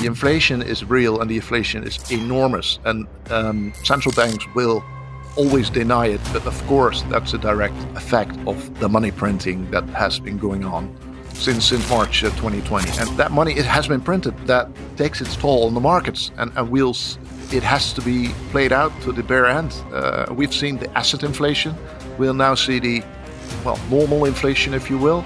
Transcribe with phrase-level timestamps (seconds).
[0.00, 4.84] The inflation is real and the inflation is enormous, and um, central banks will
[5.36, 6.20] always deny it.
[6.32, 10.64] But of course, that's a direct effect of the money printing that has been going
[10.64, 10.96] on
[11.32, 14.38] since since March 2020, uh, and that money it has been printed.
[14.46, 16.94] That takes its toll on the markets, and, and we'll
[17.50, 19.72] it has to be played out to the bare end.
[19.92, 21.74] Uh, we've seen the asset inflation.
[22.18, 23.02] We'll now see the
[23.64, 25.24] well normal inflation, if you will,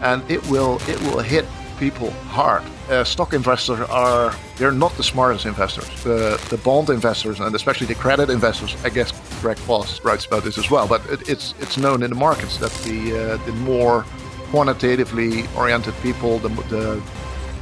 [0.00, 1.46] and it will it will hit
[1.78, 2.64] people hard.
[2.90, 5.88] Uh, stock investors are they're not the smartest investors.
[6.02, 8.76] The the bond investors and especially the credit investors.
[8.84, 10.86] I guess Greg Foss writes about this as well.
[10.88, 14.04] But it, it's it's known in the markets that the uh, the more
[14.52, 17.02] quantitatively oriented people, the, the,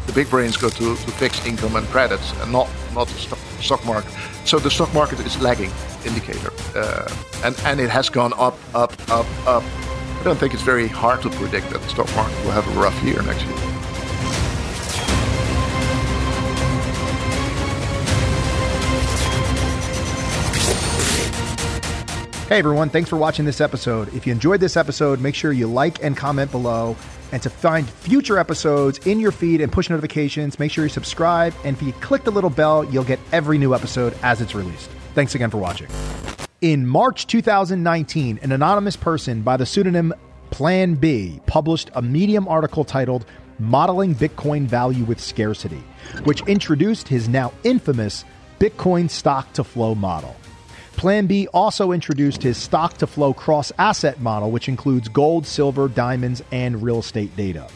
[0.06, 3.38] the big brains go to, to fixed income and credits and not not the stock,
[3.60, 4.12] stock market.
[4.44, 5.70] So the stock market is lagging
[6.04, 7.08] indicator, uh,
[7.44, 9.62] and and it has gone up, up, up, up.
[10.20, 12.80] I don't think it's very hard to predict that the stock market will have a
[12.80, 13.79] rough year next year.
[22.50, 24.12] Hey everyone, thanks for watching this episode.
[24.12, 26.96] If you enjoyed this episode, make sure you like and comment below.
[27.30, 31.54] And to find future episodes in your feed and push notifications, make sure you subscribe.
[31.64, 34.90] And if you click the little bell, you'll get every new episode as it's released.
[35.14, 35.86] Thanks again for watching.
[36.60, 40.12] In March 2019, an anonymous person by the pseudonym
[40.50, 43.26] Plan B published a Medium article titled
[43.60, 45.84] Modeling Bitcoin Value with Scarcity,
[46.24, 48.24] which introduced his now infamous
[48.58, 50.34] Bitcoin stock to flow model.
[51.00, 55.88] Plan B also introduced his stock to flow cross asset model, which includes gold, silver,
[55.88, 57.66] diamonds, and real estate data.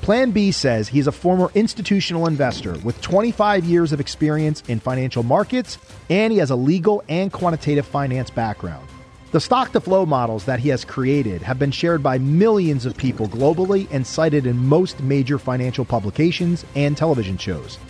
[0.00, 5.24] Plan B says he's a former institutional investor with 25 years of experience in financial
[5.24, 5.76] markets,
[6.08, 8.86] and he has a legal and quantitative finance background.
[9.32, 12.96] The stock to flow models that he has created have been shared by millions of
[12.96, 17.80] people globally and cited in most major financial publications and television shows.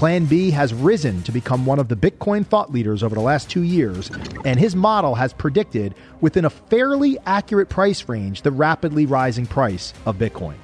[0.00, 3.50] Plan B has risen to become one of the Bitcoin thought leaders over the last
[3.50, 4.10] two years,
[4.46, 9.92] and his model has predicted within a fairly accurate price range the rapidly rising price
[10.06, 10.54] of Bitcoin.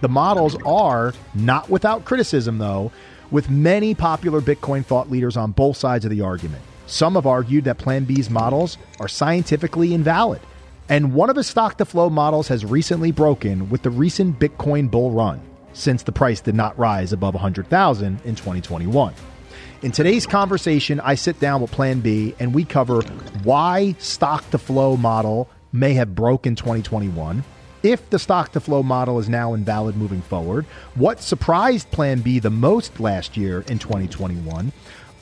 [0.00, 2.92] The models are not without criticism, though,
[3.32, 6.62] with many popular Bitcoin thought leaders on both sides of the argument.
[6.86, 10.40] Some have argued that Plan B's models are scientifically invalid.
[10.88, 14.88] And one of his stock to flow models has recently broken with the recent Bitcoin
[14.88, 15.40] bull run
[15.74, 19.12] since the price did not rise above 100,000 in 2021.
[19.82, 23.02] In today's conversation, I sit down with Plan B and we cover
[23.42, 27.44] why stock to flow model may have broke in 2021,
[27.82, 30.64] if the stock to flow model is now invalid moving forward,
[30.94, 34.72] what surprised Plan B the most last year in 2021,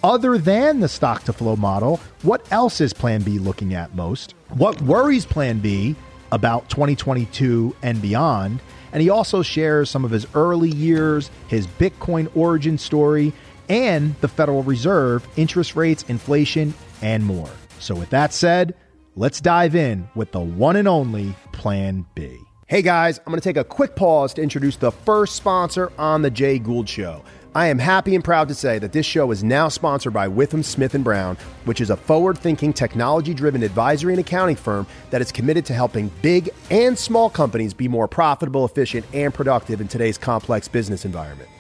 [0.05, 4.35] other than the stock to flow model, what else is Plan B looking at most?
[4.51, 5.97] What worries Plan B
[6.31, 8.61] about 2022 and beyond?
[8.93, 13.33] And he also shares some of his early years, his Bitcoin origin story,
[13.69, 17.51] and the Federal Reserve, interest rates, inflation, and more.
[17.79, 18.75] So, with that said,
[19.17, 22.39] let's dive in with the one and only Plan B.
[22.73, 26.23] Hey guys, I'm going to take a quick pause to introduce the first sponsor on
[26.23, 27.23] the Jay Gould Show.
[27.55, 30.65] I am happy and proud to say that this show is now sponsored by Withum
[30.65, 31.37] Smith Brown,
[31.67, 36.49] which is a forward-thinking, technology-driven advisory and accounting firm that is committed to helping big
[36.71, 41.51] and small companies be more profitable, efficient, and productive in today's complex business environment.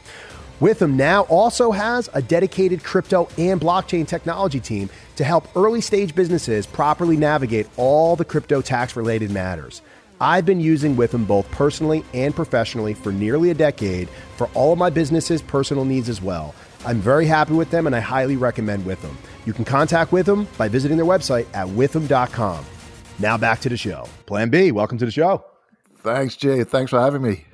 [0.60, 6.14] Withum now also has a dedicated crypto and blockchain technology team to help early stage
[6.14, 9.82] businesses properly navigate all the crypto tax related matters.
[10.22, 14.78] I've been using Withum both personally and professionally for nearly a decade for all of
[14.78, 16.54] my businesses' personal needs as well.
[16.86, 19.16] I'm very happy with them and I highly recommend Withum.
[19.46, 22.64] You can contact Withum by visiting their website at withum.com.
[23.18, 24.08] Now back to the show.
[24.26, 25.44] Plan B, welcome to the show.
[26.02, 26.62] Thanks, Jay.
[26.62, 27.44] Thanks for having me.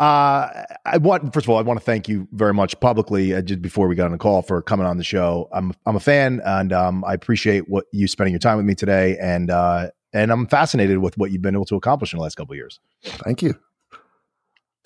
[0.00, 3.40] Uh, I want first of all, I want to thank you very much publicly uh,
[3.40, 5.48] just before we got on the call for coming on the show.
[5.52, 8.74] I'm I'm a fan, and um, I appreciate what you spending your time with me
[8.74, 9.16] today.
[9.18, 12.36] And uh, and I'm fascinated with what you've been able to accomplish in the last
[12.36, 12.80] couple of years.
[13.02, 13.54] Thank you.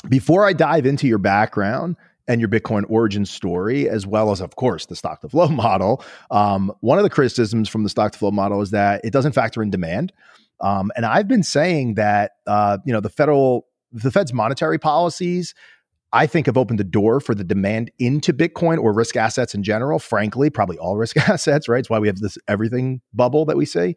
[0.09, 1.97] Before I dive into your background
[2.29, 6.05] and your Bitcoin origin story, as well as, of course, the stock to flow model,
[6.31, 9.33] um, one of the criticisms from the stock to flow model is that it doesn't
[9.33, 10.13] factor in demand.
[10.61, 15.55] Um, and I've been saying that uh, you know the federal, the Fed's monetary policies,
[16.13, 19.63] I think have opened the door for the demand into Bitcoin or risk assets in
[19.63, 19.99] general.
[19.99, 21.81] Frankly, probably all risk assets, right?
[21.81, 23.97] It's why we have this everything bubble that we see.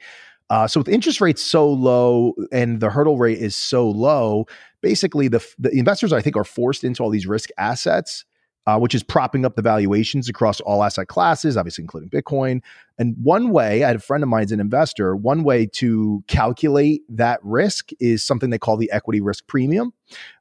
[0.50, 4.46] Uh, so with interest rates so low and the hurdle rate is so low,
[4.82, 8.26] basically the, the investors I think are forced into all these risk assets,
[8.66, 12.62] uh, which is propping up the valuations across all asset classes, obviously including Bitcoin.
[13.00, 17.02] And one way, I had a friend of mine's an investor, one way to calculate
[17.10, 19.94] that risk is something they call the equity risk premium.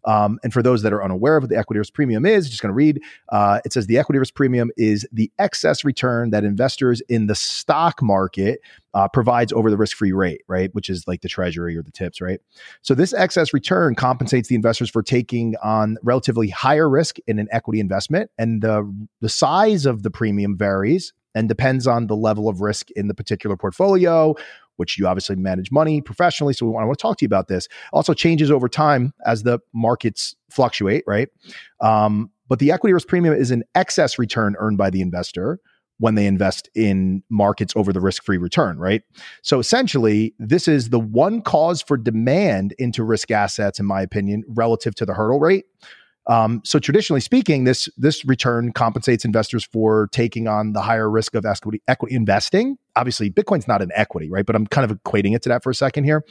[0.04, 2.60] Um, and for those that are unaware of what the equity risk premium is, just
[2.60, 3.00] going to read.
[3.28, 7.34] Uh, it says the equity risk premium is the excess return that investors in the
[7.34, 8.60] stock market
[8.94, 10.74] uh, provides over the risk-free rate, right?
[10.74, 12.40] Which is like the treasury or the tips, right?
[12.82, 17.46] So this excess return compensates the investors for taking on relatively higher risk in an
[17.52, 18.90] equity investment, and the
[19.20, 23.14] the size of the premium varies and depends on the level of risk in the
[23.14, 24.34] particular portfolio
[24.78, 26.54] which you obviously manage money professionally.
[26.54, 27.68] So I want to talk to you about this.
[27.92, 31.28] Also changes over time as the markets fluctuate, right?
[31.80, 35.60] Um, but the equity risk premium is an excess return earned by the investor
[35.98, 39.02] when they invest in markets over the risk free return, right?
[39.42, 44.44] So essentially, this is the one cause for demand into risk assets, in my opinion,
[44.46, 45.66] relative to the hurdle rate.
[46.28, 51.34] Um, so traditionally speaking, this this return compensates investors for taking on the higher risk
[51.34, 52.76] of equity equity investing.
[52.96, 54.44] Obviously, Bitcoin's not an equity, right?
[54.44, 56.24] But I'm kind of equating it to that for a second here.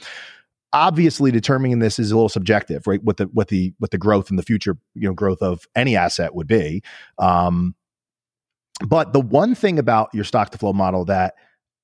[0.72, 3.02] Obviously, determining this is a little subjective, right?
[3.02, 5.96] What the what the what the growth in the future, you know, growth of any
[5.96, 6.82] asset would be.
[7.18, 7.74] Um,
[8.86, 11.34] but the one thing about your stock to flow model that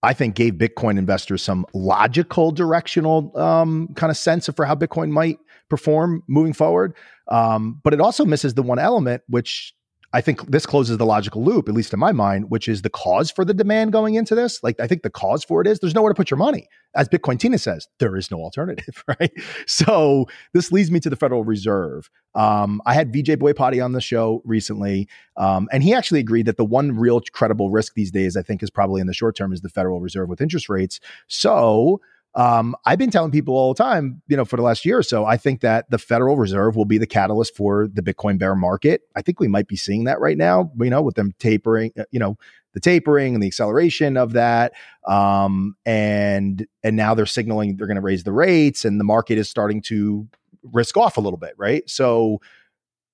[0.04, 4.76] I think gave Bitcoin investors some logical directional um, kind of sense of for how
[4.76, 5.38] Bitcoin might
[5.74, 6.94] perform moving forward.
[7.28, 9.74] Um, but it also misses the one element, which
[10.12, 12.88] I think this closes the logical loop, at least in my mind, which is the
[12.88, 14.62] cause for the demand going into this.
[14.62, 16.68] Like, I think the cause for it is there's nowhere to put your money.
[16.94, 19.32] As Bitcoin Tina says, there is no alternative, right?
[19.66, 22.08] So this leads me to the Federal Reserve.
[22.36, 26.58] Um, I had Vijay Boyapati on the show recently, um, and he actually agreed that
[26.58, 29.52] the one real credible risk these days, I think, is probably in the short term,
[29.52, 31.00] is the Federal Reserve with interest rates.
[31.26, 32.00] So
[32.36, 35.02] um, I've been telling people all the time, you know, for the last year or
[35.02, 38.56] so, I think that the Federal Reserve will be the catalyst for the Bitcoin bear
[38.56, 39.02] market.
[39.14, 42.04] I think we might be seeing that right now, you know, with them tapering, uh,
[42.10, 42.36] you know,
[42.72, 44.72] the tapering and the acceleration of that.
[45.06, 49.38] Um, and and now they're signaling they're going to raise the rates, and the market
[49.38, 50.26] is starting to
[50.72, 51.88] risk off a little bit, right?
[51.88, 52.40] So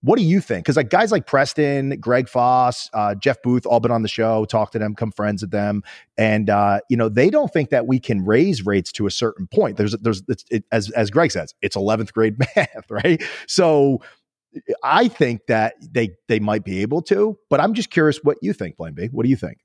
[0.02, 0.64] what do you think?
[0.64, 4.44] Because like guys like Preston, Greg Foss, uh, Jeff Booth, all been on the show,
[4.46, 5.82] talk to them, come friends with them,
[6.16, 9.46] and uh, you know they don't think that we can raise rates to a certain
[9.46, 9.76] point.
[9.76, 13.22] There's there's it, as as Greg says, it's 11th grade math, right?
[13.46, 14.00] So
[14.82, 18.52] I think that they they might be able to, but I'm just curious what you
[18.52, 19.08] think, Plan B.
[19.12, 19.58] What do you think?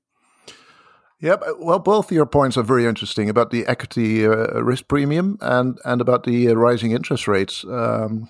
[1.20, 1.44] Yep.
[1.60, 6.02] Well, both your points are very interesting about the equity uh, risk premium and and
[6.02, 7.64] about the uh, rising interest rates.
[7.64, 8.28] Um,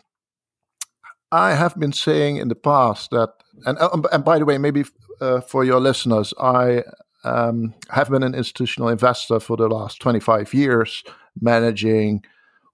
[1.33, 3.31] I have been saying in the past that,
[3.65, 4.85] and uh, and by the way, maybe
[5.21, 6.85] uh, for your listeners, I
[7.25, 11.03] um, have been an institutional investor for the last 25 years,
[11.41, 12.25] managing,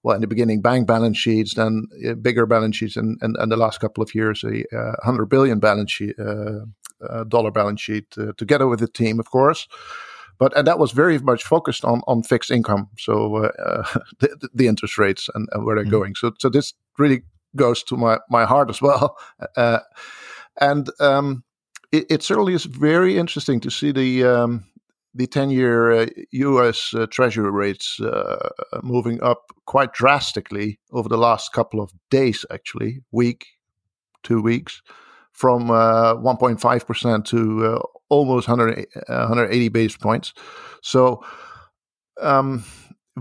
[0.03, 3.51] well, in the beginning, bank balance sheets, then uh, bigger balance sheets, and, and, and
[3.51, 6.61] the last couple of years, a uh, 100 billion balance sheet, uh,
[7.09, 9.67] uh, dollar balance sheet, together with the team, of course.
[10.39, 13.51] But and that was very much focused on on fixed income, so
[14.19, 15.91] the, the, interest rates and, and where they're mm-hmm.
[15.91, 16.15] going.
[16.17, 17.23] So so this really
[17.57, 19.17] goes to my, my heart as well.
[19.57, 19.81] Uh,
[20.61, 21.43] and um,
[21.91, 24.65] it, it, certainly is very interesting to see the um,
[25.15, 28.49] the 10 year uh, US uh, Treasury rates uh,
[28.83, 33.47] moving up quite drastically over the last couple of days, actually, week,
[34.23, 34.83] two weeks,
[35.33, 40.33] from 1.5% uh, to uh, almost 100, 180 basis points.
[40.83, 41.25] So,
[42.21, 42.65] um,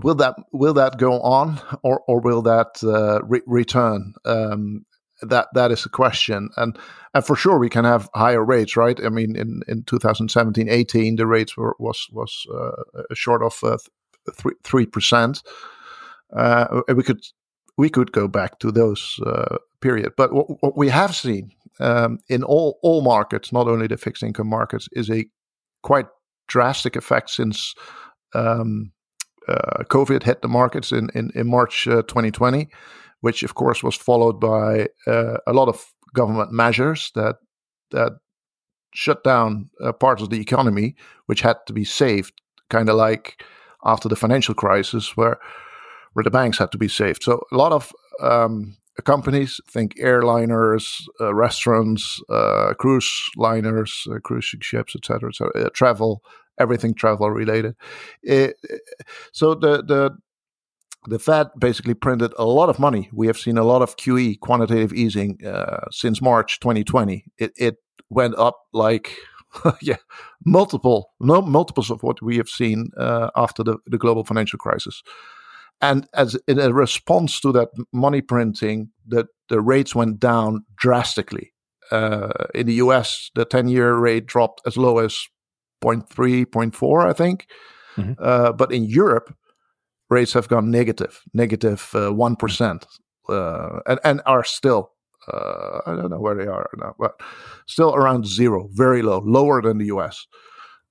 [0.02, 4.14] will that will that go on or or will that uh, re- return?
[4.24, 4.86] Um,
[5.22, 6.76] that that is the question, and
[7.14, 8.98] and for sure we can have higher rates, right?
[9.04, 13.78] I mean, in in 2017, 18, the rates were was was uh, short of uh,
[14.64, 15.42] three percent.
[16.34, 17.20] Uh, we could
[17.76, 22.18] we could go back to those uh, period, but what, what we have seen um,
[22.28, 25.26] in all all markets, not only the fixed income markets, is a
[25.82, 26.06] quite
[26.48, 27.74] drastic effect since
[28.34, 28.92] um,
[29.48, 32.68] COVID hit the markets in in, in March uh, 2020,
[33.20, 37.36] which of course was followed by uh, a lot of government measures that
[37.90, 38.12] that
[38.94, 40.94] shut down uh, parts of the economy
[41.26, 43.42] which had to be saved, kind of like
[43.84, 45.38] after the financial crisis where
[46.12, 47.22] where the banks had to be saved.
[47.22, 54.60] So a lot of um, companies, think airliners, uh, restaurants, uh, cruise liners, uh, cruising
[54.60, 56.22] ships, etc., etc., travel
[56.58, 57.74] everything travel related.
[58.22, 58.56] It,
[59.32, 60.16] so the the
[61.08, 63.10] the Fed basically printed a lot of money.
[63.12, 67.24] We have seen a lot of QE, quantitative easing, uh, since March 2020.
[67.38, 67.76] It it
[68.10, 69.16] went up like
[69.82, 69.96] yeah
[70.44, 75.02] multiple no multiples of what we have seen uh, after the, the global financial crisis.
[75.82, 81.52] And as in a response to that money printing, the, the rates went down drastically.
[81.90, 85.26] Uh, in the US, the 10 year rate dropped as low as
[85.82, 87.46] 0.3, 0.4, I think.
[87.96, 88.12] Mm-hmm.
[88.18, 89.34] Uh, but in Europe,
[90.08, 92.84] rates have gone negative, negative, uh, 1%,
[93.28, 94.92] uh, and, and are still,
[95.32, 97.20] uh, I don't know where they are now, but
[97.66, 100.26] still around zero, very low, lower than the US.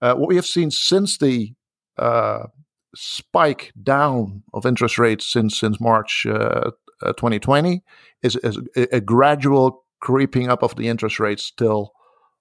[0.01, 1.53] Uh, what we have seen since the
[1.97, 2.47] uh,
[2.95, 7.83] spike down of interest rates since since March 2020
[8.23, 11.91] is, is a, a gradual creeping up of the interest rates till,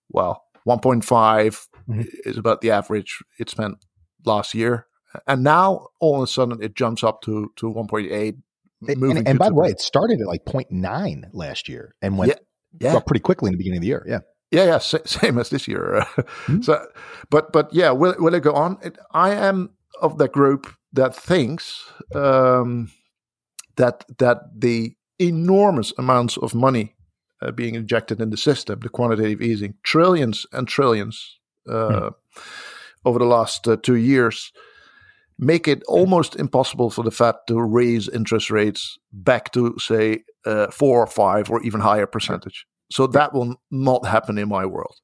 [0.09, 2.29] well, 1.5 mm-hmm.
[2.29, 3.85] is about the average it spent
[4.25, 4.87] last year.
[5.27, 8.37] And now all of a sudden it jumps up to, to 1.8.
[8.89, 12.93] And, and by the way, it started at like 0.9 last year and went yeah,
[12.93, 12.97] yeah.
[12.97, 14.05] up pretty quickly in the beginning of the year.
[14.09, 14.21] Yeah.
[14.53, 16.05] Yeah, yeah, same as this year.
[16.17, 16.63] mm-hmm.
[16.63, 16.85] So,
[17.31, 18.79] but but yeah, will will it go on?
[18.83, 19.71] It, I am
[20.03, 21.85] of the group that thinks
[22.17, 22.91] um,
[23.77, 26.97] that that the enormous amounts of money
[27.43, 32.13] uh, being injected in the system, the quantitative easing, trillions and trillions mm.
[33.05, 34.53] over the last uh, two years,
[35.39, 40.71] make it almost impossible for the Fed to raise interest rates back to, say, uh,
[40.71, 42.67] four or five or even higher percentage.
[42.93, 44.97] So that will not happen in my world.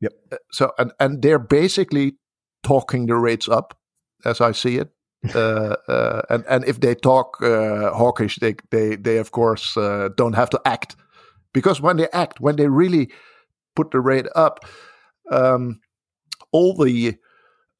[0.00, 0.12] Yep.
[0.32, 2.16] Uh, so and and they're basically
[2.62, 3.78] talking the rates up,
[4.24, 4.90] as I see it.
[5.34, 10.08] uh, uh, and and if they talk uh, hawkish, they they they of course uh,
[10.16, 10.96] don't have to act
[11.52, 13.10] because when they act, when they really
[13.76, 14.64] put the rate up,
[15.30, 15.80] um,
[16.52, 17.16] all the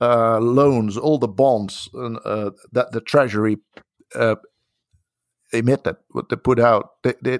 [0.00, 3.58] uh, loans, all the bonds uh, that the Treasury
[4.14, 4.36] uh,
[5.52, 7.38] emitted, what they put out, they, they,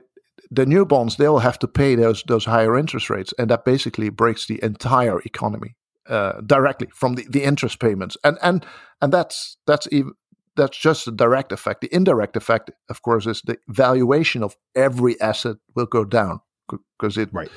[0.51, 4.11] the new bonds they'll have to pay those those higher interest rates, and that basically
[4.11, 5.75] breaks the entire economy
[6.09, 8.67] uh, directly from the, the interest payments, and and
[9.01, 10.13] and that's that's even
[10.57, 11.81] that's just a direct effect.
[11.81, 17.17] The indirect effect, of course, is the valuation of every asset will go down because
[17.17, 17.51] it right.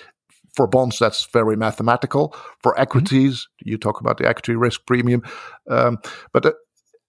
[0.55, 2.35] For bonds that's very mathematical.
[2.61, 2.81] For mm-hmm.
[2.81, 3.69] equities, mm-hmm.
[3.69, 5.21] you talk about the equity risk premium,
[5.69, 5.99] um,
[6.33, 6.53] but uh,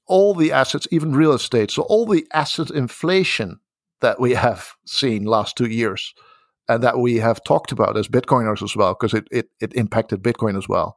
[0.06, 3.58] all the assets, even real estate, so all the asset inflation
[4.00, 6.14] that we have seen last two years
[6.68, 10.22] and that we have talked about as Bitcoiners as well, because it, it, it impacted
[10.22, 10.96] Bitcoin as well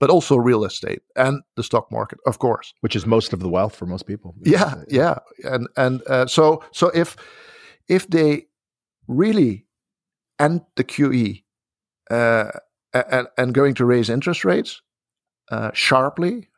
[0.00, 3.48] but also real estate and the stock market, of course, which is most of the
[3.48, 4.34] wealth for most people.
[4.42, 7.16] Yeah, yeah, and and uh, so so if
[7.86, 8.46] if they
[9.06, 9.66] really
[10.38, 11.44] end the QE
[12.10, 14.82] and and going to raise interest rates
[15.50, 16.48] uh, sharply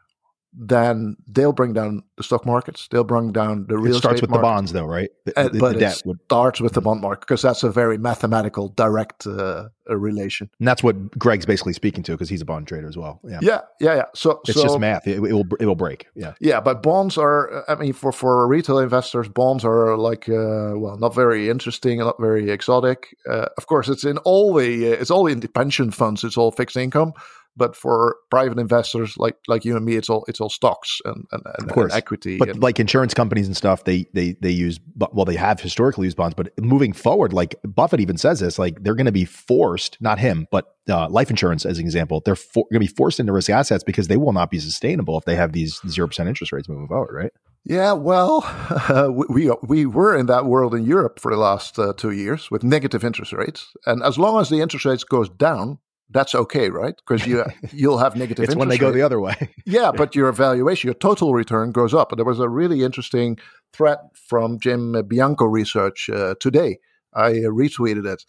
[0.53, 2.87] then they'll bring down the stock markets.
[2.91, 3.97] They'll bring down the real.
[3.97, 4.41] It starts with market.
[4.41, 5.11] the bonds, though, right?
[5.25, 6.19] The, uh, but the it would...
[6.25, 10.51] starts with the bond market because that's a very mathematical, direct uh, relation.
[10.59, 13.21] And that's what Greg's basically speaking to because he's a bond trader as well.
[13.25, 13.95] Yeah, yeah, yeah.
[13.95, 14.05] yeah.
[14.15, 15.07] So it's so, just math.
[15.07, 16.07] It, it, will it will break.
[16.15, 16.61] Yeah, yeah.
[16.61, 17.65] But bonds are.
[17.71, 22.21] I mean, for for retail investors, bonds are like uh, well, not very interesting, not
[22.21, 23.17] very exotic.
[23.29, 26.25] Uh, of course, it's in all the uh, it's all in the pension funds.
[26.25, 27.15] It's all fixed income.
[27.57, 31.25] But for private investors like like you and me, it's all it's all stocks and
[31.33, 32.39] and, and, and equity.
[32.39, 36.17] But like insurance companies and stuff, they they they use well, they have historically used
[36.17, 36.35] bonds.
[36.35, 40.19] But moving forward, like Buffett even says this, like they're going to be forced, not
[40.19, 43.33] him, but uh, life insurance as an example, they're for, going to be forced into
[43.33, 46.53] risk assets because they will not be sustainable if they have these zero percent interest
[46.53, 47.33] rates moving forward, right?
[47.65, 48.43] Yeah, well,
[48.89, 52.51] uh, we we were in that world in Europe for the last uh, two years
[52.51, 55.79] with negative interest rates, and as long as the interest rates goes down,
[56.13, 56.95] that's okay, right?
[56.97, 58.45] Because you you'll have negative.
[58.45, 58.81] it's when they rate.
[58.81, 59.35] go the other way.
[59.67, 62.13] yeah, but your valuation, your total return goes up.
[62.13, 63.39] And there was a really interesting
[63.73, 66.79] thread from Jim Bianco Research uh, today.
[67.15, 68.25] I retweeted it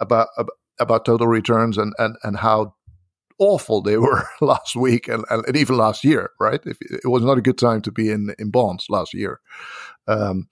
[0.00, 0.28] about
[0.78, 2.74] about total returns and and and how
[3.38, 6.30] awful they were last week and, and, even last year.
[6.40, 6.60] Right?
[6.64, 9.40] If, it was not a good time to be in in bonds last year.
[10.06, 10.48] Um,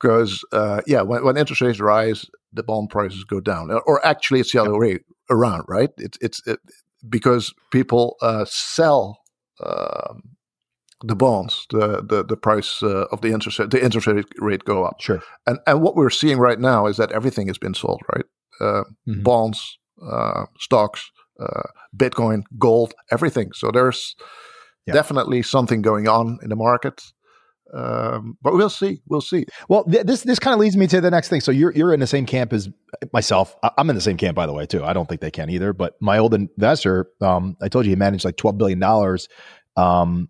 [0.00, 4.40] because uh, yeah, when, when interest rates rise, the bond prices go down, or actually
[4.40, 4.98] it's the other way
[5.30, 5.90] around, right?
[5.98, 6.58] It's it's it,
[7.08, 9.18] because people uh, sell
[9.64, 10.22] um,
[11.02, 15.00] the bonds, the the, the price uh, of the interest the interest rate go up.
[15.00, 15.22] Sure.
[15.46, 18.24] And and what we're seeing right now is that everything has been sold, right?
[18.60, 19.22] Uh, mm-hmm.
[19.22, 19.78] Bonds,
[20.10, 23.52] uh, stocks, uh, Bitcoin, gold, everything.
[23.52, 24.14] So there's
[24.86, 24.94] yeah.
[24.94, 27.02] definitely something going on in the market.
[27.74, 29.00] Um, but we'll see.
[29.08, 29.46] We'll see.
[29.68, 31.40] Well, th- this this kind of leads me to the next thing.
[31.40, 32.68] So you're you're in the same camp as
[33.12, 33.56] myself.
[33.62, 34.84] I- am in the same camp, by the way, too.
[34.84, 35.72] I don't think they can either.
[35.72, 39.28] But my old investor, um, I told you he managed like twelve billion dollars,
[39.76, 40.28] um,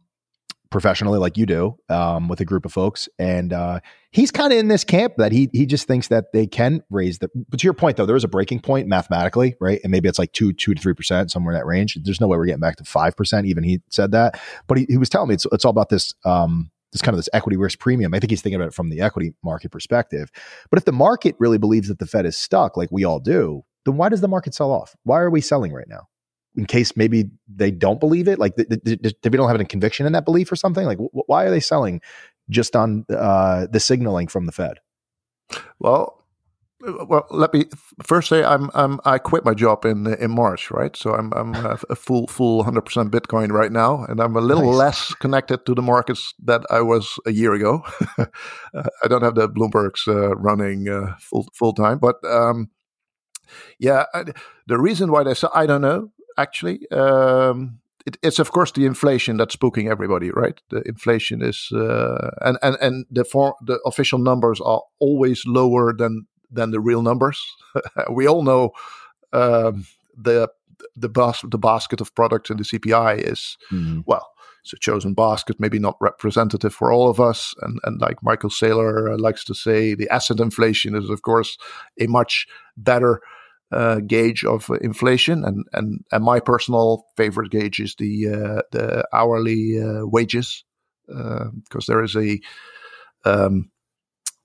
[0.70, 4.58] professionally, like you do, um, with a group of folks, and uh, he's kind of
[4.58, 7.28] in this camp that he he just thinks that they can raise the.
[7.50, 9.80] But to your point, though, there is a breaking point mathematically, right?
[9.84, 11.98] And maybe it's like two two to three percent somewhere in that range.
[12.02, 13.46] There's no way we're getting back to five percent.
[13.46, 16.14] Even he said that, but he, he was telling me it's it's all about this.
[16.24, 18.14] Um, this kind of this equity risk premium.
[18.14, 20.30] I think he's thinking about it from the equity market perspective.
[20.70, 23.64] But if the market really believes that the Fed is stuck, like we all do,
[23.84, 24.96] then why does the market sell off?
[25.02, 26.08] Why are we selling right now?
[26.56, 28.38] in case maybe they don't believe it?
[28.38, 30.86] Like, th- th- th- they don't have any conviction in that belief or something?
[30.86, 32.00] Like, wh- why are they selling
[32.48, 34.78] just on uh, the signaling from the Fed?
[35.78, 36.23] Well,
[36.84, 37.66] well, let me
[38.02, 40.96] first say I'm, I'm I quit my job in in March, right?
[40.96, 44.74] So I'm I'm a full full 100% Bitcoin right now, and I'm a little nice.
[44.74, 47.82] less connected to the markets that I was a year ago.
[48.18, 52.70] I don't have the Bloomberg's uh, running uh, full full time, but um,
[53.78, 54.24] yeah, I,
[54.66, 56.88] the reason why they say I don't know actually.
[56.90, 60.60] Um, it, it's of course the inflation that's spooking everybody, right?
[60.70, 65.94] The inflation is, uh, and and and the for, the official numbers are always lower
[65.96, 67.44] than than the real numbers.
[68.10, 68.72] we all know
[69.32, 70.48] um, the
[70.96, 74.02] the bas- the basket of products in the CPI is mm.
[74.06, 74.30] well,
[74.62, 77.54] it's a chosen basket, maybe not representative for all of us.
[77.62, 81.58] And and like Michael Saylor uh, likes to say, the asset inflation is of course
[82.00, 82.46] a much
[82.76, 83.20] better
[83.72, 85.44] uh, gauge of inflation.
[85.44, 90.64] And and and my personal favorite gauge is the uh, the hourly uh, wages
[91.06, 92.40] because uh, there is a
[93.24, 93.70] um,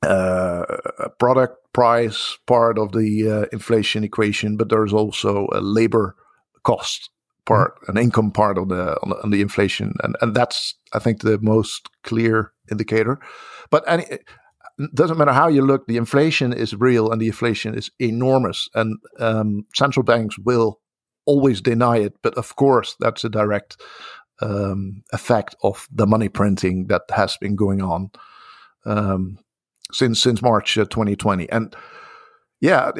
[0.03, 0.65] uh,
[1.00, 6.15] a product price part of the uh, inflation equation, but there's also a labor
[6.63, 7.10] cost
[7.46, 7.98] part, mm-hmm.
[7.98, 11.22] an income part of the on, the on, the inflation, and and that's I think
[11.22, 13.20] the most clear indicator.
[13.70, 14.25] But any, it
[14.94, 18.98] doesn't matter how you look, the inflation is real and the inflation is enormous, and
[19.20, 20.79] um, central banks will
[21.25, 22.13] always deny it.
[22.22, 23.77] But of course, that's a direct
[24.41, 28.12] um, effect of the money printing that has been going on.
[28.86, 29.38] Um,
[29.91, 31.50] since since March uh, 2020.
[31.50, 31.75] And
[32.62, 32.91] yeah,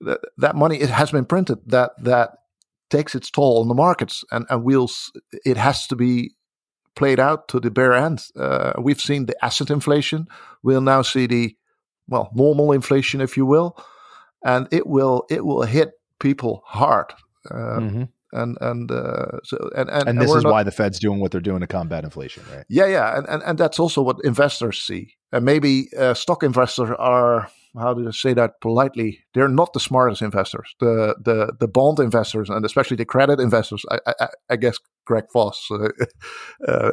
[0.00, 1.58] that, that money it has been printed.
[1.66, 2.30] That that
[2.90, 5.12] takes its toll on the markets, and and wheels.
[5.44, 6.34] It has to be
[6.94, 8.26] played out to the bare end.
[8.36, 10.26] Uh, we've seen the asset inflation.
[10.62, 11.56] We'll now see the
[12.08, 13.76] well normal inflation, if you will,
[14.44, 17.12] and it will it will hit people hard.
[17.50, 18.02] Uh, mm-hmm
[18.32, 21.20] and and uh, so and and, and this and is not, why the Fed's doing
[21.20, 22.64] what they're doing to combat inflation, right?
[22.68, 25.14] Yeah, yeah, and and, and that's also what investors see.
[25.32, 27.48] And maybe uh, stock investors are
[27.78, 29.20] how do I say that politely?
[29.34, 30.74] They're not the smartest investors.
[30.80, 33.84] The the the bond investors and especially the credit investors.
[33.90, 35.88] I I, I guess Greg Foss uh,
[36.68, 36.90] uh,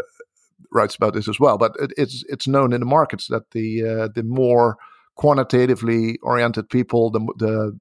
[0.71, 1.57] writes about this as well.
[1.57, 4.77] But it, it's it's known in the markets that the uh, the more
[5.15, 7.79] quantitatively oriented people, the the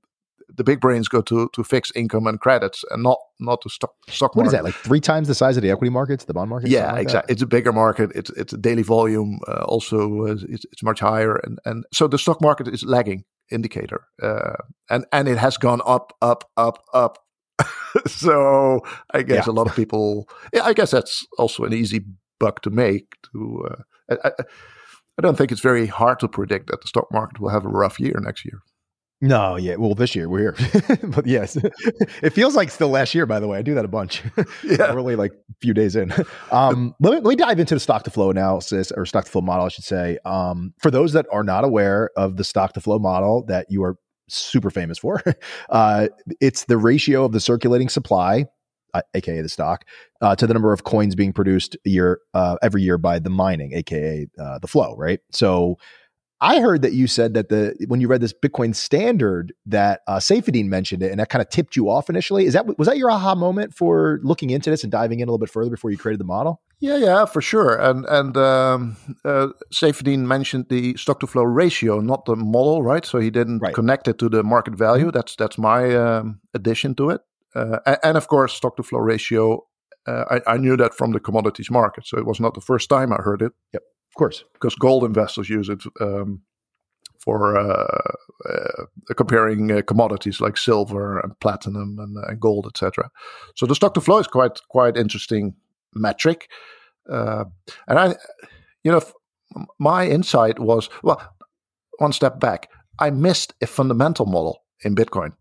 [0.56, 3.92] the big brains go to to fixed income and credits and not not to stock
[4.08, 4.56] stock What market.
[4.56, 4.64] that?
[4.64, 6.70] Like three times the size of the equity markets, the bond market?
[6.70, 7.32] Yeah, like exactly.
[7.32, 8.10] It's a bigger market.
[8.14, 9.40] It's it's a daily volume.
[9.46, 13.24] Uh, also, uh, it's, it's much higher, and and so the stock market is lagging
[13.50, 14.56] indicator, uh,
[14.90, 17.18] and and it has gone up, up, up, up.
[18.06, 18.80] so
[19.12, 19.52] I guess yeah.
[19.52, 20.28] a lot of people.
[20.52, 22.04] Yeah, I guess that's also an easy
[22.40, 23.16] buck to make.
[23.32, 24.32] To uh, I, I,
[25.18, 27.68] I don't think it's very hard to predict that the stock market will have a
[27.68, 28.62] rough year next year.
[29.20, 29.74] No, yeah.
[29.74, 31.56] Well, this year we're here, but yes,
[32.22, 33.26] it feels like still last year.
[33.26, 34.22] By the way, I do that a bunch.
[34.64, 36.12] Yeah, really like a few days in.
[36.50, 39.30] Um, let me let me dive into the stock to flow analysis or stock to
[39.30, 40.18] flow model, I should say.
[40.24, 43.82] Um, for those that are not aware of the stock to flow model that you
[43.82, 43.96] are
[44.28, 45.22] super famous for,
[45.70, 46.08] uh,
[46.40, 48.46] it's the ratio of the circulating supply,
[48.94, 49.84] uh, aka the stock,
[50.20, 53.72] uh, to the number of coins being produced year uh, every year by the mining,
[53.74, 54.94] aka uh, the flow.
[54.96, 55.20] Right.
[55.32, 55.76] So
[56.40, 60.20] I heard that you said that the when you read this Bitcoin standard that uh,
[60.52, 62.46] mentioned it, and that kind of tipped you off initially.
[62.46, 65.32] Is that was that your aha moment for looking into this and diving in a
[65.32, 66.60] little bit further before you created the model?
[66.78, 67.74] Yeah, yeah, for sure.
[67.76, 69.48] And and um, uh,
[70.06, 73.04] mentioned the stock to flow ratio, not the model, right?
[73.04, 73.74] So he didn't right.
[73.74, 75.06] connect it to the market value.
[75.06, 75.16] Mm-hmm.
[75.16, 77.20] That's that's my um, addition to it.
[77.54, 79.64] Uh, and, and, of course, stock to flow ratio.
[80.06, 82.88] Uh, I, I knew that from the commodities market, so it was not the first
[82.88, 83.52] time I heard it.
[83.72, 83.82] Yep
[84.18, 86.42] course, because gold investors use it um,
[87.18, 88.12] for uh,
[88.48, 93.10] uh, comparing uh, commodities like silver and platinum and, and gold, etc.
[93.56, 95.54] So the stock to flow is quite quite interesting
[95.94, 96.48] metric,
[97.10, 97.44] uh,
[97.86, 98.16] and I,
[98.84, 99.02] you know,
[99.78, 101.20] my insight was well,
[101.98, 102.68] one step back.
[102.98, 105.32] I missed a fundamental model in Bitcoin,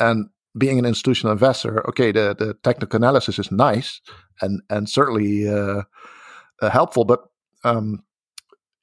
[0.00, 4.00] and being an institutional investor, okay, the, the technical analysis is nice
[4.40, 5.82] and and certainly uh,
[6.60, 7.20] uh, helpful, but
[7.64, 8.02] um,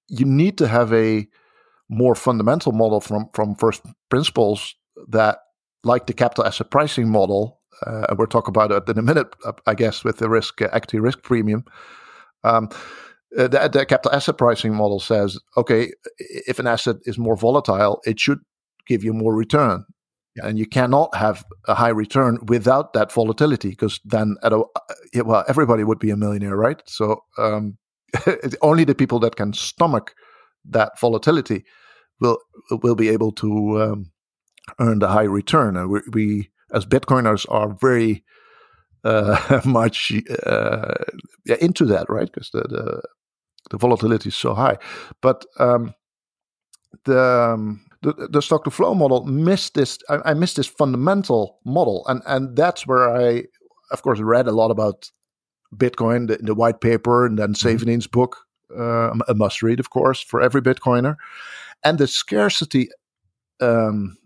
[0.09, 1.27] you need to have a
[1.89, 4.75] more fundamental model from from first principles
[5.09, 5.39] that,
[5.83, 9.35] like the capital asset pricing model, uh, and we'll talk about it in a minute,
[9.45, 11.63] uh, I guess, with the risk uh, equity risk premium.
[12.43, 12.69] Um,
[13.37, 18.01] uh, the, the, capital asset pricing model says, okay, if an asset is more volatile,
[18.05, 18.39] it should
[18.87, 19.85] give you more return.
[20.35, 20.47] Yeah.
[20.47, 25.23] And you cannot have a high return without that volatility, because then, at a, uh,
[25.25, 26.81] well, everybody would be a millionaire, right?
[26.87, 27.77] So um,
[28.61, 30.13] only the people that can stomach
[30.65, 31.63] that volatility
[32.19, 32.37] will
[32.83, 34.11] will be able to um,
[34.79, 35.75] earn the high return.
[35.75, 38.23] And we, we, as Bitcoiners are very
[39.03, 40.11] uh, much
[40.45, 40.93] uh,
[41.59, 42.29] into that, right?
[42.31, 43.01] Because the, the,
[43.71, 44.77] the volatility is so high.
[45.21, 45.93] But um,
[47.05, 49.99] the, um, the the stock to flow model missed this.
[50.09, 53.43] I, I, missed this fundamental model, and and that's where I,
[53.91, 55.11] of course, read a lot about
[55.75, 58.09] Bitcoin, the, the white paper, and then mm-hmm.
[58.11, 58.37] Book,
[58.77, 61.15] uh, a must read, of course, for every Bitcoiner.
[61.83, 62.89] And the scarcity
[63.61, 64.17] um,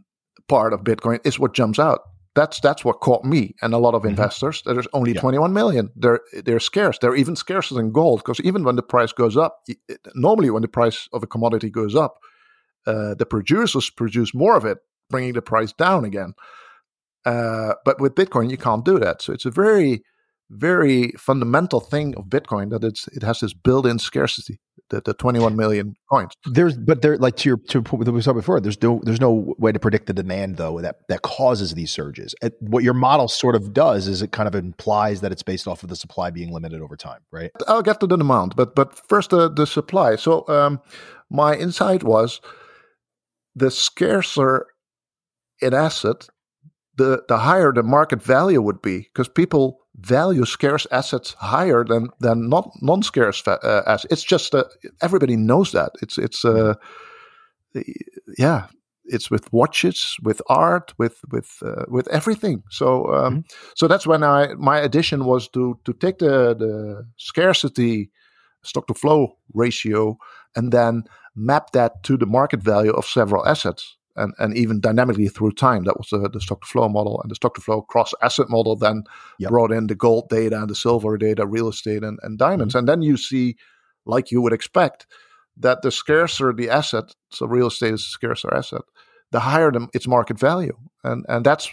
[0.48, 2.02] part of Bitcoin is what jumps out.
[2.36, 4.10] That's that's what caught me and a lot of mm-hmm.
[4.10, 4.64] investors.
[4.66, 5.22] There's only yeah.
[5.22, 5.92] 21 million.
[5.96, 6.98] They're they're scarce.
[6.98, 9.60] They're even scarcer than gold because even when the price goes up,
[10.16, 12.18] normally when the price of a commodity goes up,
[12.88, 14.80] uh, the producers produce more of it,
[15.12, 16.34] bringing the price down again.
[17.24, 19.22] Uh, but with Bitcoin, you can't do that.
[19.22, 20.04] So it's a very
[20.54, 25.56] very fundamental thing of Bitcoin that it's it has this built-in scarcity, the, the 21
[25.56, 26.34] million coins.
[26.46, 29.54] There's but there like to your to what we saw before, there's no there's no
[29.58, 32.36] way to predict the demand though that that causes these surges.
[32.60, 35.84] what your model sort of does is it kind of implies that it's based off
[35.84, 37.52] of the supply being limited over time, right?
[37.68, 40.16] I'll get to the demand, but but first the the supply.
[40.16, 40.82] So um,
[41.30, 42.42] my insight was
[43.56, 44.68] the scarcer
[45.62, 46.28] an asset,
[46.96, 52.10] the the higher the market value would be because people value scarce assets higher than
[52.20, 54.12] than not non-scarce uh, assets.
[54.12, 54.66] It's just uh,
[55.02, 55.92] everybody knows that.
[56.02, 56.76] It's it's uh,
[58.38, 58.68] yeah,
[59.06, 62.64] it's with watches, with art, with with uh, with everything.
[62.70, 63.40] So um, mm-hmm.
[63.76, 68.10] so that's when I my addition was to to take the the scarcity
[68.64, 70.18] stock to flow ratio
[70.56, 71.04] and then
[71.36, 75.84] map that to the market value of several assets and, and even dynamically through time.
[75.86, 77.20] That was the, the stock to flow model.
[77.22, 79.04] And the stock to flow cross asset model then
[79.40, 79.50] yep.
[79.50, 82.74] brought in the gold data and the silver data, real estate and, and diamonds.
[82.74, 82.80] Mm-hmm.
[82.80, 83.56] And then you see,
[84.06, 85.08] like you would expect,
[85.58, 88.82] that the scarcer the asset, so real estate is a scarcer asset,
[89.32, 90.78] the higher the, its market value.
[91.04, 91.70] And and that's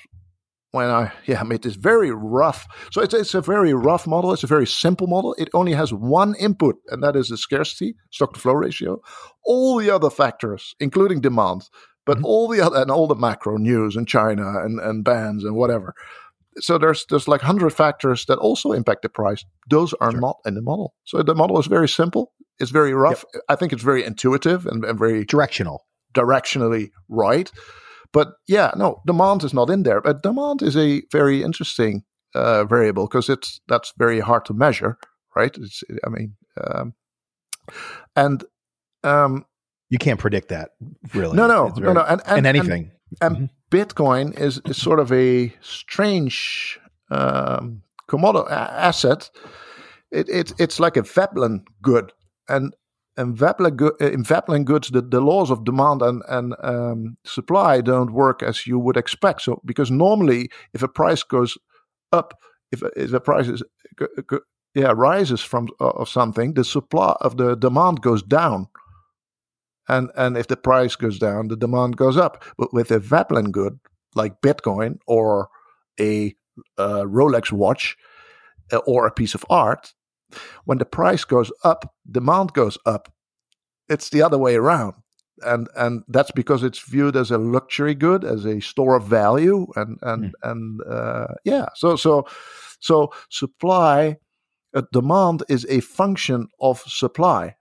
[0.73, 2.67] when I yeah made this very rough.
[2.93, 4.33] So it's it's a very rough model.
[4.33, 5.35] It's a very simple model.
[5.39, 9.01] It only has one input, and that is the scarcity stock to flow ratio.
[9.45, 11.69] All the other factors, including demand,
[12.11, 12.27] but mm-hmm.
[12.27, 15.95] all the other and all the macro news in China and, and bans and whatever.
[16.59, 19.45] So there's there's like hundred factors that also impact the price.
[19.69, 20.21] Those are sure.
[20.21, 20.93] not in the model.
[21.05, 22.33] So the model is very simple.
[22.59, 23.25] It's very rough.
[23.33, 23.43] Yep.
[23.49, 27.49] I think it's very intuitive and, and very directional, directionally right.
[28.13, 30.01] But yeah, no, demand is not in there.
[30.01, 32.03] But demand is a very interesting
[32.35, 34.99] uh, variable because it's that's very hard to measure,
[35.37, 35.57] right?
[35.57, 36.95] It's, I mean, um,
[38.17, 38.43] and
[39.05, 39.47] um,
[39.91, 40.71] you can't predict that,
[41.15, 41.37] really.
[41.37, 42.93] No, no, very, no, no, and, and, and anything.
[43.21, 43.77] And, and mm-hmm.
[43.77, 46.79] Bitcoin is, is sort of a strange
[47.11, 49.31] um, commodity asset.
[50.13, 52.13] It, it, it's like a Veblen good,
[52.49, 52.75] and
[53.17, 57.81] and Veblen go- in Veblen goods, the, the laws of demand and and um, supply
[57.81, 59.43] don't work as you would expect.
[59.43, 61.59] So because normally, if a price goes
[62.13, 62.35] up,
[62.71, 63.63] if if a price is
[64.75, 68.69] yeah rises from uh, of something, the supply of the demand goes down
[69.91, 72.45] and and if the price goes down, the demand goes up.
[72.57, 73.79] But with a Veblen good
[74.15, 75.49] like Bitcoin or
[75.99, 76.35] a,
[76.79, 77.97] a Rolex watch
[78.73, 79.93] uh, or a piece of art,
[80.65, 83.13] when the price goes up, demand goes up.
[83.89, 84.95] It's the other way around.
[85.43, 89.67] And and that's because it's viewed as a luxury good, as a store of value,
[89.75, 90.33] and and mm.
[90.43, 91.67] and uh, yeah.
[91.75, 92.27] So so
[92.79, 94.19] so supply,
[94.75, 97.57] uh, demand is a function of supply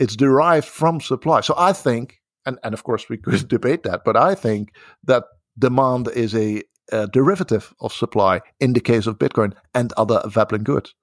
[0.00, 1.42] it's derived from supply.
[1.42, 5.24] So I think, and, and of course we could debate that, but I think that
[5.58, 10.64] demand is a, a derivative of supply in the case of Bitcoin and other Veblen
[10.64, 10.94] goods.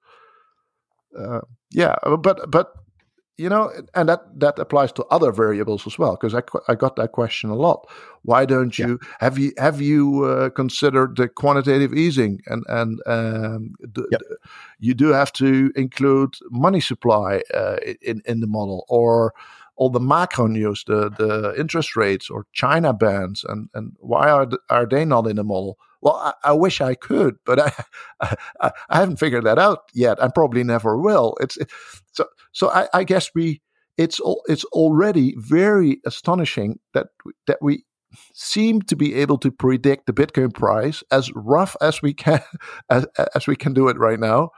[1.18, 2.72] Uh, yeah, but but
[3.38, 6.16] you know, and that that applies to other variables as well.
[6.20, 7.88] Because I I got that question a lot.
[8.22, 9.08] Why don't you yeah.
[9.20, 14.20] have you have you uh, considered the quantitative easing and and um, the, yep.
[14.20, 14.36] the,
[14.80, 19.32] you do have to include money supply uh, in in the model or
[19.76, 24.48] all the macro news, the the interest rates or China bans, and and why are
[24.68, 25.78] are they not in the model?
[26.00, 27.60] Well, I, I wish I could, but
[28.20, 31.36] I, I, I haven't figured that out yet, and probably never will.
[31.40, 31.58] It's
[32.12, 32.70] so so.
[32.70, 33.60] I, I guess we
[33.96, 37.08] it's all it's already very astonishing that
[37.46, 37.84] that we
[38.32, 42.40] seem to be able to predict the Bitcoin price as rough as we can
[42.90, 44.50] as, as we can do it right now.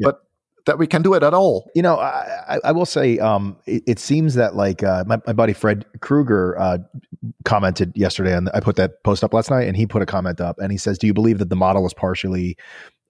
[0.00, 0.20] But
[0.66, 1.70] that we can do it at all.
[1.74, 5.32] You know, I, I will say um, it, it, seems that like uh, my, my
[5.32, 6.78] buddy Fred Krueger uh,
[7.44, 10.40] commented yesterday, and I put that post up last night, and he put a comment
[10.40, 12.56] up, and he says, "Do you believe that the model is partially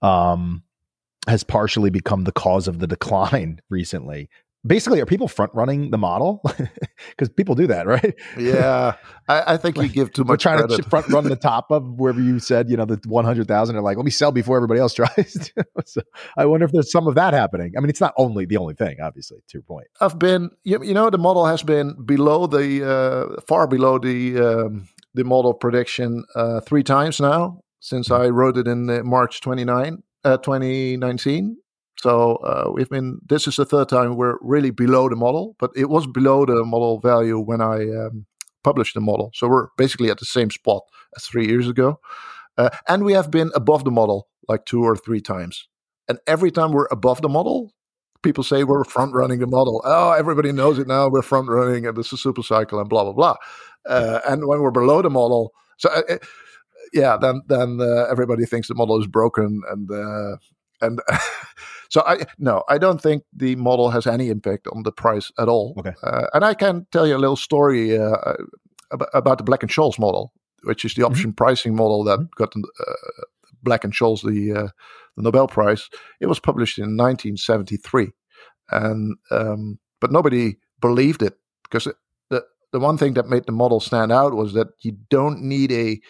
[0.03, 0.63] um,
[1.27, 4.29] has partially become the cause of the decline recently?"
[4.67, 6.43] Basically, are people front running the model?
[7.11, 8.15] Because people do that, right?
[8.39, 8.95] Yeah,
[9.29, 10.29] I, I think you give too much.
[10.29, 10.83] We're trying credit.
[10.83, 13.75] to front run the top of wherever you said, you know, the one hundred thousand.
[13.75, 15.51] They're like, let me sell before everybody else tries.
[15.87, 16.01] so
[16.37, 17.75] I wonder if there's some of that happening.
[17.77, 19.39] I mean, it's not only the only thing, obviously.
[19.49, 23.41] To your point, I've been, you, you know, the model has been below the, uh,
[23.43, 28.67] far below the um, the model prediction uh, three times now since I wrote it
[28.67, 31.57] in March 29, uh, 2019.
[32.01, 33.21] So uh, we've been.
[33.27, 36.65] This is the third time we're really below the model, but it was below the
[36.65, 38.27] model value when I um,
[38.63, 39.31] published the model.
[39.35, 40.83] So we're basically at the same spot
[41.17, 42.01] as three years ago,
[42.59, 45.69] uh, and we have been above the model like two or three times.
[46.09, 47.73] And every time we're above the model,
[48.23, 49.83] people say we're front running the model.
[49.85, 51.09] Oh, everybody knows it now.
[51.09, 53.37] We're front running, and this is super cycle, and blah blah blah.
[53.87, 56.19] Uh, and when we're below the model, so uh,
[56.93, 60.37] yeah, then then uh, everybody thinks the model is broken, and uh,
[60.81, 61.01] and
[61.89, 65.49] so I no, I don't think the model has any impact on the price at
[65.49, 65.75] all.
[65.79, 65.95] Okay.
[66.03, 68.35] Uh, and I can tell you a little story uh,
[68.91, 70.33] about, about the Black and Scholes model,
[70.65, 72.93] which is the option pricing model that got uh,
[73.63, 74.69] Black and Scholes the uh,
[75.17, 75.89] the Nobel Prize.
[76.21, 78.11] It was published in 1973,
[78.71, 81.35] and um, but nobody believed it
[81.65, 81.97] because it,
[82.31, 85.73] the the one thing that made the model stand out was that you don't need
[85.73, 86.01] a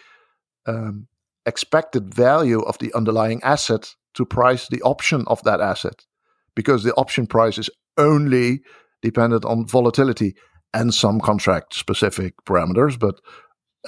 [0.65, 1.07] um,
[1.45, 6.05] expected value of the underlying asset to price the option of that asset
[6.55, 8.61] because the option price is only
[9.01, 10.35] dependent on volatility
[10.73, 13.15] and some contract specific parameters but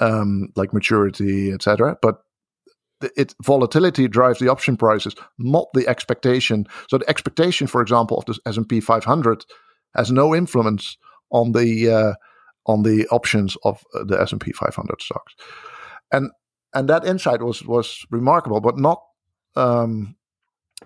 [0.00, 2.16] um, like maturity etc but
[3.16, 6.66] it volatility drives the option prices not the expectation.
[6.88, 9.44] So the expectation for example of the S&P 500
[9.94, 10.96] has no influence
[11.30, 12.14] on the uh,
[12.66, 15.34] on the options of uh, the S&P 500 stocks.
[16.12, 16.30] And
[16.74, 19.02] and that insight was was remarkable but not
[19.56, 20.16] um,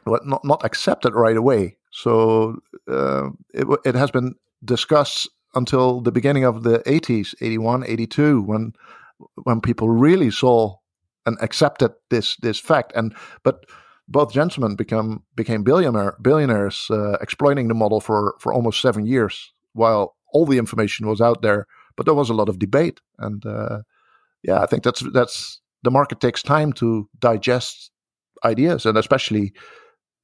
[0.04, 1.76] but not not accepted right away.
[1.90, 8.42] So uh, it it has been discussed until the beginning of the 80s, 81, 82,
[8.42, 8.72] when
[9.44, 10.76] when people really saw
[11.26, 12.92] and accepted this this fact.
[12.94, 13.64] And but
[14.08, 19.52] both gentlemen become became billionaire billionaires uh, exploiting the model for for almost seven years,
[19.72, 21.66] while all the information was out there.
[21.96, 23.82] But there was a lot of debate, and uh,
[24.42, 27.90] yeah, I think that's that's the market takes time to digest
[28.44, 29.52] ideas, and especially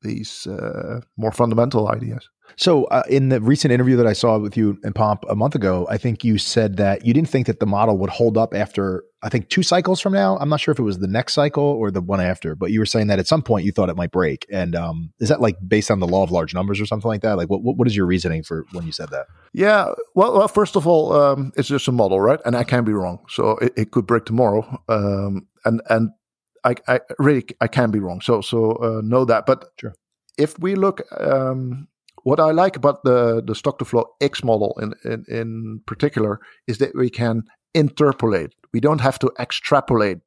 [0.02, 2.28] these uh, more fundamental ideas.
[2.56, 5.54] So, uh, in the recent interview that I saw with you and Pomp a month
[5.54, 8.54] ago, I think you said that you didn't think that the model would hold up
[8.54, 10.36] after, I think, two cycles from now.
[10.38, 12.80] I'm not sure if it was the next cycle or the one after, but you
[12.80, 14.46] were saying that at some point you thought it might break.
[14.50, 17.22] And um, is that like based on the law of large numbers or something like
[17.22, 17.36] that?
[17.36, 19.26] Like, what what is your reasoning for when you said that?
[19.52, 22.40] Yeah, well, well first of all, um, it's just a model, right?
[22.44, 24.82] And I can be wrong, so it, it could break tomorrow.
[24.88, 26.10] Um, and and
[26.64, 28.20] I, I really I can be wrong.
[28.20, 29.46] So so uh, know that.
[29.46, 29.94] But sure.
[30.38, 31.88] if we look, um,
[32.22, 36.40] what I like about the the stock to flow X model in, in in particular
[36.66, 37.44] is that we can
[37.74, 38.54] interpolate.
[38.72, 40.18] We don't have to extrapolate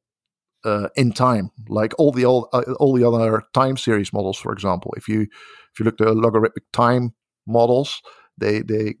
[0.64, 4.38] uh, in time like all the old uh, all the other time series models.
[4.38, 7.14] For example, if you if you look at logarithmic time
[7.46, 8.02] models,
[8.38, 8.96] they they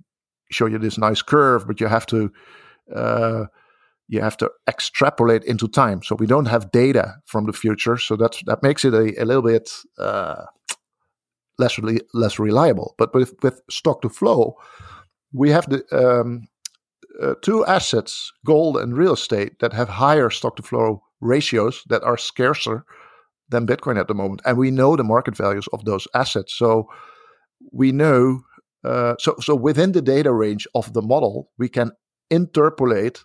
[0.50, 2.30] show you this nice curve, but you have to
[2.94, 3.46] uh,
[4.08, 6.02] you have to extrapolate into time.
[6.02, 7.96] So we don't have data from the future.
[7.98, 10.44] So that's that makes it a, a little bit uh,
[11.58, 11.78] less
[12.12, 12.94] less reliable.
[12.98, 14.56] But with with stock to flow,
[15.32, 16.46] we have the um,
[17.22, 22.02] uh, two assets, gold and real estate, that have higher stock to flow ratios that
[22.02, 22.84] are scarcer
[23.48, 26.54] than Bitcoin at the moment, and we know the market values of those assets.
[26.54, 26.88] So
[27.72, 28.42] we know.
[28.82, 31.90] Uh, so, so within the data range of the model, we can
[32.30, 33.24] interpolate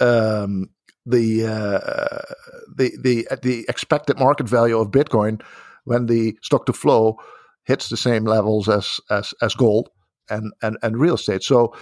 [0.00, 0.70] um,
[1.06, 2.34] the uh,
[2.76, 5.42] the the the expected market value of Bitcoin
[5.84, 7.18] when the stock to flow
[7.64, 9.88] hits the same levels as as as gold
[10.28, 11.42] and and and real estate.
[11.42, 11.74] So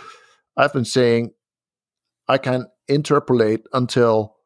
[0.56, 1.30] I've been saying
[2.28, 4.36] I can interpolate until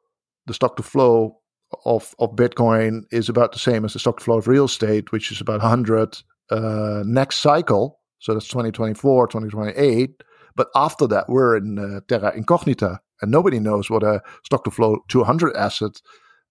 [0.47, 1.41] the stock to flow
[1.85, 5.13] of of Bitcoin is about the same as the stock to flow of real estate,
[5.13, 6.19] which is about 100
[6.51, 8.01] uh, next cycle.
[8.19, 10.23] So that's 2024, 2028.
[10.57, 14.71] But after that, we're in uh, terra incognita, and nobody knows what a stock to
[14.71, 16.01] flow 200 asset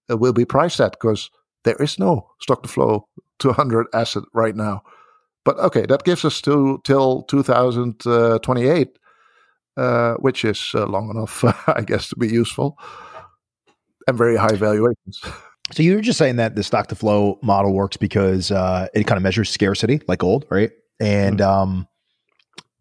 [0.10, 1.30] uh, will be priced at because
[1.64, 3.08] there is no stock to flow
[3.40, 4.82] 200 asset right now.
[5.46, 9.00] But okay, that gives us to till 2028,
[9.78, 12.78] uh, which is uh, long enough, I guess, to be useful
[14.08, 15.22] and very high valuations.
[15.72, 19.18] So you're just saying that the stock to flow model works because uh, it kind
[19.18, 20.72] of measures scarcity, like gold, right?
[21.00, 21.50] And mm-hmm.
[21.50, 21.88] um,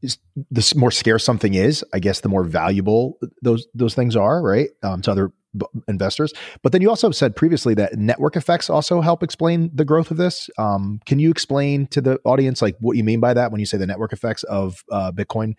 [0.03, 4.69] the more scarce something is, I guess the more valuable those those things are, right?
[4.83, 6.33] Um, to other b- investors.
[6.63, 10.17] But then you also said previously that network effects also help explain the growth of
[10.17, 10.49] this.
[10.59, 13.67] Um, can you explain to the audience like what you mean by that when you
[13.67, 15.55] say the network effects of uh, Bitcoin?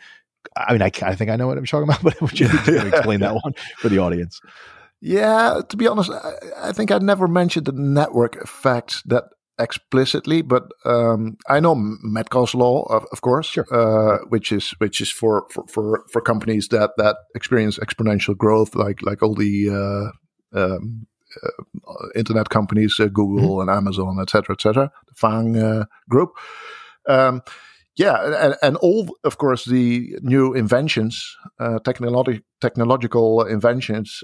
[0.55, 3.19] I mean, I, I think I know what I'm talking about, but would you explain
[3.19, 4.39] that one for the audience?
[5.01, 9.25] Yeah, to be honest, I, I think I never mentioned the network effects that
[9.59, 13.67] explicitly, but um, I know Metcalfe's law, of, of course, sure.
[13.71, 18.75] uh, which is which is for, for, for, for, companies that, that experience exponential growth,
[18.75, 23.69] like like all the uh, um, uh, internet companies, uh, Google mm-hmm.
[23.69, 24.91] and Amazon, etc., etc.
[25.07, 26.31] The Fang uh, group.
[27.07, 27.41] Um,
[27.95, 34.23] yeah, and, and, all, of course, the new inventions, uh, technologi- technological inventions,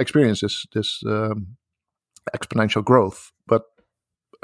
[0.00, 1.56] experiences this um,
[2.34, 3.30] exponential growth.
[3.46, 3.62] But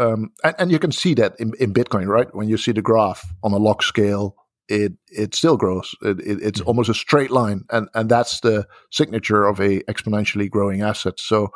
[0.01, 2.35] um, and, and, you can see that in, in, Bitcoin, right?
[2.35, 4.35] When you see the graph on a log scale,
[4.67, 5.95] it it still grows.
[6.01, 6.69] It, it, it's mm-hmm.
[6.69, 11.21] almost a straight line, and and that's the signature of a exponentially growing asset.
[11.21, 11.49] So,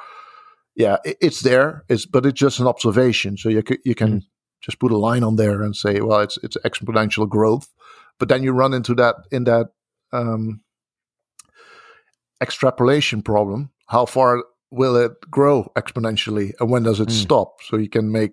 [0.76, 1.84] yeah, it, it's there.
[1.88, 3.38] It's but it's just an observation.
[3.38, 4.26] So you can, you can mm-hmm.
[4.60, 7.68] just put a line on there and say, well, it's it's exponential growth.
[8.18, 9.68] But then you run into that in that
[10.12, 10.60] um,
[12.42, 13.70] extrapolation problem.
[13.86, 17.22] How far will it grow exponentially and when does it mm.
[17.22, 17.62] stop?
[17.62, 18.32] So you can make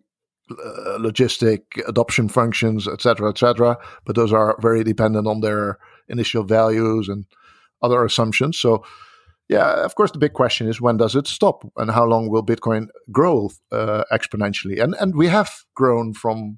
[0.51, 3.77] uh, logistic adoption functions, etc., etc.
[4.05, 5.77] But those are very dependent on their
[6.09, 7.25] initial values and
[7.81, 8.59] other assumptions.
[8.59, 8.83] So,
[9.47, 12.45] yeah, of course, the big question is when does it stop, and how long will
[12.45, 14.81] Bitcoin grow uh, exponentially?
[14.81, 16.57] And and we have grown from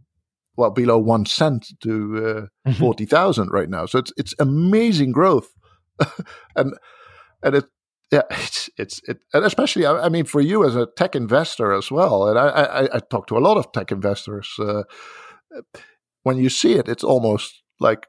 [0.56, 2.80] well below one cent to uh, mm-hmm.
[2.80, 3.86] forty thousand right now.
[3.86, 5.54] So it's it's amazing growth,
[6.56, 6.74] and
[7.43, 7.65] and it
[8.13, 11.89] yeah, it's it's it, and especially I, mean for you as a tech investor as
[11.89, 14.54] well, and I I, I talk to a lot of tech investors.
[14.60, 14.84] Uh,
[16.21, 18.06] when you see it, it's almost like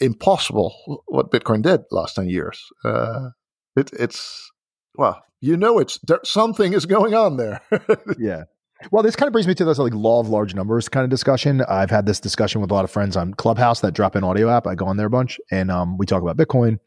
[0.00, 2.64] impossible what Bitcoin did last ten years.
[2.84, 3.30] Uh,
[3.76, 4.52] it, it's
[4.96, 7.60] well, you know, it's there, something is going on there.
[8.18, 8.44] yeah.
[8.92, 11.10] Well, this kind of brings me to this like law of large numbers kind of
[11.10, 11.62] discussion.
[11.62, 14.48] I've had this discussion with a lot of friends on Clubhouse, that drop in audio
[14.48, 14.68] app.
[14.68, 16.78] I go on there a bunch, and um, we talk about Bitcoin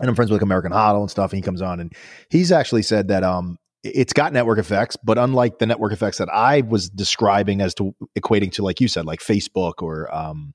[0.00, 1.32] and I'm friends with like American HODL and stuff.
[1.32, 1.92] And he comes on and
[2.30, 6.28] he's actually said that um, it's got network effects, but unlike the network effects that
[6.32, 10.54] I was describing as to equating to, like you said, like Facebook or um,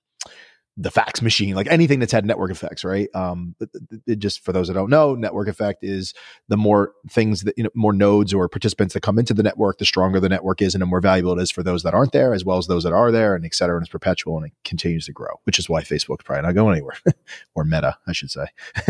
[0.82, 3.10] the fax machine, like anything that's had network effects, right?
[3.14, 3.70] Um, it,
[4.08, 6.14] it just for those that don't know, network effect is
[6.48, 9.78] the more things that you know, more nodes or participants that come into the network,
[9.78, 12.14] the stronger the network is, and the more valuable it is for those that aren't
[12.14, 13.76] there, as well as those that are there, and et cetera.
[13.76, 16.78] And it's perpetual and it continues to grow, which is why Facebook's probably not going
[16.78, 16.98] anywhere,
[17.56, 18.46] or Meta, I should say.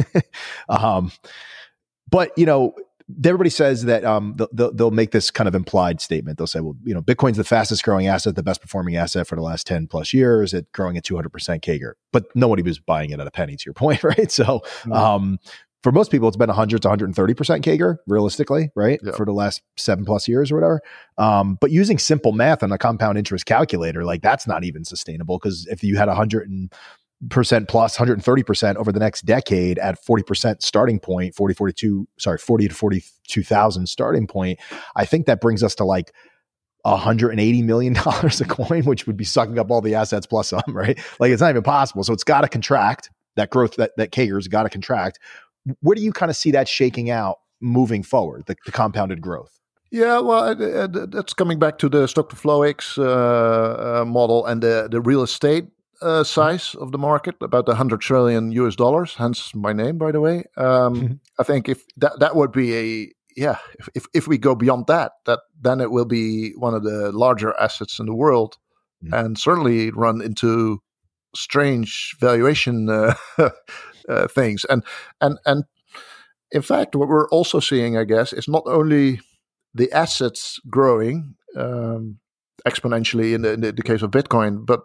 [0.69, 1.11] um,
[2.07, 2.75] but you know,
[3.25, 6.37] everybody says that um, they'll, they'll, make this kind of implied statement.
[6.37, 9.35] They'll say, well, you know, Bitcoin's the fastest growing asset, the best performing asset for
[9.35, 11.29] the last 10 plus years, it growing at 200%
[11.61, 11.93] CAGR.
[12.11, 14.31] But nobody was buying it at a penny, to your point, right?
[14.31, 14.93] So, mm-hmm.
[14.93, 15.39] um,
[15.81, 17.13] for most people, it's been 100 to 130%
[17.61, 18.99] CAGR, realistically, right?
[19.15, 20.81] For the last seven plus years or whatever.
[21.17, 25.37] Um, but using simple math on a compound interest calculator, like that's not even sustainable
[25.37, 26.73] because if you had 100 and
[27.29, 32.69] percent plus 130% over the next decade at 40% starting point 40 42 sorry 40
[32.69, 34.57] to 42,000 starting point
[34.95, 36.13] I think that brings us to like
[36.83, 40.61] 180 million dollars a coin which would be sucking up all the assets plus some
[40.69, 40.97] right?
[41.19, 42.03] Like it's not even possible.
[42.03, 43.09] So it's got to contract.
[43.35, 45.19] That growth that that CAGR's got to contract.
[45.81, 49.59] Where do you kind of see that shaking out moving forward the, the compounded growth?
[49.91, 54.61] Yeah, well, that's coming back to the stock to flow X uh, uh, model and
[54.61, 55.65] the, the real estate
[56.01, 60.21] uh, size of the market, about 100 trillion US dollars, hence my name, by the
[60.21, 60.43] way.
[60.57, 61.13] Um, mm-hmm.
[61.37, 64.87] I think if that, that would be a, yeah, if, if, if, we go beyond
[64.87, 68.57] that, that then it will be one of the larger assets in the world
[69.03, 69.13] mm-hmm.
[69.13, 70.81] and certainly run into
[71.35, 73.13] strange valuation uh,
[74.09, 74.65] uh, things.
[74.65, 74.83] And,
[75.21, 75.63] and, and
[76.51, 79.21] in fact, what we're also seeing, I guess, is not only
[79.73, 82.19] the assets growing um,
[82.67, 84.81] exponentially in the, in the case of Bitcoin, but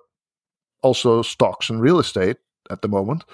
[0.85, 2.37] also stocks and real estate
[2.71, 3.25] at the moment,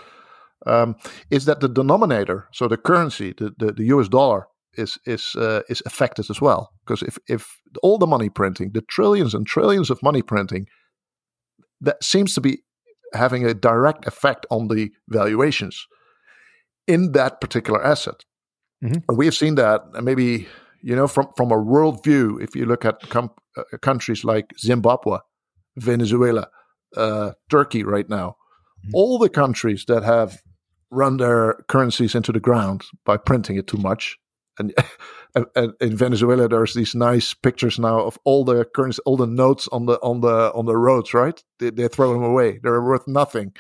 [0.67, 0.97] um,
[1.31, 5.63] is that the denominator, so the currency, the, the, the US dollar, is is uh,
[5.69, 6.73] is affected as well.
[6.85, 10.67] Because if if all the money printing, the trillions and trillions of money printing,
[11.81, 12.63] that seems to be
[13.13, 15.87] having a direct effect on the valuations
[16.87, 18.25] in that particular asset.
[18.85, 19.17] Mm-hmm.
[19.17, 20.47] We have seen that maybe
[20.83, 22.39] you know from from a world view.
[22.41, 25.19] If you look at com- uh, countries like Zimbabwe,
[25.77, 26.49] Venezuela,
[26.97, 28.37] uh, Turkey right now.
[28.85, 28.91] Mm-hmm.
[28.95, 30.43] All the countries that have
[30.91, 34.19] run their currencies into the ground by printing it too much.
[35.33, 39.29] And, and, in Venezuela, there's these nice pictures now of all the currency, all the
[39.29, 41.15] notes on the on the on the roads.
[41.15, 42.59] Right, they, they throw them away.
[42.61, 43.53] They're worth nothing.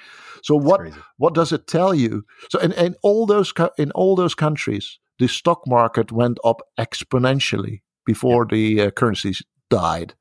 [0.42, 0.96] So That's what crazy.
[1.18, 2.24] what does it tell you?
[2.50, 7.82] So in, in all those in all those countries, the stock market went up exponentially
[8.04, 10.14] before the uh, currencies died.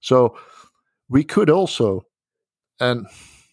[0.00, 0.38] So
[1.08, 2.06] we could also,
[2.80, 3.06] and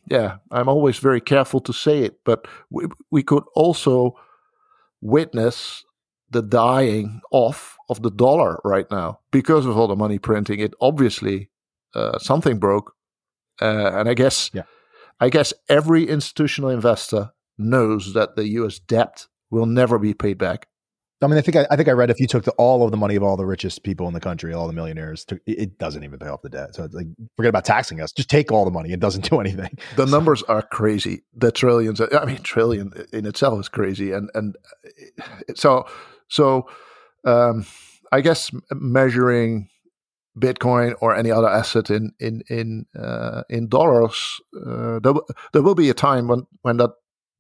[0.09, 4.15] yeah, I'm always very careful to say it, but we, we could also
[5.01, 5.83] witness
[6.29, 10.59] the dying off of the dollar right now because of all the money printing.
[10.59, 11.49] It obviously
[11.95, 12.93] uh, something broke,
[13.61, 14.63] uh, and I guess yeah.
[15.19, 18.79] I guess every institutional investor knows that the U.S.
[18.79, 20.67] debt will never be paid back.
[21.23, 22.91] I mean, I think I, I think I read if you took the, all of
[22.91, 25.77] the money of all the richest people in the country, all the millionaires, to, it
[25.77, 26.75] doesn't even pay off the debt.
[26.75, 28.11] So it's like, forget about taxing us.
[28.11, 28.91] Just take all the money.
[28.91, 29.77] It doesn't do anything.
[29.95, 30.11] The so.
[30.11, 31.23] numbers are crazy.
[31.35, 32.01] The trillions.
[32.01, 34.11] I mean, trillion in itself is crazy.
[34.11, 34.55] And and
[35.55, 35.85] so
[36.27, 36.67] so
[37.25, 37.65] um,
[38.11, 39.69] I guess measuring
[40.37, 45.13] Bitcoin or any other asset in in in uh, in dollars, uh, there,
[45.53, 46.91] there will be a time when when that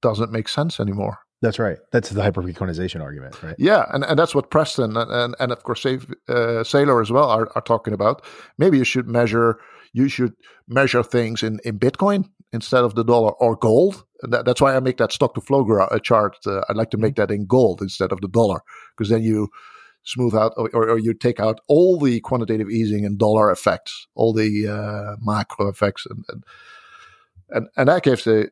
[0.01, 1.19] doesn't make sense anymore.
[1.43, 1.77] That's right.
[1.91, 3.55] That's the hyper Bitcoinization argument, right?
[3.59, 7.11] Yeah, and, and that's what Preston and, and, and of course Save, uh, Saylor as
[7.11, 8.23] well are, are talking about.
[8.57, 9.59] Maybe you should measure
[9.91, 10.35] you should
[10.69, 14.05] measure things in, in Bitcoin instead of the dollar or gold.
[14.21, 16.37] And that, that's why I make that stock to flow gra- chart.
[16.47, 17.27] Uh, I'd like to make mm-hmm.
[17.27, 18.61] that in gold instead of the dollar
[18.95, 19.49] because then you
[20.03, 24.31] smooth out or, or, you take out all the quantitative easing and dollar effects, all
[24.31, 26.43] the uh, macro effects, and, and
[27.49, 28.47] and and that gives a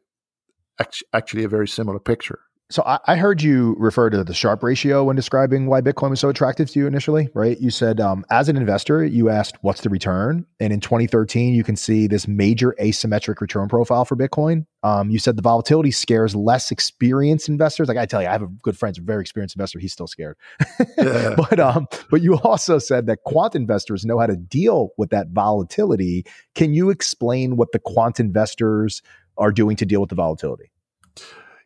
[1.13, 2.39] actually a very similar picture.
[2.71, 6.21] So I, I, heard you refer to the Sharpe ratio when describing why Bitcoin was
[6.21, 7.59] so attractive to you initially, right?
[7.59, 11.65] You said um, as an investor, you asked what's the return, and in 2013, you
[11.65, 14.65] can see this major asymmetric return profile for Bitcoin.
[14.83, 17.89] Um, you said the volatility scares less experienced investors.
[17.89, 19.79] Like I tell you, I have a good friend, a very experienced investor.
[19.79, 20.37] He's still scared,
[20.97, 21.35] yeah.
[21.35, 25.27] but um, but you also said that quant investors know how to deal with that
[25.31, 26.25] volatility.
[26.55, 29.01] Can you explain what the quant investors
[29.37, 30.70] are doing to deal with the volatility?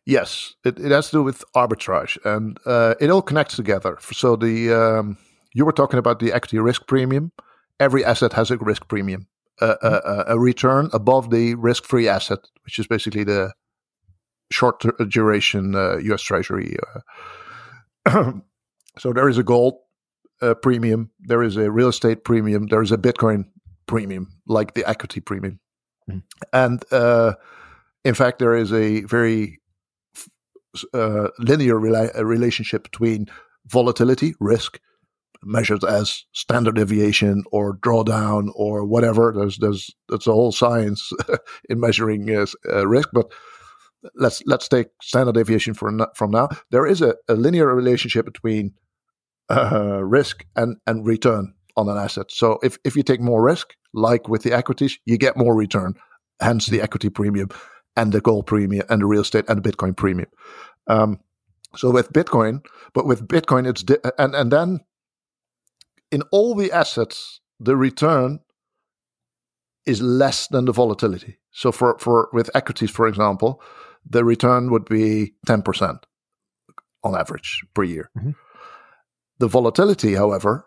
[0.06, 3.98] Yes, it, it has to do with arbitrage, and uh, it all connects together.
[4.12, 5.18] So the um,
[5.52, 7.32] you were talking about the equity risk premium.
[7.80, 9.26] Every asset has a risk premium,
[9.60, 10.32] uh, mm-hmm.
[10.32, 13.52] a return above the risk-free asset, which is basically the
[14.50, 16.22] short duration uh, U.S.
[16.22, 16.76] Treasury.
[18.06, 18.32] Uh.
[18.98, 19.74] so there is a gold
[20.40, 23.44] uh, premium, there is a real estate premium, there is a Bitcoin
[23.86, 25.58] premium, like the equity premium,
[26.08, 26.20] mm-hmm.
[26.52, 27.34] and uh,
[28.04, 29.58] in fact, there is a very
[30.94, 33.26] uh, linear rela- uh, relationship between
[33.66, 34.80] volatility, risk,
[35.42, 39.32] measured as standard deviation or drawdown or whatever.
[39.34, 41.12] There's there's there's a whole science
[41.68, 43.30] in measuring uh, uh, risk, but
[44.14, 46.48] let's let's take standard deviation from from now.
[46.70, 48.72] There is a, a linear relationship between
[49.48, 52.26] uh, risk and and return on an asset.
[52.30, 55.94] So if if you take more risk, like with the equities, you get more return.
[56.40, 57.48] Hence the equity premium
[57.96, 60.28] and the gold premium and the real estate and the Bitcoin premium.
[60.86, 61.20] Um,
[61.74, 64.80] so with Bitcoin, but with Bitcoin, it's di- and and then
[66.10, 68.40] in all the assets, the return
[69.84, 71.38] is less than the volatility.
[71.50, 73.60] So for for with equities, for example,
[74.08, 76.06] the return would be ten percent
[77.02, 78.10] on average per year.
[78.16, 78.30] Mm-hmm.
[79.38, 80.66] The volatility, however,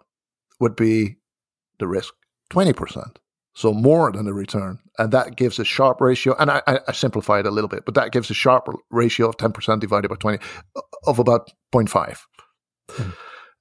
[0.59, 1.17] would be
[1.79, 2.13] the risk
[2.49, 3.19] twenty percent
[3.59, 4.79] so more than a return.
[4.97, 7.93] And that gives a Sharpe ratio, and I, I, simplify it a little bit, but
[7.95, 10.37] that gives a Sharpe ratio of 10% divided by 20
[11.05, 12.19] of about 0.5.
[12.89, 13.13] Mm.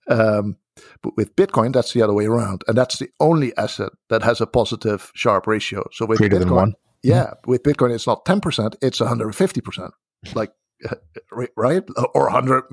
[0.09, 0.57] Um,
[1.03, 2.63] but with Bitcoin, that's the other way around.
[2.69, 5.85] And that's the only asset that has a positive Sharpe ratio.
[5.93, 6.75] So with Greater Bitcoin, than one.
[7.03, 7.51] Yeah, mm-hmm.
[7.51, 9.91] with Bitcoin, it's not 10%, it's 150%.
[10.37, 10.53] Like,
[11.57, 11.83] right?
[12.15, 12.65] Or 100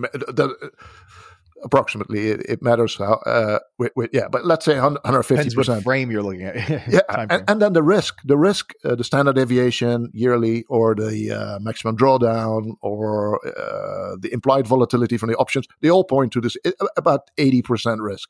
[1.64, 2.30] approximately.
[2.30, 6.24] It, it matters how, uh, with, with, yeah, but let's say 150 percent frame you're
[6.24, 6.56] looking at.
[6.88, 11.32] yeah, and, and, then the risk, the risk, uh, the standard deviation yearly, or the
[11.32, 15.68] uh, maximum drawdown, or uh, the implied volatility from the options.
[15.82, 16.58] They all point to this
[16.98, 18.30] about 80 percent risk.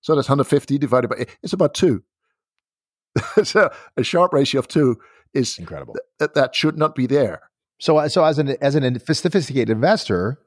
[0.00, 2.04] So that's 150 divided by it's about two.
[3.42, 4.98] so a Sharpe ratio of two
[5.34, 5.96] is incredible.
[6.18, 7.40] Th- that should not be there.
[7.78, 10.38] So, so as an as an sophisticated investor,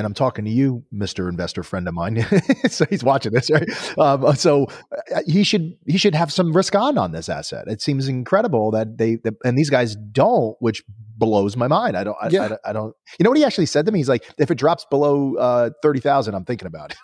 [0.00, 2.24] and I'm talking to you, Mister Investor friend of mine.
[2.70, 3.68] so he's watching this, right?
[3.98, 4.66] Um, so
[5.14, 7.66] uh, he should he should have some risk on on this asset.
[7.68, 10.82] It seems incredible that they that, and these guys don't, which
[11.18, 11.98] blows my mind.
[11.98, 12.16] I don't.
[12.18, 12.56] I, yeah.
[12.64, 12.96] I, I, don't.
[13.18, 13.98] You know what he actually said to me?
[13.98, 16.96] He's like, if it drops below uh, thirty thousand, I'm thinking about it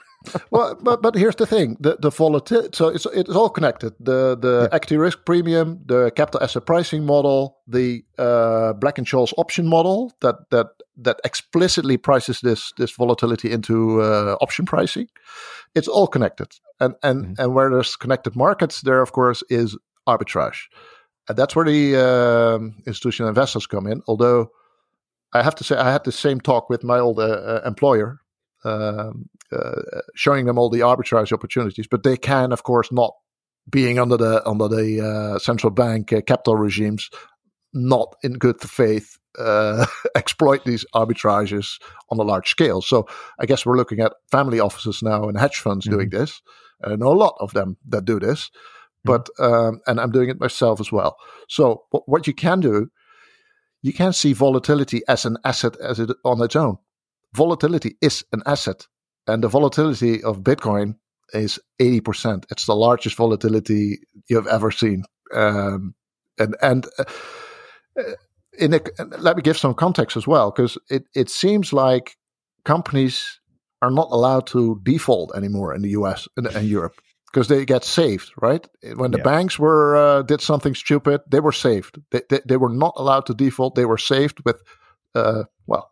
[0.50, 2.70] well, but but here's the thing: the the volatility.
[2.72, 3.94] So it's it's all connected.
[4.00, 4.76] The the yeah.
[4.76, 10.12] equity risk premium, the capital asset pricing model, the uh, Black and Scholes option model
[10.20, 15.08] that that that explicitly prices this this volatility into uh, option pricing.
[15.74, 16.48] It's all connected,
[16.80, 17.42] and and mm-hmm.
[17.42, 20.68] and where there's connected markets, there of course is arbitrage,
[21.28, 24.02] and that's where the um, institutional investors come in.
[24.06, 24.50] Although
[25.32, 28.20] I have to say, I had the same talk with my old uh, uh employer
[28.66, 31.86] um, uh, showing them all the arbitrage opportunities.
[31.86, 33.14] But they can, of course, not
[33.70, 37.10] being under the under the uh, central bank uh, capital regimes,
[37.72, 42.82] not in good faith uh, exploit these arbitrages on a large scale.
[42.82, 43.06] So
[43.38, 45.96] I guess we're looking at family offices now and hedge funds mm-hmm.
[45.96, 46.40] doing this.
[46.84, 49.12] I know a lot of them that do this, mm-hmm.
[49.12, 51.16] but um, and I'm doing it myself as well.
[51.48, 52.90] So what, what you can do,
[53.82, 56.78] you can see volatility as an asset as it on its own.
[57.36, 58.86] Volatility is an asset,
[59.26, 60.96] and the volatility of Bitcoin
[61.34, 62.44] is 80%.
[62.50, 65.04] It's the largest volatility you've ever seen.
[65.34, 65.94] Um,
[66.38, 68.02] and and uh,
[68.58, 68.80] in a,
[69.18, 72.16] let me give some context as well, because it, it seems like
[72.64, 73.40] companies
[73.82, 76.94] are not allowed to default anymore in the US and, and Europe
[77.26, 78.66] because they get saved, right?
[78.94, 79.24] When the yeah.
[79.24, 82.00] banks were uh, did something stupid, they were saved.
[82.10, 83.74] They, they, they, were not allowed to default.
[83.74, 84.62] They were saved with,
[85.14, 85.90] uh, well,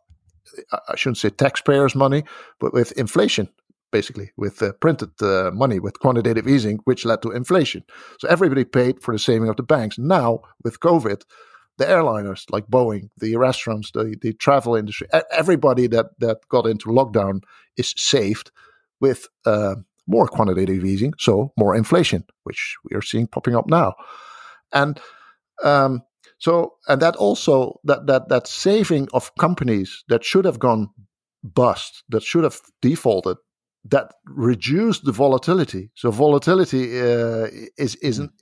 [0.73, 2.25] I shouldn't say taxpayers' money,
[2.61, 3.49] but with inflation,
[3.91, 7.85] basically, with uh, printed uh, money, with quantitative easing, which led to inflation.
[8.19, 9.99] So everybody paid for the saving of the banks.
[9.99, 11.23] Now, with COVID,
[11.79, 16.89] the airliners like Boeing, the restaurants, the, the travel industry, everybody that, that got into
[16.89, 17.43] lockdown
[17.77, 18.51] is saved
[19.01, 19.77] with uh,
[20.07, 23.95] more quantitative easing, so more inflation, which we are seeing popping up now.
[24.73, 25.01] And
[25.63, 26.03] um,
[26.39, 30.89] so, and that also that that that saving of companies that should have gone
[31.43, 33.37] bust, that should have defaulted,
[33.85, 35.91] that reduced the volatility.
[35.95, 38.33] So volatility uh, is isn't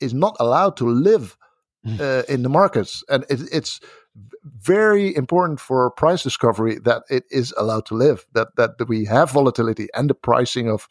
[0.00, 1.36] is not allowed to live
[1.84, 2.00] Mm.
[2.00, 3.80] uh, in the markets, and it, it's
[4.44, 8.24] very important for price discovery that it is allowed to live.
[8.34, 10.88] That that we have volatility and the pricing of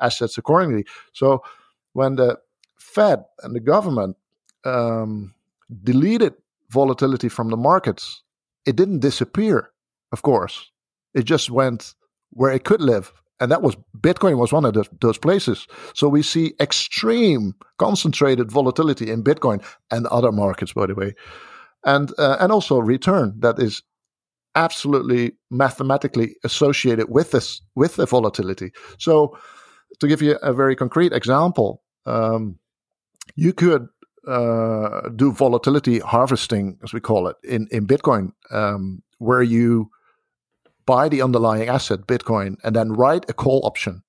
[0.00, 0.84] assets accordingly.
[1.12, 1.44] So
[1.92, 2.38] when the
[2.76, 4.16] Fed and the government
[4.64, 5.34] um,
[5.82, 6.34] deleted
[6.70, 8.22] volatility from the markets,
[8.66, 9.70] it didn't disappear.
[10.12, 10.70] Of course,
[11.14, 11.94] it just went
[12.30, 13.12] where it could live
[13.42, 15.66] and that was Bitcoin was one of the, those places.
[15.94, 19.60] So we see extreme concentrated volatility in Bitcoin
[19.90, 21.14] and other markets, by the way,
[21.84, 23.82] and uh, and also return that is
[24.54, 28.70] absolutely mathematically associated with this with the volatility.
[28.98, 29.36] So
[29.98, 32.60] to give you a very concrete example, um,
[33.34, 33.88] you could
[34.26, 39.90] uh, do volatility harvesting, as we call it, in in Bitcoin, um, where you
[40.86, 44.02] buy the underlying asset, Bitcoin, and then write a call option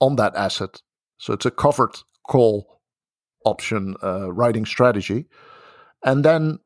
[0.00, 0.82] on that asset.
[1.18, 2.80] So it's a covered call
[3.44, 5.26] option uh, writing strategy.
[6.04, 6.58] And then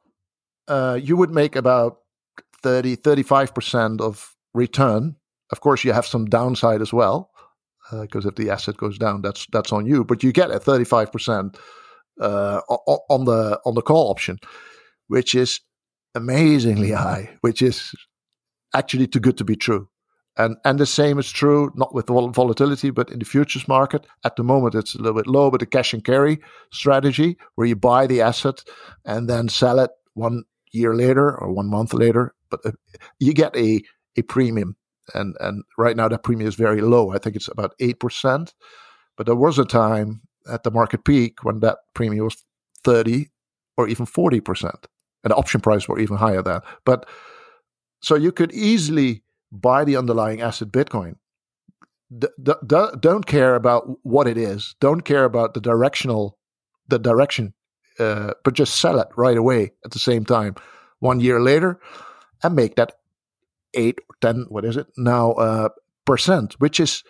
[0.68, 1.98] uh, you would make about
[2.62, 5.16] 30, 35% of return.
[5.50, 7.30] Of course, you have some downside as well,
[7.90, 10.04] because uh, if the asset goes down, that's that's on you.
[10.04, 11.56] But you get a 35%
[12.20, 14.38] uh, on the on the call option,
[15.08, 15.60] which is
[16.14, 17.94] amazingly high, which is
[18.74, 19.88] actually too good to be true.
[20.36, 24.06] And and the same is true not with volatility, but in the futures market.
[24.24, 26.40] At the moment, it's a little bit low, but the cash and carry
[26.72, 28.64] strategy, where you buy the asset
[29.04, 32.72] and then sell it one year later or one month later, but uh,
[33.20, 33.82] you get a
[34.16, 34.76] a premium.
[35.14, 37.12] And and right now that premium is very low.
[37.12, 38.54] I think it's about eight percent.
[39.16, 42.44] But there was a time at the market peak when that premium was
[42.82, 43.30] thirty
[43.76, 44.86] or even forty percent,
[45.22, 46.60] and the option price were even higher than.
[46.84, 47.08] But
[48.00, 51.16] so you could easily buy the underlying asset Bitcoin.
[52.16, 54.74] D- d- don't care about what it is.
[54.80, 56.38] Don't care about the directional,
[56.88, 57.54] the direction,
[57.98, 60.54] uh, but just sell it right away at the same time.
[61.00, 61.80] One year later,
[62.42, 62.92] and make that
[63.74, 64.46] eight or ten.
[64.48, 65.32] What is it now?
[65.32, 65.68] Uh,
[66.06, 67.02] percent, which is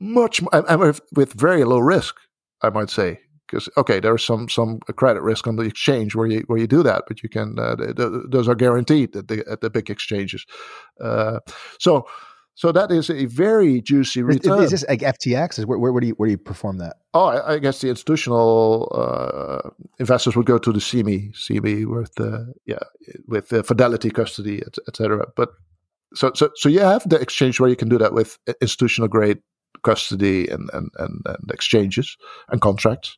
[0.00, 2.16] much, and with, with very low risk,
[2.62, 3.20] I might say
[3.52, 6.82] because okay, there's some some credit risk on the exchange where you where you do
[6.82, 9.90] that, but you can uh, the, the, those are guaranteed at the at the big
[9.90, 10.46] exchanges.
[11.00, 11.38] Uh,
[11.78, 12.06] so
[12.54, 14.58] so that is a very juicy return.
[14.58, 15.58] Is, is this like FTX?
[15.58, 16.96] Is where, where, where, do you where do you perform that?
[17.14, 22.18] Oh, I, I guess the institutional uh, investors would go to the CME, CME with
[22.20, 22.84] uh, yeah
[23.26, 25.22] with the Fidelity custody, etc.
[25.22, 25.50] Et but
[26.14, 29.38] so so so you have the exchange where you can do that with institutional grade
[29.82, 32.16] custody and and and, and exchanges
[32.48, 33.16] and contracts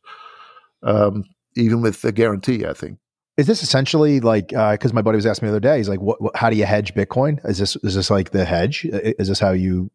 [0.83, 2.65] um, even with the guarantee.
[2.65, 2.99] I think.
[3.37, 5.77] Is this essentially like because uh, my buddy was asking me the other day?
[5.77, 7.43] He's like, what, what, How do you hedge Bitcoin?
[7.45, 8.85] Is this is this like the hedge?
[8.85, 9.91] Is this how you?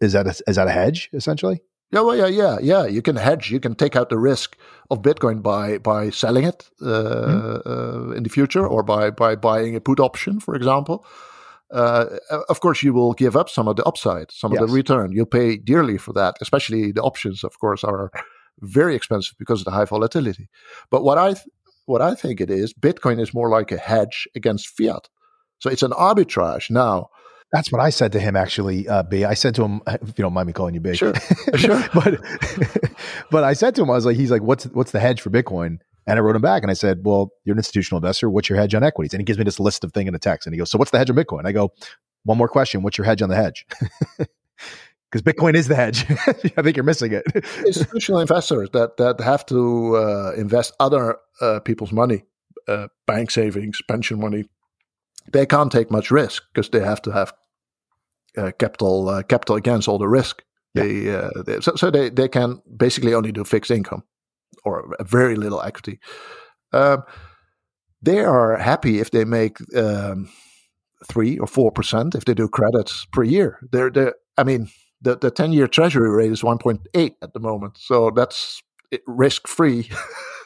[0.00, 1.60] Is that a, is that a hedge essentially?
[1.90, 2.86] Yeah, well, yeah, yeah, yeah.
[2.86, 3.50] You can hedge.
[3.50, 4.56] You can take out the risk
[4.90, 8.10] of Bitcoin by by selling it uh, mm-hmm.
[8.10, 11.04] uh, in the future, or by by buying a put option, for example.
[11.74, 12.18] Uh,
[12.48, 14.62] of course, you will give up some of the upside, some yes.
[14.62, 15.10] of the return.
[15.12, 17.42] You'll pay dearly for that, especially the options.
[17.42, 18.10] Of course, are
[18.60, 20.48] very expensive because of the high volatility.
[20.90, 21.48] But what I th-
[21.86, 25.08] what I think it is, Bitcoin is more like a hedge against fiat.
[25.58, 27.08] So it's an arbitrage now.
[27.52, 29.24] That's what I said to him, actually, uh, B.
[29.24, 30.94] I said to him, if you don't mind me calling you B.
[30.94, 31.14] Sure,
[31.56, 31.84] sure.
[31.94, 32.20] but
[33.30, 35.30] but I said to him, I was like, he's like, what's what's the hedge for
[35.30, 35.78] Bitcoin?
[36.06, 38.28] And I wrote him back and I said, well, you're an institutional investor.
[38.28, 39.14] What's your hedge on equities?
[39.14, 40.46] And he gives me this list of thing in a text.
[40.46, 41.46] And he goes, so what's the hedge on Bitcoin?
[41.46, 41.72] I go,
[42.24, 42.82] one more question.
[42.82, 43.66] What's your hedge on the hedge?
[45.10, 46.10] Because Bitcoin is the hedge.
[46.56, 47.24] I think you're missing it.
[47.64, 52.24] institutional investors that that have to uh, invest other uh, people's money,
[52.66, 54.46] uh, bank savings, pension money,
[55.32, 57.32] they can't take much risk because they have to have
[58.36, 60.42] uh, capital uh, capital against all the risk.
[60.74, 60.82] Yeah.
[60.82, 64.02] They, uh, they, so, so they, they can basically only do fixed income
[64.64, 66.00] or very little equity.
[66.72, 67.02] Um,
[68.02, 70.28] they are happy if they make um,
[71.06, 73.58] three or four percent if they do credits per year.
[73.72, 74.68] They're, they're I mean,
[75.00, 78.62] the the ten year Treasury rate is one point eight at the moment, so that's
[79.06, 79.90] risk free,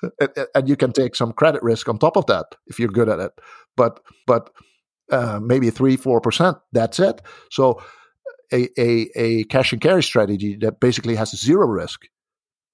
[0.54, 3.18] and you can take some credit risk on top of that if you're good at
[3.18, 3.32] it.
[3.76, 4.50] But but
[5.10, 6.58] uh, maybe three four percent.
[6.72, 7.22] That's it.
[7.50, 7.82] So
[8.52, 12.02] a, a a cash and carry strategy that basically has zero risk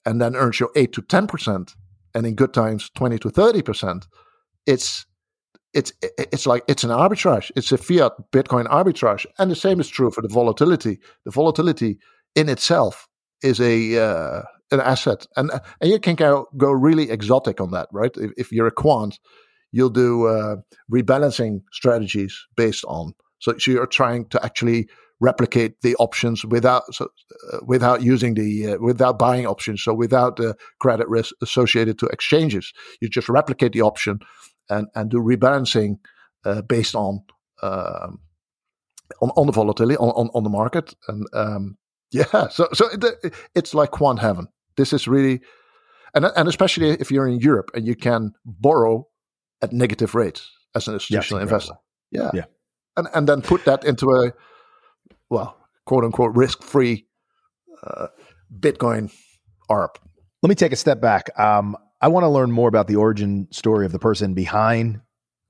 [0.06, 1.74] and then earns you 8 to 10%
[2.14, 4.06] and in good times 20 to 30%
[4.66, 5.06] it's
[5.72, 7.50] it's it's like it's an arbitrage.
[7.56, 9.26] It's a fiat bitcoin arbitrage.
[9.38, 11.00] And the same is true for the volatility.
[11.24, 11.98] The volatility
[12.36, 13.08] in itself
[13.42, 15.26] is a uh, an asset.
[15.36, 15.50] And
[15.80, 18.12] and you can go, go really exotic on that right?
[18.16, 19.18] If, if you're a quant
[19.74, 20.54] you'll do uh,
[20.90, 23.12] rebalancing strategies based on.
[23.40, 24.88] So, so you're trying to actually
[25.20, 27.08] replicate the options without so,
[27.52, 32.06] uh, without using the uh, without buying options so without the credit risk associated to
[32.06, 32.72] exchanges.
[33.00, 34.20] You just replicate the option
[34.68, 35.98] and and do rebalancing
[36.44, 37.20] uh, based on,
[37.62, 38.20] um,
[39.20, 40.94] on on the volatility on, on, on the market.
[41.08, 41.76] And um,
[42.10, 44.48] yeah so so it, it's like quant heaven.
[44.76, 45.40] This is really
[46.14, 49.08] and and especially if you're in Europe and you can borrow
[49.62, 51.74] at negative rates as an institutional investor.
[52.10, 52.30] Yeah.
[52.34, 52.44] Yeah.
[52.96, 54.32] And and then put that into a
[55.34, 57.06] well, quote unquote, risk free
[57.82, 58.06] uh,
[58.58, 59.12] Bitcoin
[59.68, 59.96] arb.
[60.42, 61.38] Let me take a step back.
[61.38, 65.00] Um, I want to learn more about the origin story of the person behind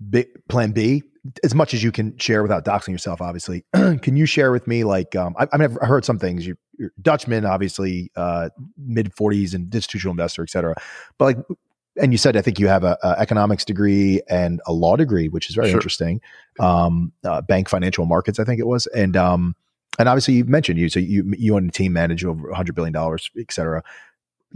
[0.09, 1.03] B- Plan B,
[1.43, 3.21] as much as you can share without doxing yourself.
[3.21, 4.85] Obviously, can you share with me?
[4.85, 6.47] Like, um, I, I mean, I've heard some things.
[6.47, 10.75] You're, you're Dutchman, obviously, uh, mid forties and institutional investor, et cetera.
[11.19, 11.39] But like,
[12.01, 15.29] and you said I think you have a, a, economics degree and a law degree,
[15.29, 15.77] which is very sure.
[15.77, 16.21] interesting.
[16.59, 19.57] Um, uh, bank financial markets, I think it was, and um,
[19.99, 22.93] and obviously you mentioned you so you you and the team manage over 100 billion
[22.93, 23.83] dollars et cetera.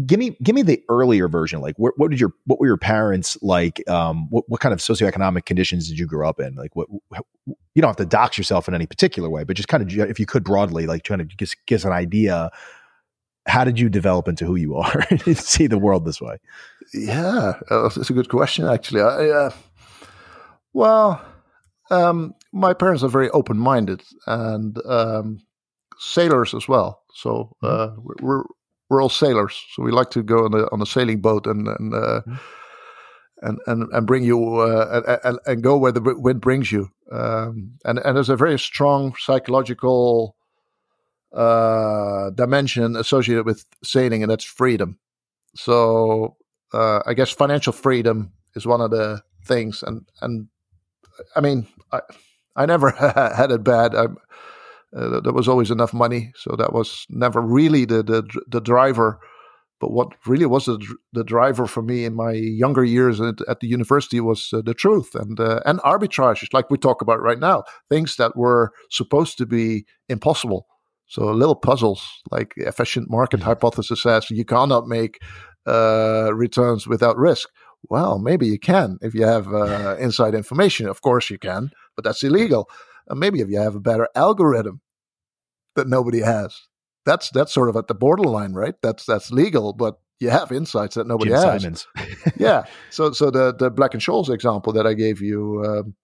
[0.06, 2.76] Give me give me the earlier version like what, what did your what were your
[2.76, 3.86] parents like?
[3.88, 6.54] Um what, what kind of socioeconomic conditions did you grow up in?
[6.54, 6.88] Like what
[7.74, 10.20] you don't have to dox yourself in any particular way but just kind of if
[10.20, 12.50] you could broadly like trying to just an idea
[13.46, 16.38] how did you develop into who you are and see the world this way?
[16.94, 19.02] Yeah uh, that's a good question actually.
[19.02, 19.50] I, uh,
[20.72, 21.24] well
[21.90, 25.40] um, my parents are very open minded and um,
[25.98, 27.02] sailors as well.
[27.14, 27.66] So mm-hmm.
[27.66, 28.44] uh, we're
[28.88, 31.68] we're all sailors, so we like to go on a on a sailing boat and
[31.68, 32.34] and uh, mm-hmm.
[33.42, 36.88] and, and and bring you uh, and, and go where the wind brings you.
[37.12, 40.36] Um, and and there's a very strong psychological
[41.34, 44.98] uh, dimension associated with sailing, and that's freedom.
[45.54, 46.36] So
[46.72, 50.48] uh, I guess financial freedom is one of the things, and and
[51.36, 52.00] I mean, I,
[52.58, 52.90] I never
[53.36, 53.94] had it bad.
[53.94, 54.06] I,
[54.96, 59.20] uh, there was always enough money, so that was never really the the, the driver.
[59.80, 63.60] But what really was the, the driver for me in my younger years at, at
[63.60, 67.38] the university was uh, the truth and uh, and arbitrage, like we talk about right
[67.38, 70.66] now, things that were supposed to be impossible.
[71.06, 75.20] So little puzzles like efficient market hypothesis says you cannot make
[75.66, 77.48] uh, returns without risk.
[77.88, 80.88] Well, maybe you can if you have uh, inside information.
[80.88, 82.70] Of course, you can, but that's illegal.
[83.08, 84.80] And maybe if you have a better algorithm
[85.74, 86.68] that nobody has,
[87.04, 88.76] that's that's sort of at the borderline, right?
[88.82, 91.62] That's that's legal, but you have insights that nobody Jim has.
[91.62, 91.88] Simons.
[92.36, 92.62] yeah.
[92.90, 95.64] So so the the Black and Scholes example that I gave you.
[95.66, 95.94] Um,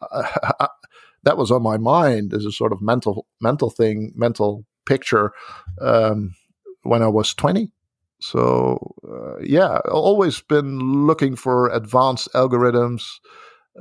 [0.00, 0.68] I,
[1.24, 5.32] that was on my mind as a sort of mental mental thing, mental picture
[5.80, 6.32] um,
[6.82, 7.72] when I was twenty.
[8.20, 13.02] So uh, yeah, always been looking for advanced algorithms,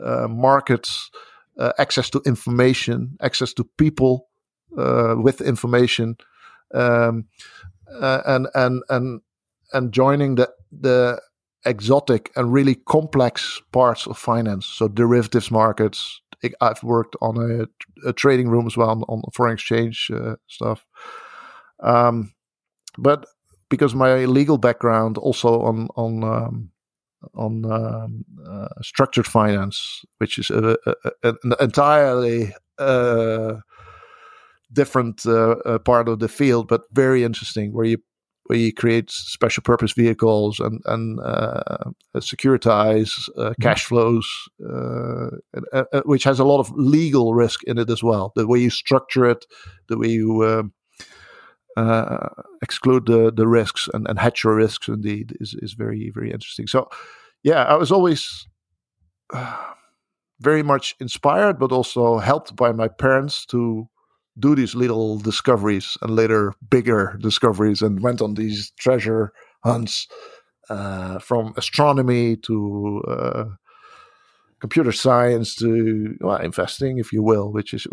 [0.04, 1.12] uh, markets,
[1.58, 4.28] uh, access to information, access to people
[4.78, 6.18] uh, with information,
[6.74, 7.26] um,
[8.02, 9.22] uh, and and and
[9.74, 11.20] and joining the the
[11.66, 14.66] exotic and really complex parts of finance.
[14.66, 16.22] So derivatives markets.
[16.62, 20.86] I've worked on a, a trading room as well on, on foreign exchange uh, stuff.
[21.80, 22.34] Um,
[22.98, 23.26] but
[23.70, 26.70] because my legal background also on on um,
[27.34, 30.94] on um, uh, structured finance, which is a, a,
[31.24, 33.56] a, an entirely uh,
[34.72, 37.74] different uh, uh, part of the field, but very interesting.
[37.74, 37.98] Where you
[38.46, 43.62] where you create special purpose vehicles and and uh, securitize uh, mm-hmm.
[43.62, 44.28] cash flows,
[44.66, 48.32] uh, which has a lot of legal risk in it as well.
[48.36, 49.46] The way you structure it,
[49.90, 50.74] the way you um,
[51.78, 52.30] uh,
[52.62, 56.68] exclude the the risks and, and hedge your risks, indeed, is is very very interesting.
[56.68, 56.90] So,
[57.44, 58.48] yeah, I was always.
[60.40, 63.88] very much inspired, but also helped by my parents to
[64.38, 69.32] do these little discoveries and later bigger discoveries and went on these treasure
[69.64, 70.08] hunts
[70.70, 73.46] uh, from astronomy to uh,
[74.60, 77.88] computer science to well, investing, if you will, which is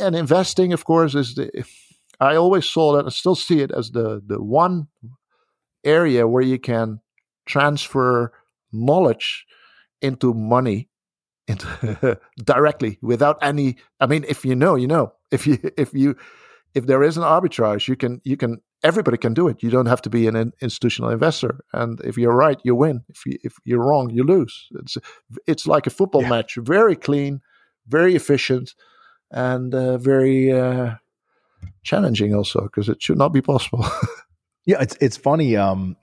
[0.00, 1.50] and investing, of course, is the.
[2.20, 4.88] I always saw that and still see it as the the one
[5.84, 7.00] area where you can
[7.46, 8.32] transfer
[8.72, 9.46] knowledge
[10.02, 10.88] into money
[11.48, 15.12] into directly without any i mean if you know you know.
[15.30, 16.16] If you if you
[16.74, 19.62] if there is an arbitrage you can you can everybody can do it.
[19.62, 21.64] You don't have to be an institutional investor.
[21.72, 23.04] And if you're right you win.
[23.08, 24.68] If you if you're wrong you lose.
[24.80, 24.98] It's
[25.46, 26.30] it's like a football yeah.
[26.30, 26.56] match.
[26.56, 27.40] Very clean
[27.88, 28.74] very efficient
[29.30, 30.94] and uh, very uh,
[31.82, 33.84] challenging also because it should not be possible
[34.66, 35.96] yeah it's it's funny um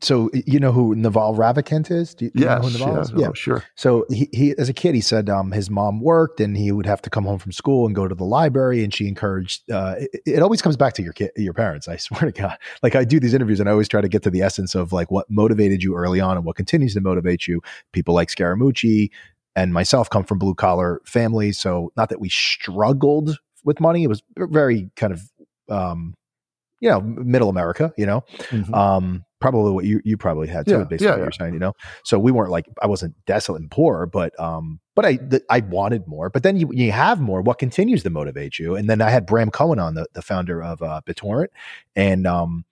[0.00, 2.14] so you know who Naval Ravikant is?
[2.14, 3.12] Do you, yes, know who Naval yeah, is?
[3.16, 3.64] yeah, sure.
[3.74, 6.86] So he, he, as a kid, he said um, his mom worked and he would
[6.86, 9.70] have to come home from school and go to the library, and she encouraged.
[9.70, 11.88] Uh, it, it, always comes back to your kid, your parents.
[11.88, 12.56] I swear to God.
[12.82, 14.92] Like I do these interviews, and I always try to get to the essence of
[14.92, 17.60] like what motivated you early on and what continues to motivate you.
[17.92, 19.10] People like Scaramucci
[19.56, 23.38] and myself come from blue collar families, so not that we struggled
[23.68, 24.02] with money.
[24.02, 25.20] It was very kind of
[25.68, 26.14] um,
[26.80, 28.72] you know, middle America, you know, mm-hmm.
[28.72, 31.24] um, probably what you, you probably had too, yeah, based yeah, on what yeah.
[31.24, 31.72] you're saying, you know?
[32.04, 35.60] So we weren't like, I wasn't desolate and poor, but, um, but I, th- I
[35.60, 38.76] wanted more, but then you, you have more, what continues to motivate you?
[38.76, 41.48] And then I had Bram Cohen on the, the founder of, uh, BitTorrent
[41.96, 42.64] and, um,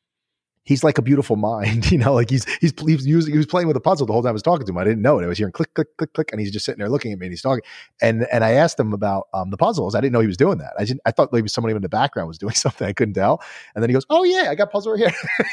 [0.67, 3.69] he's like a beautiful mind, you know, like he's, he's, he's using, he was playing
[3.69, 4.77] with a puzzle the whole time I was talking to him.
[4.77, 5.25] I didn't know it.
[5.25, 6.33] I was hearing click, click, click, click.
[6.33, 7.63] And he's just sitting there looking at me and he's talking.
[8.03, 9.95] And, and I asked him about um, the puzzles.
[9.95, 10.75] I didn't know he was doing that.
[10.79, 12.87] I didn't, I thought maybe somebody in the background was doing something.
[12.87, 13.41] I couldn't tell.
[13.75, 15.01] And then he goes, Oh yeah, I got puzzle right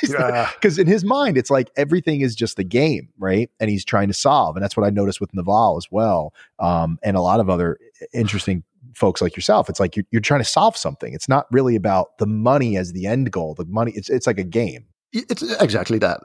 [0.02, 0.48] here.
[0.62, 3.10] Cause in his mind, it's like everything is just the game.
[3.18, 3.50] Right.
[3.60, 4.56] And he's trying to solve.
[4.56, 6.34] And that's what I noticed with Naval as well.
[6.60, 7.78] Um, and a lot of other
[8.14, 8.64] interesting
[8.96, 9.70] folks like yourself.
[9.70, 11.14] It's like you're, you're trying to solve something.
[11.14, 13.56] It's not really about the money as the end goal.
[13.56, 14.86] The money, it's, it's like a game.
[15.16, 16.22] It's exactly that.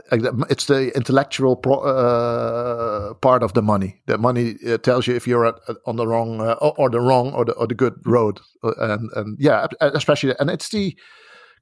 [0.49, 4.01] It's the intellectual pro, uh, part of the money.
[4.07, 7.35] The money uh, tells you if you're at, on the wrong uh, or the wrong
[7.35, 10.97] or the or the good road, uh, and and yeah, especially and it's the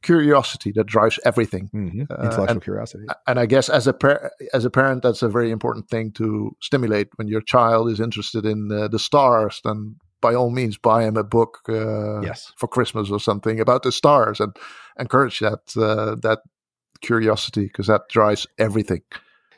[0.03, 1.69] curiosity that drives everything.
[1.75, 2.03] Mm-hmm.
[2.03, 3.07] Uh, intellectual and, curiosity.
[3.27, 6.55] And I guess as a par- as a parent, that's a very important thing to
[6.63, 9.61] stimulate when your child is interested in uh, the stars.
[9.65, 12.53] Then by all means, buy him a book yes.
[12.57, 14.57] for Christmas or something about the stars, and
[14.97, 16.39] encourage that that
[17.01, 19.03] curiosity because that drives everything.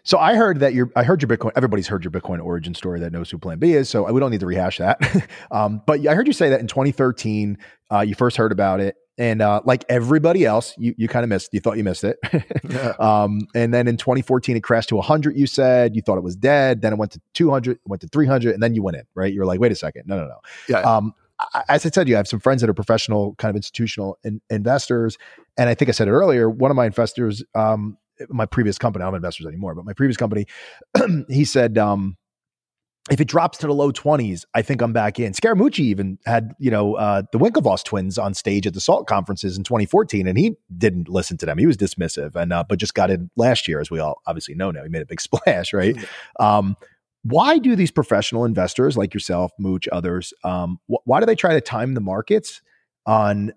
[0.08, 1.52] So I heard that your I heard your Bitcoin.
[1.54, 3.90] Everybody's heard your Bitcoin origin story that knows who Plan B is.
[3.90, 5.00] So we don't need to rehash that.
[5.50, 7.58] um, but I heard you say that in 2013
[7.92, 11.28] uh, you first heard about it, and uh, like everybody else, you you kind of
[11.28, 11.50] missed.
[11.52, 12.18] You thought you missed it.
[12.70, 12.94] yeah.
[12.98, 15.36] um, and then in 2014 it crashed to 100.
[15.36, 16.80] You said you thought it was dead.
[16.80, 19.04] Then it went to 200, went to 300, and then you went in.
[19.14, 19.32] Right?
[19.32, 20.38] You were like, wait a second, no, no, no.
[20.68, 20.80] Yeah.
[20.80, 21.12] Um,
[21.68, 24.40] as I said, you I have some friends that are professional, kind of institutional in,
[24.50, 25.18] investors,
[25.56, 26.48] and I think I said it earlier.
[26.50, 27.96] One of my investors, um,
[28.28, 30.46] my previous company, I'm not investors anymore, but my previous company,
[31.28, 32.16] he said, um,
[33.10, 35.32] if it drops to the low 20s, I think I'm back in.
[35.32, 39.56] Scaramucci even had, you know, uh, the Winklevoss twins on stage at the SALT conferences
[39.56, 41.58] in 2014, and he didn't listen to them.
[41.58, 44.54] He was dismissive, and uh, but just got in last year, as we all obviously
[44.54, 44.82] know now.
[44.82, 45.96] He made a big splash, right?
[46.38, 46.76] Um,
[47.22, 51.54] why do these professional investors like yourself, Mooch, others, um, wh- why do they try
[51.54, 52.62] to time the markets
[53.06, 53.52] on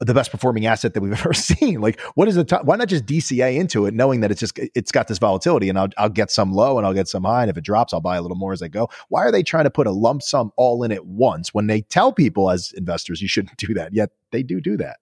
[0.00, 1.80] the best performing asset that we've ever seen?
[1.80, 4.58] Like, what is the t- why not just DCA into it, knowing that it's just
[4.74, 7.42] it's got this volatility, and I'll I'll get some low and I'll get some high,
[7.42, 8.88] and if it drops, I'll buy a little more as I go.
[9.08, 11.80] Why are they trying to put a lump sum all in at once when they
[11.82, 13.94] tell people as investors you shouldn't do that?
[13.94, 14.98] Yet they do do that.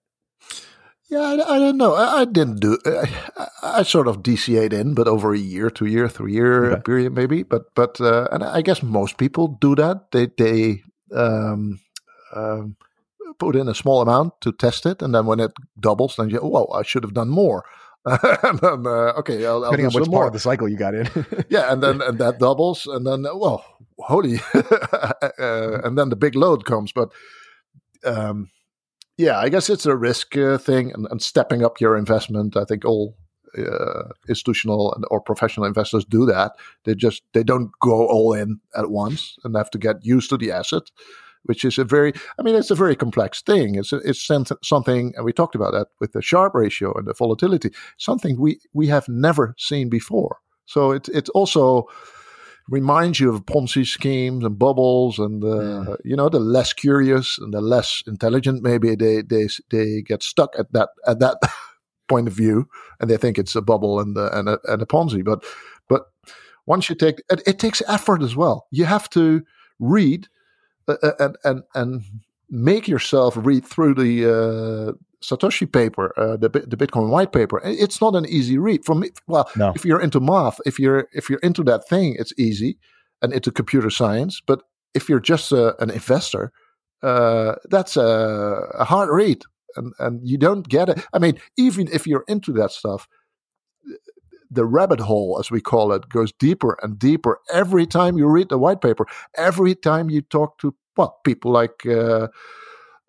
[1.09, 1.93] Yeah, I, I don't know.
[1.93, 2.77] I, I didn't do.
[2.85, 6.81] I, I, sort of DCA'd in, but over a year, two year, three year okay.
[6.81, 7.43] period, maybe.
[7.43, 10.11] But but uh, and I guess most people do that.
[10.11, 10.81] They they
[11.13, 11.79] um,
[12.33, 12.75] um,
[13.37, 16.39] put in a small amount to test it, and then when it doubles, then you
[16.39, 17.65] oh, well, I should have done more.
[18.05, 20.21] and then uh, okay, I'll, depending I'll on which more.
[20.21, 21.07] part of the cycle you got in.
[21.49, 23.63] yeah, and then and that doubles, and then well,
[23.99, 27.11] holy, uh, and then the big load comes, but.
[28.03, 28.51] Um,
[29.17, 32.57] yeah, I guess it's a risk uh, thing and, and, stepping up your investment.
[32.57, 33.15] I think all
[33.57, 36.53] uh, institutional and, or professional investors do that.
[36.83, 40.37] They just they don't go all in at once and have to get used to
[40.37, 40.83] the asset.
[41.43, 43.75] which is a very, I mean, it's a very complex thing.
[43.75, 44.29] It's a, it's
[44.63, 48.59] something, and we talked about that with the Sharpe ratio and the volatility, something we
[48.73, 50.39] we have never seen before.
[50.65, 51.87] So it's it also
[52.69, 55.97] reminds you of Ponzi schemes and bubbles, and uh, mm.
[56.03, 60.57] you know the less curious and the less intelligent maybe they they they get stuck
[60.57, 61.37] at that at that
[62.07, 62.67] point of view,
[62.99, 65.23] and they think it's a bubble and a, and a, and a Ponzi.
[65.23, 65.43] But
[65.87, 66.05] but
[66.65, 68.67] once you take it, it takes effort as well.
[68.71, 69.43] You have to
[69.79, 70.27] read
[70.87, 72.03] uh, uh, and and and
[72.49, 74.93] make yourself read through the uh,
[75.29, 77.61] Satoshi paper, uh, the the Bitcoin white paper.
[77.63, 78.85] It's not an easy read.
[78.85, 79.73] For me, well, no.
[79.75, 82.77] if you're into math, if you're if you're into that thing, it's easy,
[83.21, 84.41] and into computer science.
[84.45, 84.61] But
[84.93, 86.51] if you're just a, uh, an investor,
[87.03, 89.43] uh, that's a, a, hard read,
[89.75, 91.05] and and you don't get it.
[91.13, 93.07] I mean, even if you're into that stuff,
[94.49, 98.49] the rabbit hole, as we call it, goes deeper and deeper every time you read
[98.49, 99.05] the white paper.
[99.37, 102.27] Every time you talk to well people like uh,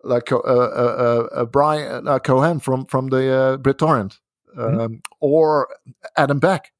[0.03, 4.17] like uh, uh, uh, uh Bram uh, Cohen from from the uh, BitTorrent,
[4.55, 4.61] mm-hmm.
[4.61, 4.95] um, mm-hmm.
[5.19, 5.67] or
[6.15, 6.71] Adam Back.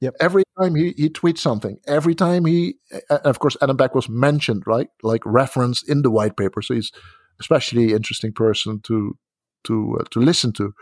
[0.00, 0.16] Yep.
[0.20, 2.74] Every time he, he tweets something, every time he,
[3.08, 6.60] of course, Adam Back was mentioned, right, like referenced in the white paper.
[6.60, 6.92] So he's
[7.40, 9.16] especially interesting person to
[9.64, 10.74] to to listen to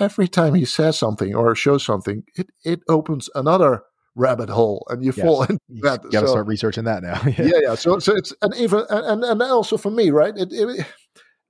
[0.00, 3.82] every time he says something or shows something, it, it opens another
[4.14, 5.24] rabbit hole and you yes.
[5.24, 6.02] fall into that.
[6.04, 7.20] You got to so, start researching that now.
[7.26, 7.42] yeah.
[7.42, 7.74] yeah, yeah.
[7.74, 10.36] So, so it's and even and and also for me, right?
[10.36, 10.86] It, it,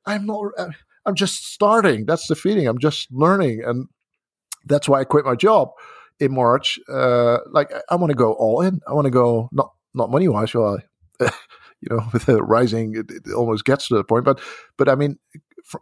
[0.06, 0.52] I'm not.
[0.58, 0.68] Uh,
[1.04, 2.06] I'm just starting.
[2.06, 2.66] That's the feeling.
[2.66, 3.88] I'm just learning, and
[4.66, 5.70] that's why I quit my job
[6.20, 6.78] in March.
[6.88, 8.80] Uh, like I, I want to go all in.
[8.88, 10.54] I want to go not not money wise.
[10.54, 10.78] Well,
[11.20, 11.28] you
[11.90, 14.24] know, with the rising, it, it, almost gets to the point.
[14.24, 14.40] But
[14.76, 15.18] but I mean,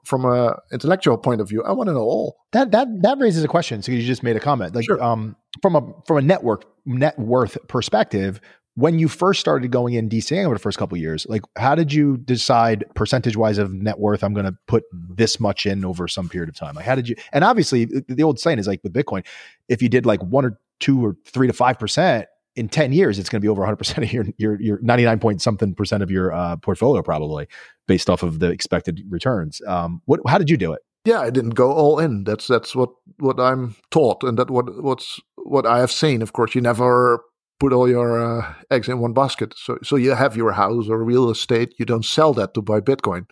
[0.05, 2.37] from a intellectual point of view, I want to know all.
[2.53, 3.83] That that that raises a question.
[3.83, 5.03] So you just made a comment, like sure.
[5.03, 8.41] um, from a from a network net worth perspective.
[8.77, 11.93] When you first started going in DCing over the first couple years, like how did
[11.93, 14.23] you decide percentage wise of net worth?
[14.23, 16.75] I'm going to put this much in over some period of time.
[16.75, 17.17] Like how did you?
[17.33, 19.27] And obviously, the old saying is like with Bitcoin,
[19.69, 23.19] if you did like one or two or three to five percent, in 10 years,
[23.19, 26.11] it's going to be over 100% of your, your, your 99 point something percent of
[26.11, 27.47] your uh, portfolio, probably
[27.87, 29.61] based off of the expected returns.
[29.67, 30.83] Um, what, how did you do it?
[31.05, 32.25] Yeah, I didn't go all in.
[32.25, 34.23] That's, that's what, what I'm taught.
[34.25, 36.23] And that what, what's, what I have seen.
[36.23, 37.25] Of course, you never
[37.61, 39.55] put all your uh, eggs in one basket.
[39.57, 41.75] So, so you have your house or real estate.
[41.79, 43.27] You don't sell that to buy Bitcoin.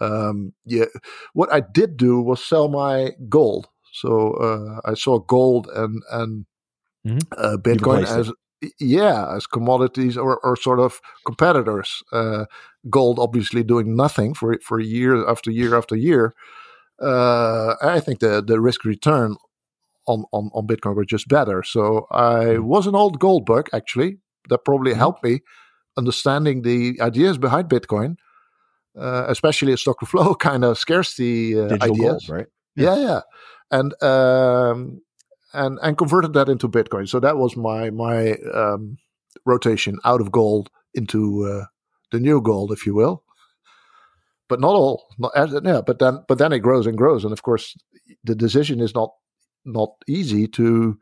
[0.00, 0.84] Um, yeah,
[1.32, 3.68] what I did do was sell my gold.
[3.92, 6.46] So uh, I saw gold and and
[7.06, 7.18] mm-hmm.
[7.36, 8.32] uh, Bitcoin as
[8.78, 12.02] yeah, as commodities or, or sort of competitors.
[12.12, 12.44] Uh,
[12.88, 16.34] gold obviously doing nothing for for year after year after year.
[17.00, 19.36] Uh, I think the the risk return
[20.10, 21.62] on, on on Bitcoin were just better.
[21.62, 22.64] So I hmm.
[22.64, 24.18] was an old gold bug actually.
[24.48, 25.00] That probably mm-hmm.
[25.00, 25.40] helped me
[25.96, 28.16] understanding the ideas behind Bitcoin,
[28.98, 32.46] uh, especially a stock to flow kind of scarcity uh, ideas, gold, right?
[32.76, 33.02] Yeah, yeah.
[33.02, 33.20] yeah.
[33.70, 35.02] And um,
[35.52, 37.08] and and converted that into Bitcoin.
[37.08, 38.98] So that was my my um,
[39.44, 41.66] rotation out of gold into uh,
[42.10, 43.22] the new gold, if you will.
[44.48, 45.80] But not all, not yeah.
[45.86, 47.76] But then but then it grows and grows, and of course
[48.24, 49.12] the decision is not
[49.64, 50.98] not easy to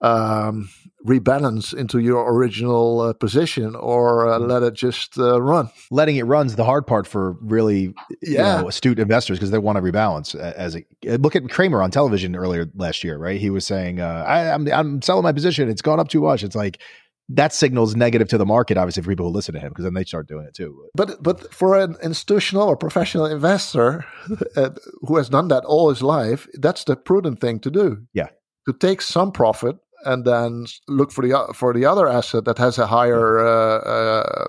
[0.00, 0.68] um,
[1.06, 4.48] rebalance into your original uh, position or uh, mm.
[4.48, 5.70] let it just uh, run.
[5.90, 8.56] Letting it run's the hard part for really yeah.
[8.56, 10.34] You know, astute investors because they want to rebalance.
[10.34, 10.84] As a
[11.16, 13.40] look at Cramer on television earlier last year, right?
[13.40, 15.68] He was saying, uh, I, I'm, I'm selling my position.
[15.68, 16.42] It's gone up too much.
[16.42, 16.80] It's like
[17.28, 19.94] that signals negative to the market, obviously, for people who listen to him, because then
[19.94, 20.88] they start doing it too.
[20.94, 24.04] But but for an institutional or professional investor
[24.56, 24.70] uh,
[25.02, 28.06] who has done that all his life, that's the prudent thing to do.
[28.12, 28.28] Yeah,
[28.66, 32.78] to take some profit and then look for the for the other asset that has
[32.78, 34.46] a higher uh, uh,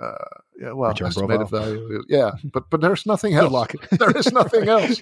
[0.00, 0.14] uh,
[0.60, 1.66] yeah, well, Return estimated profile.
[1.66, 2.02] value.
[2.08, 3.72] Yeah, but but there's nothing else.
[3.92, 5.00] there is nothing else.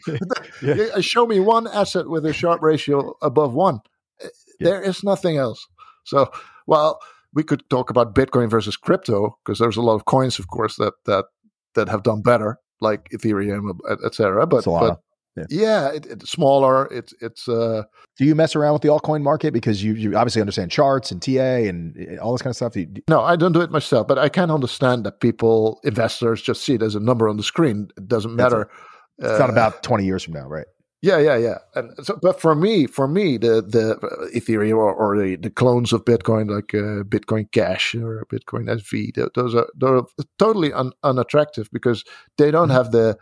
[0.62, 1.00] yeah.
[1.00, 3.80] Show me one asset with a Sharpe ratio above one.
[4.20, 4.28] Yeah.
[4.60, 5.66] There is nothing else.
[6.04, 6.30] So,
[6.66, 6.98] well,
[7.32, 10.76] we could talk about Bitcoin versus crypto because there's a lot of coins, of course,
[10.76, 11.26] that that
[11.74, 14.46] that have done better, like Ethereum, etc.
[14.46, 15.00] But but
[15.36, 16.86] yeah, yeah it, it's smaller.
[16.86, 17.48] It's it's.
[17.48, 17.82] Uh,
[18.16, 21.20] Do you mess around with the altcoin market because you you obviously understand charts and
[21.20, 22.74] TA and eh, all this kind of stuff?
[22.74, 26.64] You, no, I don't do it myself, but I can understand that people, investors, just
[26.64, 27.88] see it as a number on the screen.
[27.96, 28.70] It doesn't matter.
[29.18, 30.66] It's uh, not about twenty years from now, right?
[31.02, 31.58] Yeah, yeah, yeah.
[31.74, 33.96] And so, but for me, for me, the the
[34.34, 39.32] Ethereum or, or the, the clones of Bitcoin, like uh, Bitcoin Cash or Bitcoin SV,
[39.34, 40.00] those are they're
[40.38, 42.02] totally un, unattractive because
[42.38, 42.76] they don't mm-hmm.
[42.76, 43.18] have the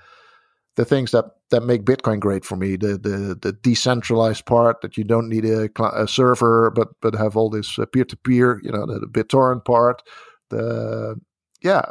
[0.77, 2.77] the things that that make Bitcoin great for me.
[2.77, 7.37] The the the decentralized part that you don't need a, a server, but but have
[7.37, 8.61] all this peer to peer.
[8.63, 10.03] You know, the, the BitTorrent part.
[10.51, 11.21] The
[11.61, 11.83] yeah,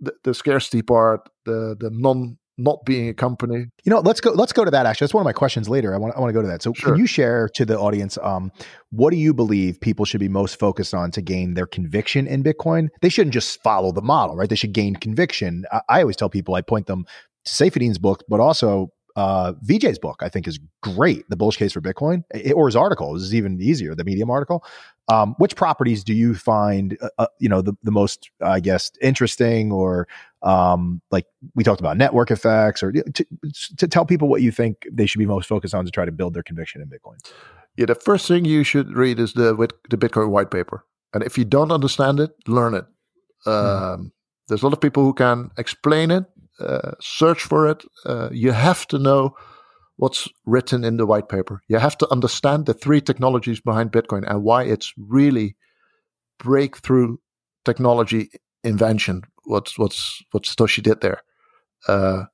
[0.00, 3.66] the, the scarcity part, the the non not being a company.
[3.84, 4.30] You know, let's go.
[4.30, 4.86] Let's go to that.
[4.86, 5.94] Actually, that's one of my questions later.
[5.94, 6.16] I want.
[6.16, 6.62] I want to go to that.
[6.62, 6.92] So, Sure.
[6.92, 8.52] can you share to the audience, um,
[8.90, 12.42] what do you believe people should be most focused on to gain their conviction in
[12.42, 12.88] Bitcoin?
[13.02, 14.48] They shouldn't just follow the model, right?
[14.48, 15.64] They should gain conviction.
[15.72, 17.04] I, I always tell people, I point them
[17.44, 20.22] to Saifedean's book, but also uh, Vijay's book.
[20.22, 21.28] I think is great.
[21.28, 23.94] The bullish case for Bitcoin, eh, or his article this is even easier.
[23.94, 24.64] The Medium article.
[25.08, 28.92] Um, which properties do you find, uh, uh, you know, the, the most, I guess,
[29.02, 30.06] interesting or
[30.42, 33.24] um, like we talked about network effects or to,
[33.76, 36.12] to tell people what you think they should be most focused on to try to
[36.12, 37.16] build their conviction in Bitcoin.
[37.76, 41.24] Yeah, the first thing you should read is the with the Bitcoin white paper, and
[41.24, 42.84] if you don't understand it, learn it.
[43.46, 44.12] Um,
[44.48, 46.24] There's a lot of people who can explain it,
[46.60, 47.84] uh, search for it.
[48.04, 49.34] Uh, you have to know
[49.96, 51.60] what's written in the white paper.
[51.68, 55.56] You have to understand the three technologies behind Bitcoin and why it's really
[56.38, 57.18] breakthrough
[57.64, 58.30] technology
[58.64, 59.22] invention.
[59.44, 61.22] What's what's what Satoshi did there?
[61.86, 62.24] Uh,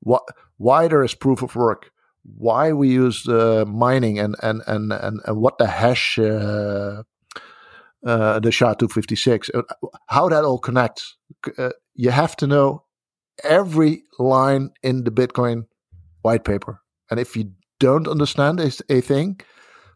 [0.00, 0.22] what
[0.58, 1.90] why there is proof of work?
[2.36, 7.02] Why we use uh, mining and and and and, and what the hash uh,
[8.06, 9.50] uh, the SHA two fifty six?
[10.06, 11.16] How that all connects?
[11.56, 12.84] Uh, you have to know
[13.44, 15.66] every line in the Bitcoin
[16.22, 16.80] white paper,
[17.10, 19.40] and if you don't understand a, a thing,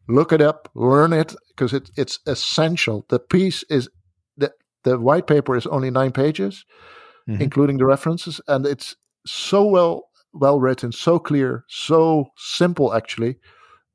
[0.08, 3.04] look it up, learn it because it, it's essential.
[3.08, 3.88] The piece is
[4.36, 4.52] the
[4.84, 6.64] the white paper is only nine pages,
[7.28, 7.40] Mhm.
[7.40, 13.36] including the references, and it's so well well written, so clear, so simple actually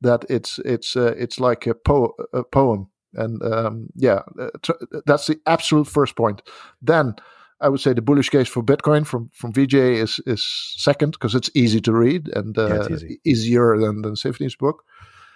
[0.02, 2.88] that it's it's uh, it's like a, po- a poem.
[3.14, 4.74] And um, yeah, uh, tr-
[5.06, 6.42] that's the absolute first point.
[6.82, 7.16] Then
[7.60, 10.44] I would say the bullish case for Bitcoin from from Vijay is is
[10.78, 13.20] second because it's easy to read and uh, Yeah, easy.
[13.26, 14.84] easier than than Saifedean's book.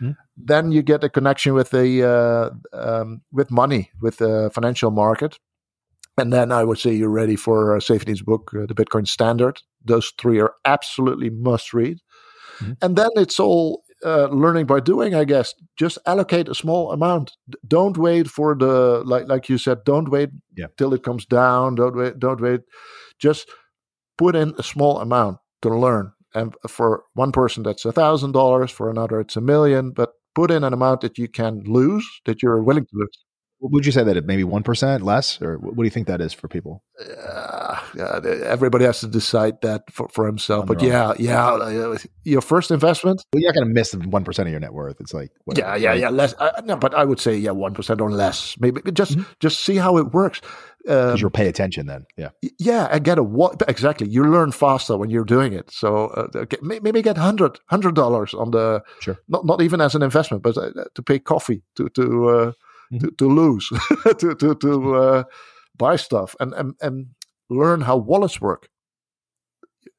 [0.01, 0.15] Mhm.
[0.37, 5.39] Then you get a connection with the uh, um, with money, with the financial market,
[6.17, 9.61] and then I would say you're ready for uh, Saifedean's book, uh, the Bitcoin Standard.
[9.87, 11.97] Those three are absolutely must read.
[12.59, 12.77] Mhm.
[12.81, 15.53] And then it's all uh, learning by doing, I guess.
[15.77, 17.31] Just allocate a small amount.
[17.67, 19.83] Don't wait for the like like you said.
[19.85, 20.67] Don't wait Yeah.
[20.77, 21.75] till it comes down.
[21.75, 22.19] Don't wait.
[22.19, 22.61] Don't wait.
[23.19, 23.49] Just
[24.17, 26.11] put in a small amount to learn.
[26.33, 28.71] And for one person, that's a thousand dollars.
[28.71, 29.91] For another, it's a million.
[29.91, 33.19] But put in an amount that you can lose, that you're willing to lose.
[33.63, 36.19] Would you say that it maybe one percent less, or what do you think that
[36.19, 36.83] is for people?
[36.99, 40.65] uh, everybody has to decide that for, for himself.
[40.65, 44.23] But their yeah, yeah, uh, your first investment, Well, you're not going to miss one
[44.23, 44.99] percent of your net worth.
[44.99, 45.99] It's like whatever, yeah, yeah, right?
[45.99, 46.33] yeah, less.
[46.39, 48.55] Uh, no, but I would say yeah, one percent or less.
[48.59, 49.25] Maybe just Mhm.
[49.39, 50.41] just see how it works.
[50.87, 52.05] Um, Because you'll pay attention then.
[52.17, 52.29] Yeah.
[52.57, 54.07] yeah, I get a what exactly.
[54.07, 55.69] You learn faster when you're doing it.
[55.71, 59.19] So uh, okay, maybe get hundred hundred dollars on the Sure.
[59.27, 62.51] not not even as an investment, but uh, to pay coffee to to uh.
[62.99, 63.69] To, to lose
[64.19, 65.23] to to to uh,
[65.77, 67.07] buy stuff and and and
[67.49, 68.69] learn how wallets work,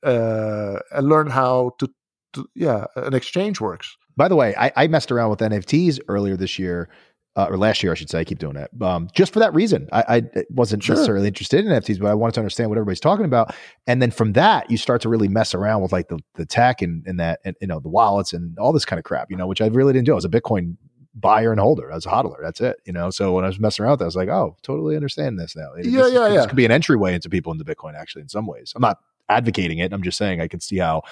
[0.04, 1.88] uh, and learn how to,
[2.34, 3.96] to yeah an exchange works.
[4.16, 6.90] By the way, I, I messed around with NFTs earlier this year,
[7.34, 8.20] uh, or last year, I should say.
[8.20, 9.88] I keep doing it um, just for that reason.
[9.90, 10.04] I,
[10.36, 10.94] I wasn't Sure.
[10.96, 13.54] necessarily interested in NFTs, but I wanted to understand what everybody's talking about.
[13.86, 16.82] And then from that, you start to really mess around with like the, the tech
[16.82, 19.36] and, and that, and, you know, the wallets and all this kind of crap, you
[19.36, 20.12] know, which I really didn't do.
[20.12, 20.76] I was a Bitcoin
[21.14, 21.90] buyer and holder.
[21.92, 22.36] I was a hodler.
[22.42, 22.76] That's it.
[22.86, 24.96] You know, so when I was messing around with that, I was like, oh, totally
[24.96, 25.72] understand this now.
[25.74, 26.46] It- Yeah, this, yeah, this yeah.
[26.46, 28.72] could be an entryway into people into Bitcoin, actually, in some ways.
[28.74, 28.98] I'm not
[29.28, 29.92] advocating it.
[29.92, 31.02] I'm just saying I can see how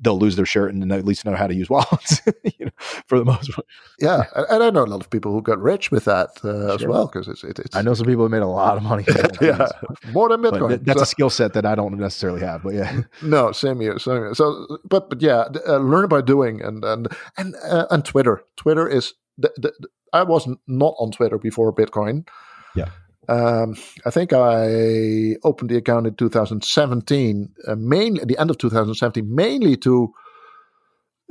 [0.00, 2.20] they'll lose their shirt and at least know how to use wallets,
[2.58, 2.70] you know,
[3.06, 3.66] for the most part.
[4.00, 6.84] Yeah, and, I know a lot of people who got rich with that uh, as
[6.86, 9.04] well because it's it, it's I know some people have made a lot of money.
[9.40, 9.68] yeah
[10.10, 10.68] more than Bitcoin.
[10.70, 12.62] th- that's So- a skill set that I don't necessarily have.
[12.62, 14.34] But yeah, No, same here, same here.
[14.34, 18.42] So, but but yeah, uh, learn by doing, and and and uh, and Twitter.
[18.56, 22.26] Twitter is the, the, I was not on Twitter before Bitcoin.
[22.74, 22.90] Yeah.
[23.28, 28.58] Um, I think I opened the account in 2017, uh, mainly at the end of
[28.58, 30.12] 2017, mainly to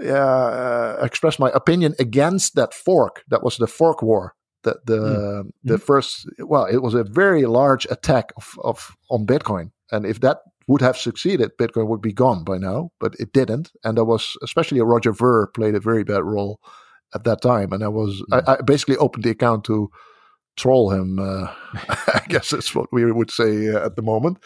[0.04, 3.24] uh, express my opinion against that fork.
[3.30, 4.36] That was the fork war.
[4.64, 9.72] The the the first well, it was a very large attack of, of on Bitcoin,
[9.92, 10.38] and if that
[10.68, 12.92] would have succeeded, Bitcoin would be gone by now.
[13.00, 16.62] But it didn't, and there was especially Roger Ver played a very bad role
[17.14, 19.90] at that time, and I was I, I basically opened the account to
[20.56, 21.20] troll him.
[21.20, 21.48] Uh,
[21.90, 24.38] I guess that's what we would say uh, at the moment.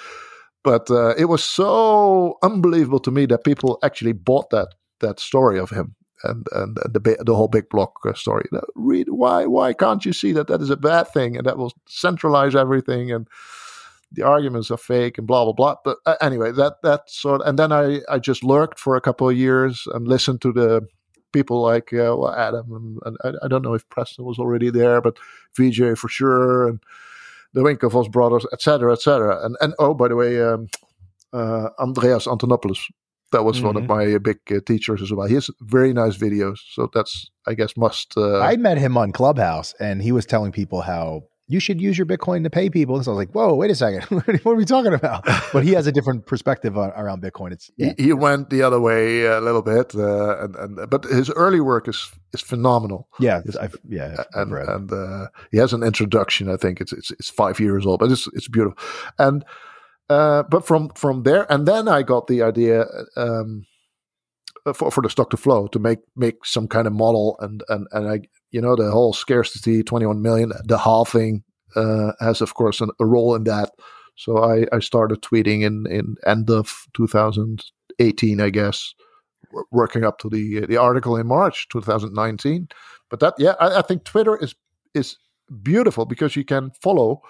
[0.64, 5.60] But uh, it was so unbelievable to me that people actually bought that that story
[5.60, 8.48] of him and and the the whole big block uh, story.
[8.76, 11.74] Read why why can't you see that that is a bad thing and that will
[11.88, 13.28] centralize everything and
[14.12, 15.76] the arguments are fake and blah blah blah.
[15.84, 19.30] But uh, anyway, that that sort and then I I just lurked for a couple
[19.30, 20.88] of years and listened to the
[21.34, 24.70] people like uh, well, Adam and, and I, I don't know if Preston was already
[24.70, 25.18] there, but
[25.58, 26.80] Vijay for sure and
[27.54, 29.44] the Winklevoss brothers, etc., etc.
[29.46, 30.68] And and oh, by the way, um,
[31.34, 32.80] uh, Andreas Antonopoulos,
[33.32, 33.66] that was mm-hmm.
[33.68, 34.14] one of mm-hmm.
[34.14, 35.28] my big uh, teachers as well.
[35.28, 38.14] He has very nice videos, so that's I guess must.
[38.18, 41.98] Uh, I met him on Clubhouse, and he was telling people how you should use
[41.98, 42.96] your Bitcoin to pay people.
[42.96, 44.04] And so I was like, whoa, wait a second.
[44.44, 45.26] what are we talking about?
[45.54, 47.54] But he has a different perspective on, around Bitcoin.
[47.54, 47.94] It's yeah.
[47.98, 51.62] he, he, went the other way a little bit, uh, and, and but his early
[51.62, 53.08] work is is phenomenal.
[53.20, 56.50] Yeah, I've, yeah, I've and and uh, he has an introduction.
[56.50, 58.78] I think it's it's it's five years old, but it's it's beautiful.
[59.18, 59.46] And
[60.10, 62.86] uh, but from from there, and then I got the idea.
[63.16, 63.66] Um,
[64.74, 67.88] for, for the stock to flow to make make some kind of model and and
[67.94, 68.20] and I
[68.52, 71.44] you know the whole scarcity 21 million the halving
[71.76, 73.72] uh, has of course an, a role in that.
[74.16, 78.94] So I, I started tweeting in in end of 2018 I guess
[79.72, 82.68] working up to the the article in March 2019
[83.10, 84.56] but that yeah I, I think Twitter is
[84.94, 85.18] is
[85.62, 87.22] beautiful because you can follow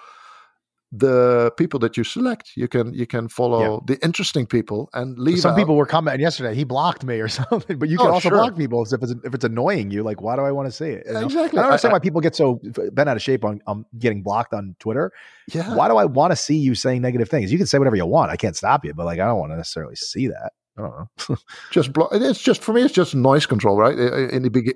[0.90, 2.52] the people that you select.
[2.56, 3.94] You can you can follow yeah.
[3.94, 5.40] the interesting people and leave.
[5.40, 5.58] Some out.
[5.58, 6.54] people were commenting yesterday.
[6.54, 8.38] He blocked me or something, but you can oh, also sure.
[8.38, 10.02] block people if it's if it's annoying you.
[10.02, 11.04] Like, why do I want to see it?
[11.06, 11.58] Yeah, exactly.
[11.58, 12.60] I don't understand I, why people get so
[12.92, 15.12] bent out of shape on um, getting blocked on Twitter.
[15.52, 15.74] Yeah.
[15.74, 17.52] Why do I want to see you saying negative things?
[17.52, 18.30] You can say whatever you want.
[18.30, 20.52] I can't stop you, but like I don't want to necessarily see that.
[20.78, 20.94] I don't
[21.28, 21.36] know.
[21.70, 22.82] just blo- it's just for me.
[22.82, 23.98] It's just noise control, right?
[23.98, 24.74] In the big,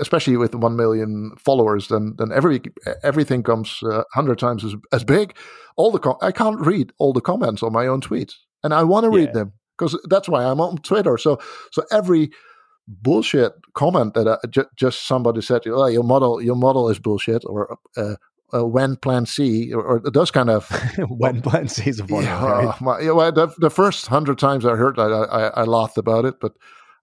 [0.00, 2.60] especially with one million followers, then then every
[3.02, 5.36] everything comes uh, hundred times as, as big.
[5.76, 8.82] All the com- I can't read all the comments on my own tweets, and I
[8.82, 9.26] want to yeah.
[9.26, 11.16] read them because that's why I'm on Twitter.
[11.16, 11.38] So
[11.70, 12.30] so every
[12.88, 17.44] bullshit comment that I, j- just somebody said, oh, your model your model is bullshit,
[17.46, 18.16] or uh,
[18.54, 20.68] uh, when Plan C or, or, those kind of
[21.08, 22.74] when Plan C is a yeah, right?
[22.80, 26.24] my, yeah, well, the, the, first hundred times I heard I, I, I, laughed about
[26.24, 26.52] it, but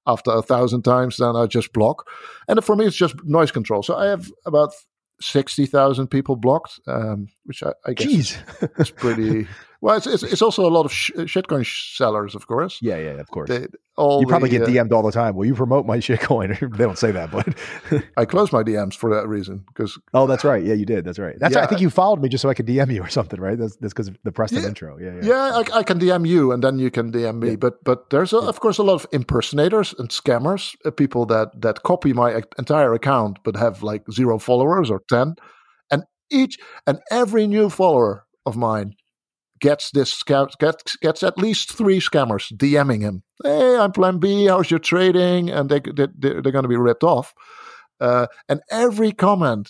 [0.05, 2.07] after a thousand times, then I just block.
[2.47, 3.83] And for me, it's just noise control.
[3.83, 4.73] So I have about
[5.21, 8.37] sixty thousand people blocked, um, which I, I guess
[8.77, 9.47] is pretty.
[9.81, 11.65] Well, it's, it's, it's also a lot of sh- shitcoin
[11.95, 12.79] sellers, of course.
[12.81, 13.47] Yeah, yeah, of course.
[13.47, 15.35] They, you probably the, get DM'd all the time.
[15.35, 16.59] Will you promote my shitcoin?
[16.77, 19.97] they don't say that, but I close my DMs for that reason because.
[20.13, 20.61] Oh, that's right.
[20.63, 21.05] Yeah, you did.
[21.05, 21.35] That's right.
[21.39, 21.63] That's yeah.
[21.63, 23.57] I think you followed me just so I could DM you or something, right?
[23.57, 24.97] That's that's because of the Preston yeah, intro.
[24.99, 25.21] Yeah, yeah.
[25.23, 27.51] Yeah, I, I, can DM you, and then you can DM me.
[27.51, 27.55] Yeah.
[27.55, 31.61] But but there's a, of course a lot of impersonators and scammers, uh, people that
[31.61, 35.35] that copy my entire account but have like zero followers or ten,
[35.89, 38.95] and each and every new follower of mine
[39.59, 43.23] gets this gets gets at least three scammers DMing him.
[43.43, 44.45] Hey, I'm Plan B.
[44.45, 45.49] How's your trading?
[45.49, 47.33] And they, they they're going to be ripped off.
[47.99, 49.69] Uh, and every comment,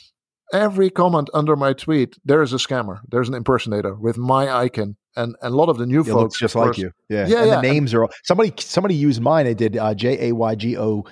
[0.53, 2.99] every comment under my tweet, there is a scammer.
[3.09, 4.95] There's an impersonator with my icon.
[5.15, 7.39] And, and a lot of the new it folks just like you, yeah, yeah.
[7.39, 7.55] And yeah.
[7.55, 8.53] the names are all, somebody.
[8.59, 9.47] Somebody used mine.
[9.47, 11.03] I did uh, J A Y G O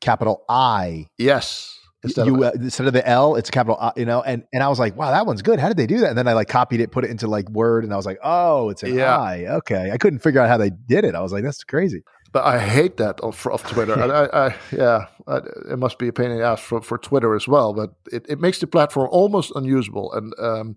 [0.00, 1.06] capital I.
[1.16, 4.44] Yes, instead you, of uh, instead of the L, it's capital, uh, you know, and
[4.52, 5.58] and I was like, wow, that one's good.
[5.58, 6.10] How did they do that?
[6.10, 8.18] And then I like copied it, put it into like Word, and I was like,
[8.22, 9.16] oh, it's an yeah.
[9.16, 9.46] I.
[9.56, 11.14] Okay, I couldn't figure out how they did it.
[11.14, 12.02] I was like, that's crazy.
[12.30, 13.98] But I hate that of, of Twitter.
[13.98, 15.38] I, I, yeah, I,
[15.70, 17.72] it must be a pain in the ass for, for Twitter as well.
[17.72, 20.12] But it, it makes the platform almost unusable.
[20.12, 20.76] And um,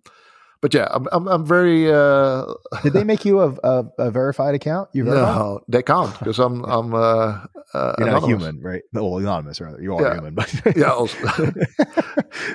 [0.61, 1.91] but yeah, I'm I'm, I'm very.
[1.91, 2.45] Uh,
[2.83, 4.89] Did they make you a, a, a verified account?
[4.93, 5.35] You verified?
[5.35, 8.83] no, they can't because I'm I'm uh, uh, you're not human, right?
[8.93, 9.81] Well, anonymous rather.
[9.81, 10.13] You are yeah.
[10.13, 11.05] human, but yeah,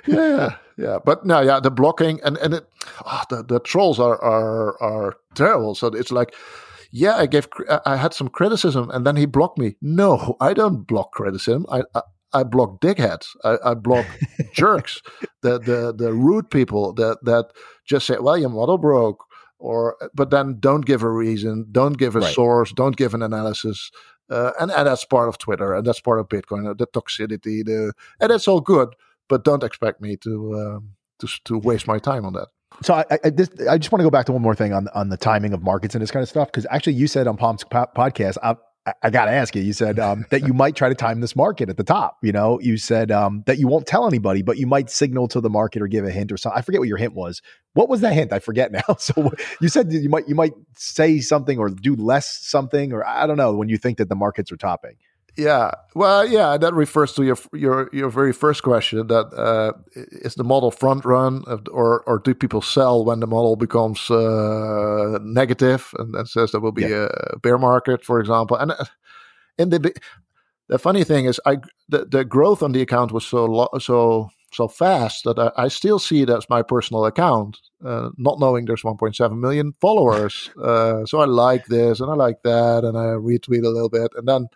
[0.06, 0.98] yeah, yeah.
[1.04, 2.66] But no, yeah, the blocking and and it,
[3.04, 5.74] oh, the the trolls are are are terrible.
[5.74, 6.34] So it's like.
[6.92, 7.48] Yeah, I gave.
[7.84, 9.76] I had some criticism, and then he blocked me.
[9.82, 11.66] No, I don't block criticism.
[11.68, 12.00] I, I
[12.32, 13.28] I block dickheads.
[13.44, 14.06] I, I block
[14.52, 15.00] jerks,
[15.42, 17.52] the the the rude people that that
[17.84, 19.24] just say, "Well, your model broke,"
[19.58, 22.34] or but then don't give a reason, don't give a right.
[22.34, 23.90] source, don't give an analysis,
[24.30, 27.64] uh, and and that's part of Twitter and that's part of Bitcoin, uh, the toxicity,
[27.64, 28.88] the and that's all good.
[29.28, 30.90] But don't expect me to um,
[31.20, 32.48] to to waste my time on that.
[32.82, 34.88] So I, I, this, I just want to go back to one more thing on
[34.94, 37.36] on the timing of markets and this kind of stuff because actually you said on
[37.36, 38.56] Pomp's podcast I,
[39.02, 39.62] I got to ask you.
[39.62, 42.18] You said um, that you might try to time this market at the top.
[42.22, 45.40] You know, you said um, that you won't tell anybody, but you might signal to
[45.40, 46.56] the market or give a hint or something.
[46.56, 47.42] I forget what your hint was.
[47.74, 48.32] What was that hint?
[48.32, 48.82] I forget now.
[48.98, 49.30] So
[49.60, 53.36] you said you might you might say something or do less something, or I don't
[53.36, 54.96] know when you think that the markets are topping.
[55.36, 59.06] Yeah, well, yeah, that refers to your your your very first question.
[59.06, 63.56] That uh, is the model front run, or or do people sell when the model
[63.56, 67.08] becomes uh, negative and, and says there will be yeah.
[67.32, 68.56] a bear market, for example?
[68.56, 68.84] And uh,
[69.58, 69.92] in the
[70.68, 71.58] the funny thing is, I
[71.88, 75.68] the, the growth on the account was so lo- so so fast that I, I,
[75.68, 80.50] still see it as my personal account, uh, not knowing there's 1.7 million followers.
[80.62, 84.12] Uh, so I like this and I like that, and I retweet a little bit,
[84.16, 84.46] and then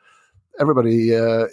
[0.58, 1.46] everybody uh,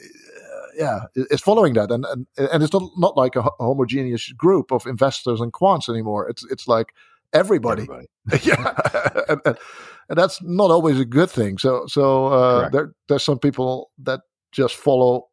[0.77, 4.85] yeah, is following that, and and and it's not not like a homogeneous group of
[4.85, 6.29] investors and quants anymore.
[6.29, 6.93] It's it's like
[7.33, 8.07] everybody, everybody.
[8.43, 8.73] yeah,
[9.29, 9.57] and, and,
[10.09, 11.57] and, that's not always a good thing.
[11.57, 14.21] So so uh, there there's some people that
[14.51, 15.27] just follow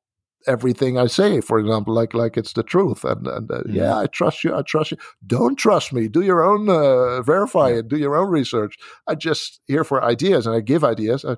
[0.46, 3.04] everything I say, for example, like like it's the truth.
[3.04, 3.82] And, and uh, yeah.
[3.82, 3.98] yeah.
[3.98, 4.54] I trust you.
[4.54, 4.96] I trust you.
[5.26, 6.08] Don't trust me.
[6.08, 7.88] Do your own, uh, verify it.
[7.88, 8.76] Do your own research.
[9.06, 11.24] I just here for ideas, and I give ideas.
[11.24, 11.36] Uh,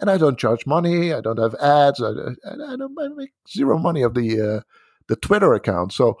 [0.00, 1.12] and I don't charge money.
[1.12, 2.00] I don't have ads.
[2.02, 4.60] I, I, I don't I make zero money of the uh,
[5.08, 5.92] the Twitter account.
[5.92, 6.18] So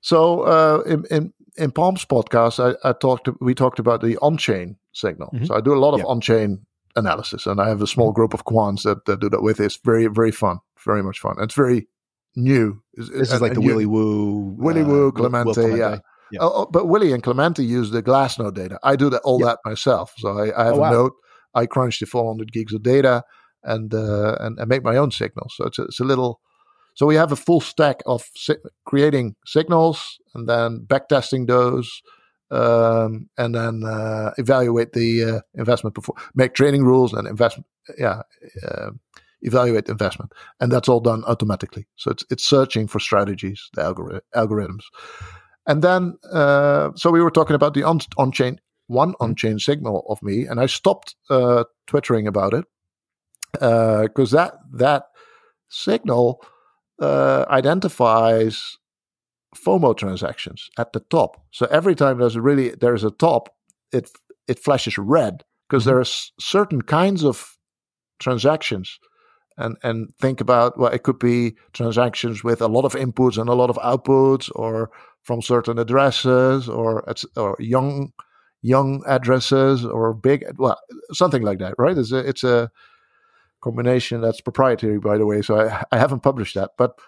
[0.00, 3.28] so uh, in in in Pomp's podcast, I, I talked.
[3.40, 5.30] We talked about the on chain signal.
[5.34, 5.46] Mm-hmm.
[5.46, 6.06] So I do a lot of yeah.
[6.06, 8.16] on chain analysis, and I have a small mm-hmm.
[8.16, 9.60] group of quants that, that do that with.
[9.60, 11.36] It's very very fun very much fun.
[11.40, 11.88] It's very
[12.36, 12.82] new.
[12.94, 15.78] It's, this is like the new, Willy Woo, Willy uh, Woo, Clemente, Will, Clemente.
[15.78, 15.98] yeah.
[16.30, 16.38] yeah.
[16.40, 18.78] Oh, oh, but Willy and Clemente use the Glassnode data.
[18.82, 20.14] I do that all that myself.
[20.18, 21.10] So I, I have oh, a wow.
[21.54, 23.24] I crunch the 400 gigs of data
[23.62, 25.54] and uh, and, and make my own signals.
[25.56, 26.40] So it's a, it's a little.
[26.94, 32.02] So we have a full stack of si- creating signals and then backtesting those.
[32.50, 37.66] Um, and then uh, evaluate the uh, investment before make trading rules and investment
[37.96, 38.20] yeah
[38.68, 38.90] uh,
[39.42, 41.86] evaluate investment, and that's all done automatically.
[41.96, 44.82] So it's it's searching for strategies, the algori- algorithms,
[45.66, 49.24] and then uh, so we were talking about the on on chain one mm-hmm.
[49.24, 52.64] on chain signal of me, and I stopped uh, twittering about it
[53.52, 55.04] because uh, that that
[55.68, 56.44] signal
[57.00, 58.78] uh, identifies
[59.56, 61.42] FOMO transactions at the top.
[61.50, 63.50] So every time there's a really there's a top,
[63.92, 64.10] it
[64.48, 65.90] it flashes red because mm-hmm.
[65.90, 66.04] there are
[66.40, 67.56] certain kinds of
[68.18, 68.98] transactions
[69.58, 73.48] and and think about well it could be transactions with a lot of inputs and
[73.48, 74.90] a lot of outputs or
[75.22, 77.04] from certain addresses or
[77.36, 78.12] or young
[78.62, 80.80] young addresses or big well
[81.12, 82.70] something like that right it's a, it's a
[83.60, 86.98] combination that's proprietary by the way so I, I haven't published that but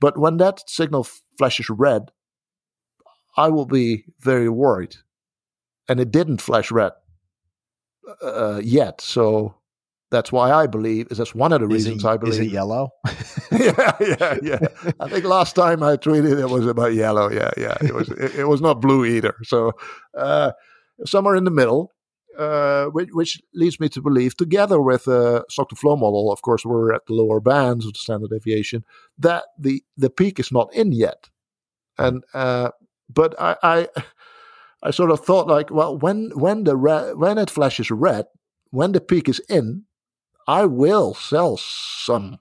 [0.00, 1.06] but when that signal
[1.38, 2.10] flashes red
[3.36, 4.96] i will be very worried
[5.88, 6.92] and it didn't flash red
[8.22, 9.54] uh, yet so
[10.12, 12.34] that's why I believe is that's one of the reasons it, I believe.
[12.34, 12.90] Is it yellow?
[13.50, 14.58] yeah, yeah, yeah.
[15.00, 17.30] I think last time I tweeted it was about yellow.
[17.30, 17.76] Yeah, yeah.
[17.80, 19.34] It was it, it was not blue either.
[19.42, 19.72] So
[20.16, 20.52] uh,
[21.04, 21.92] somewhere in the middle,
[22.38, 26.42] uh, which, which, leads me to believe, together with uh, stock to flow model, of
[26.42, 28.84] course, we're at the lower bands of the standard deviation,
[29.18, 31.28] that the the peak is not in yet.
[31.98, 32.70] And uh,
[33.12, 33.88] but I, I
[34.82, 38.26] I sort of thought like, well, when when the red, when it flashes red,
[38.70, 39.84] when the peak is in,
[40.48, 42.38] I will sell some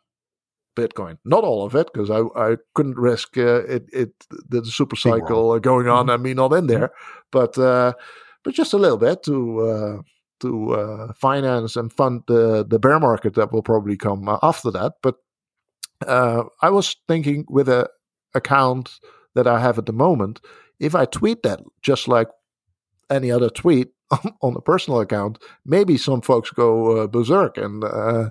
[0.75, 4.13] Bitcoin, not all of it, because I, I couldn't risk uh, it, it
[4.49, 6.13] the super cycle going on mm-hmm.
[6.13, 6.91] and me not in there,
[7.31, 7.93] but uh,
[8.43, 10.01] but just a little bit to uh,
[10.41, 14.93] to uh, finance and fund the the bear market that will probably come after that.
[15.01, 15.15] But
[16.07, 17.89] uh, I was thinking with a
[18.33, 18.99] account
[19.35, 20.41] that I have at the moment,
[20.79, 22.27] if I tweet that just like
[23.09, 23.89] any other tweet,
[24.41, 28.29] on a personal account, maybe some folks go uh, berserk and, uh,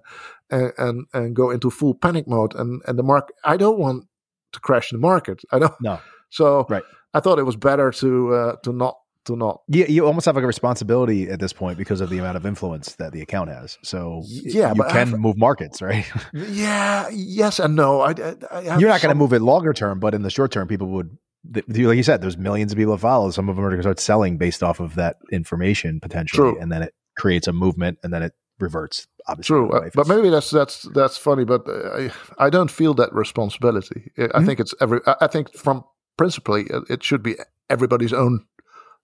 [0.51, 2.55] and and and go into full panic mode.
[2.55, 4.07] And and the market, I don't want
[4.53, 5.43] to crash the market.
[5.53, 5.75] I don't.
[5.81, 6.01] No.
[6.33, 6.85] So right.
[7.13, 9.63] I thought it was better to uh, to not to not.
[9.69, 12.47] Yeah, you almost have like a responsibility at this point because of the amount of
[12.47, 13.79] influence that the account has.
[13.83, 16.07] So yeah, you can move markets, right?
[16.33, 18.01] yeah, yes and no.
[18.01, 20.53] I, I, I You're not going to move it longer term, but in the short
[20.53, 21.17] term, people would
[21.53, 23.31] like you said, there's millions of people that follow.
[23.31, 26.61] Some of them are going to start selling based off of that information potentially, True.
[26.61, 29.07] and then it creates a movement, and then it reverts.
[29.27, 31.45] Obviously, True, uh, but maybe that's that's that's funny.
[31.45, 34.11] But I I don't feel that responsibility.
[34.19, 34.47] I mm-hmm.
[34.47, 35.01] think it's every.
[35.07, 35.85] I think from
[36.17, 37.37] principally it should be
[37.71, 38.45] everybody's own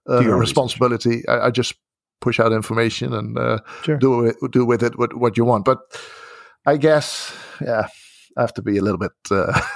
[0.08, 1.26] uh, responsibility.
[1.28, 1.74] I, I, just
[2.20, 3.96] push out information and uh, sure.
[3.98, 5.64] do it do with it what, what you want.
[5.64, 5.78] But
[6.64, 7.88] I guess yeah,
[8.36, 9.12] I have to be a little bit.
[9.30, 9.60] Uh,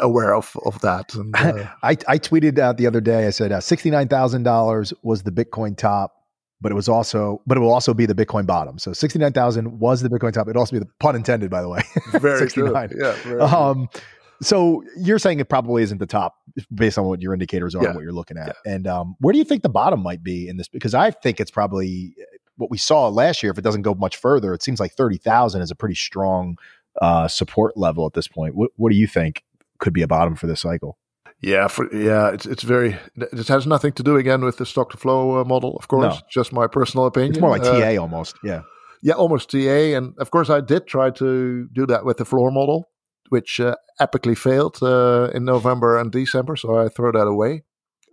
[0.00, 1.14] aware of of that.
[1.14, 3.26] And, uh, I I tweeted out the other day.
[3.26, 6.14] I said uh, sixty nine thousand dollars was the Bitcoin top,
[6.60, 8.78] but it was also but it will also be the Bitcoin bottom.
[8.78, 10.48] So sixty nine thousand was the Bitcoin top.
[10.48, 11.82] It also be the pun intended, by the way.
[12.12, 12.72] Very true.
[12.72, 12.86] Yeah.
[13.22, 14.02] Very um, true.
[14.42, 16.36] So you're saying it probably isn't the top
[16.72, 17.88] based on what your indicators are yeah.
[17.88, 18.56] and what you're looking at.
[18.64, 18.72] Yeah.
[18.72, 20.68] And um, where do you think the bottom might be in this?
[20.68, 22.14] Because I think it's probably
[22.56, 23.52] what we saw last year.
[23.52, 26.56] If it doesn't go much further, it seems like thirty thousand is a pretty strong
[27.00, 28.54] uh, support level at this point.
[28.54, 29.44] What, what do you think
[29.78, 30.96] could be a bottom for this cycle?
[31.40, 32.98] Yeah, for, yeah, it's it's very.
[33.16, 36.16] It has nothing to do again with the stock to flow uh, model, of course.
[36.16, 36.20] No.
[36.30, 37.32] Just my personal opinion.
[37.32, 38.36] It's more like uh, TA almost.
[38.44, 38.62] Yeah.
[39.02, 42.50] Yeah, almost TA, and of course I did try to do that with the floor
[42.50, 42.89] model,
[43.30, 47.64] which uh, epically failed uh, in November and December, so I throw that away.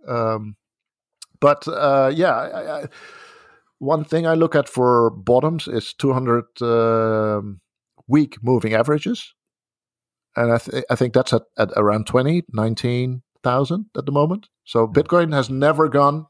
[0.08, 0.56] Um,
[1.40, 2.86] but uh, yeah, I, I,
[3.78, 7.60] one thing I look at for bottoms is 200 um,
[8.08, 9.34] week moving averages.
[10.36, 14.48] and I, th- I think that's at, at around 20, 19,000 at the moment.
[14.64, 16.26] So Bitcoin has never gone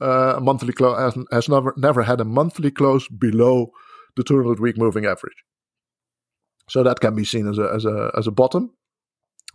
[0.00, 3.70] uh, a monthly close, has, has never never had a monthly close below
[4.16, 5.44] the 200 week moving average.
[6.68, 8.70] So that can be seen as a as a as a bottom.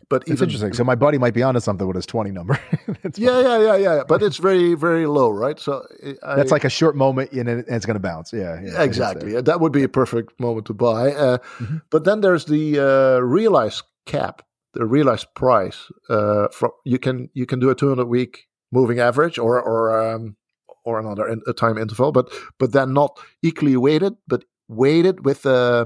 [0.10, 0.74] But It's interesting.
[0.74, 2.60] So my buddy might be onto something with his 20 number.
[3.16, 4.04] yeah, yeah, yeah, yeah.
[4.06, 5.58] But it's very very low, right?
[5.60, 5.86] So
[6.24, 8.34] I, that's like a short moment and it's going to bounce.
[8.34, 8.60] Yeah.
[8.62, 9.40] yeah exactly.
[9.40, 11.14] that- would be a perfect moment to buy.
[11.14, 11.82] Uh, Mhm.
[11.92, 14.42] But then there's the uh, realized cap,
[14.74, 15.78] the realized price.
[16.10, 20.36] Uh, from you can you can do a 200 week moving average or or um,
[20.84, 22.28] or another in, a time interval, but
[22.60, 25.86] but then not equally weighted, but weighted with uh,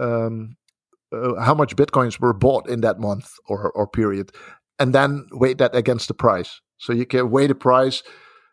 [0.00, 0.56] um,
[1.12, 4.32] uh, how much bitcoins were bought in that month or or period,
[4.78, 6.60] and then weight that against the price.
[6.78, 8.02] So you can weigh the price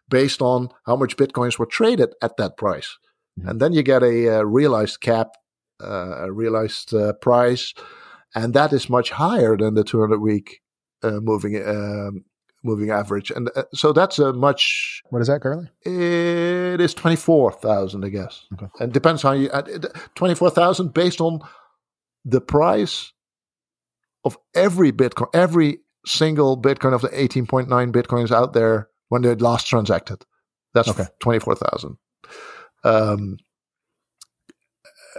[0.10, 2.98] based on how much bitcoins were traded at that price,
[3.40, 3.50] Mhm.
[3.50, 5.30] and then you get a, uh realized cap,
[5.84, 7.74] uh, a realized uh, price,
[8.36, 10.62] and that is much higher than the 200 week
[11.04, 12.24] uh, moving um,
[12.64, 15.70] moving average, and uh, so that's a much What is that currently?
[15.86, 18.46] it is twenty four thousand, I guess.
[18.54, 18.68] Okay.
[18.80, 19.50] And depends how you
[20.16, 21.40] twenty four thousand based on
[22.26, 23.12] the price
[24.26, 29.22] of every Bitcoin, every single Bitcoin of the eighteen point nine Bitcoins out there when
[29.22, 30.24] they last transacted.
[30.74, 31.06] That's Okay.
[31.20, 31.98] twenty four thousand.
[32.86, 33.38] Um.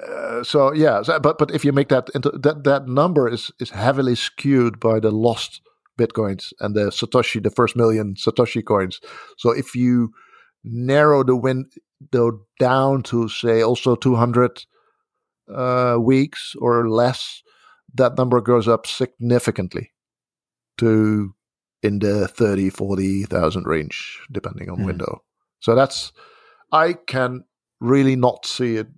[0.07, 3.53] uh, so yeah, so- but but if you make that into that that number is
[3.61, 5.61] is heavily skewed by the lost
[5.99, 9.01] bitcoins and the satoshi, the first million satoshi coins.
[9.39, 10.13] So if you
[10.65, 14.65] narrow the window down to say also 200
[15.55, 17.43] uh, weeks or less,
[17.95, 19.93] that number goes up significantly
[20.79, 21.35] to
[21.83, 24.87] in the 30, 40,000 range, depending on Hmm.
[24.87, 25.23] window.
[25.61, 26.13] So that's,
[26.73, 27.45] I can
[27.81, 28.89] really not see it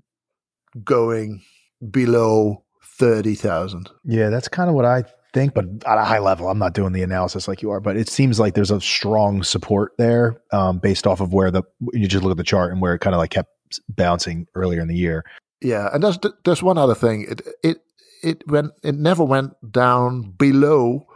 [0.85, 1.43] going
[1.91, 2.65] below
[2.99, 3.91] 30,000.
[4.05, 5.05] Yeah, that's kind of what I
[5.37, 7.97] think, but at a high level, I'm not doing the analysis like you are, but
[7.97, 12.09] it seems like there's a strong support there um, based off of where the you
[12.09, 13.51] just look at the chart and where it kind of like kept
[13.89, 15.25] bouncing earlier in the year.
[15.61, 17.27] Yeah, and there's there's one other thing.
[17.29, 17.79] It it
[18.23, 21.07] it went it never went down below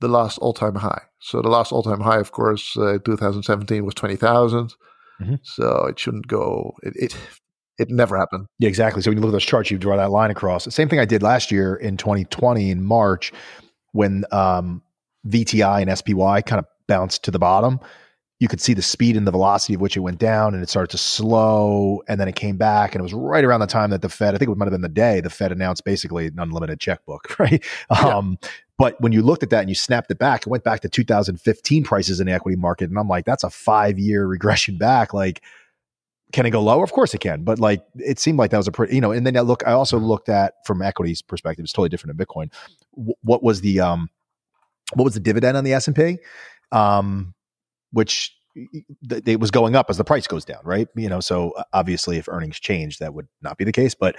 [0.00, 1.02] the last all time high.
[1.20, 5.38] So the last all time high, of course, uh, 2017 was twenty Mhm.
[5.44, 6.72] So it shouldn't go.
[6.82, 7.16] It, it
[7.82, 8.46] it never happened.
[8.58, 9.02] Yeah, exactly.
[9.02, 10.64] So when you look at those charts, you draw that line across.
[10.64, 13.32] The same thing I did last year in 2020 in March
[13.92, 14.82] when um,
[15.28, 17.80] VTI and SPY kind of bounced to the bottom.
[18.40, 20.68] You could see the speed and the velocity of which it went down, and it
[20.68, 23.90] started to slow, and then it came back, and it was right around the time
[23.90, 26.26] that the Fed, I think it might have been the day the Fed announced basically
[26.26, 27.64] an unlimited checkbook, right?
[27.90, 27.98] Yeah.
[27.98, 28.38] Um,
[28.78, 30.88] but when you looked at that and you snapped it back, it went back to
[30.88, 35.14] 2015 prices in the equity market, and I'm like, that's a five year regression back,
[35.14, 35.40] like
[36.32, 36.82] can it go lower?
[36.84, 39.12] Of course it can, but like it seemed like that was a pretty, you know.
[39.12, 41.64] And then I look, I also looked at from equities perspective.
[41.64, 42.52] It's totally different in Bitcoin.
[42.96, 44.08] W- what was the um,
[44.94, 46.18] what was the dividend on the S and P?
[46.72, 47.34] Um,
[47.92, 48.34] which
[49.08, 50.88] th- it was going up as the price goes down, right?
[50.96, 53.94] You know, so uh, obviously if earnings change, that would not be the case.
[53.94, 54.16] But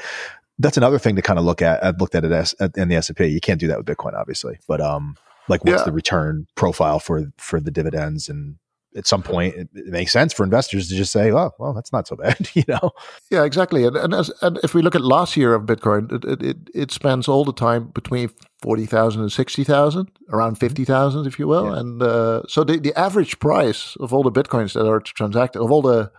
[0.59, 1.83] that's another thing to kind of look at.
[1.83, 3.25] I've looked at it as at, in the S and P.
[3.27, 4.59] You can't do that with Bitcoin, obviously.
[4.67, 5.15] But um,
[5.49, 5.85] like what's Yeah.
[5.85, 8.57] the return profile for for the dividends and
[8.95, 11.91] at some point it, it makes sense for investors to just say, "Oh, well, that's
[11.91, 12.91] not so bad," you know.
[13.31, 13.85] Yeah, exactly.
[13.85, 17.27] And and, as, and if we look at last year of Bitcoin, it it, it,
[17.27, 18.29] all the time between
[18.61, 21.65] forty thousand and sixty thousand, around fifty thousand, if you will.
[21.65, 21.79] Yeah.
[21.79, 25.71] And uh, so the the average price of all the bitcoins that are transacted, of
[25.71, 26.11] all the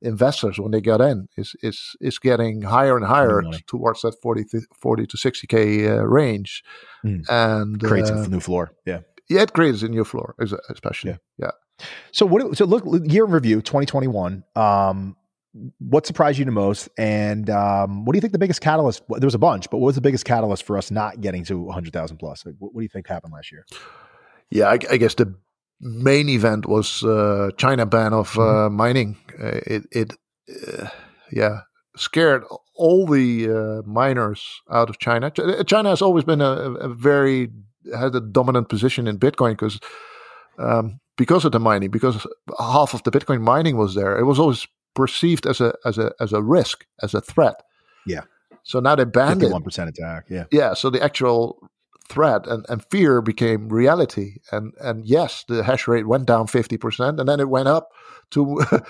[0.00, 3.64] investors when they got in, is is is getting higher and higher money.
[3.66, 6.62] towards that 40, to- 40 to sixty k uh, range.
[7.04, 7.24] Mm.
[7.28, 8.70] And Creates uh, a new floor.
[8.86, 9.00] Yeah.
[9.28, 10.34] yeah, it creates a new floor,
[10.68, 11.18] especially.
[11.38, 11.50] Yeah.
[12.12, 12.56] So what?
[12.56, 14.44] So look, year in review, 2021.
[14.56, 15.16] Um,
[15.78, 19.02] what surprised you the most, and um, what do you think the biggest catalyst?
[19.08, 21.58] There was a bunch, but what was the biggest catalyst for us not getting to
[21.58, 22.44] 100,000 plus?
[22.44, 23.64] Like, what, what do you think happened last year?
[24.50, 25.34] Yeah, I, I guess the
[25.80, 29.16] main event was uh, China ban of uh, mining.
[29.40, 30.12] Uh, it, it
[30.68, 30.88] uh,
[31.32, 31.60] yeah,
[31.96, 32.44] scared
[32.74, 35.30] all the uh, miners out of China.
[35.66, 37.50] China has always been a, a a very
[37.96, 39.80] had a dominant position in Bitcoin because
[40.58, 42.26] um, because of the mining, because
[42.58, 44.16] half of the Bitcoin mining was there.
[44.18, 47.62] It was always perceived as a as a as a risk, as a threat.
[48.06, 48.22] Yeah.
[48.62, 49.52] So now they banned it.
[49.52, 50.24] 51% attack.
[50.30, 50.44] Yeah.
[50.50, 51.58] yeah so the actual
[52.08, 57.18] threat and, and fear became reality and and yes the hash rate went down 50%
[57.20, 57.88] and then it went up
[58.30, 58.40] to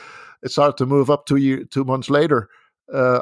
[0.44, 2.48] it started to move up two year two months later
[2.94, 3.20] uh,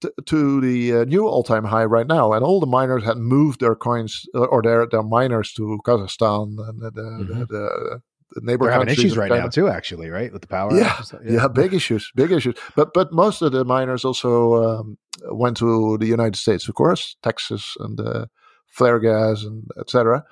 [0.00, 3.60] to, to the uh, new all-time high right now and all the miners had moved
[3.60, 7.28] their coins uh, or their their miners to kazakhstan and the, Mhm.
[7.28, 8.00] the, the, the
[8.42, 9.42] neighbor They're having issues right China.
[9.42, 10.32] now too, actually, right?
[10.32, 10.74] With the power.
[10.74, 11.30] Yeah, outages.
[11.30, 12.56] yeah, big issues, big issues.
[12.76, 14.98] But but most of the miners also um,
[15.30, 18.26] went to the United States, of course, Texas and uh,
[18.70, 20.24] flare gas and etc.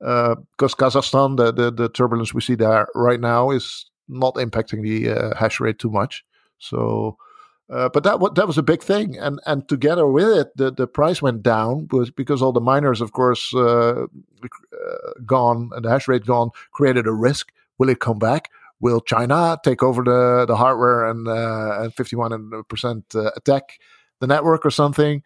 [0.00, 4.82] Because uh, Kazakhstan, the, the, the turbulence we see there right now is not impacting
[4.82, 6.24] the uh, hash rate too much.
[6.58, 7.16] So,
[7.72, 10.86] uh, but that that was a big thing, and and together with it, the, the
[10.86, 14.06] price went down because all the miners, of course, uh, uh,
[15.24, 17.50] gone and the hash rate gone, created a risk.
[17.78, 18.50] Will it come back?
[18.80, 23.78] Will China take over the the hardware and uh, and fifty one percent attack
[24.20, 25.22] the network or something?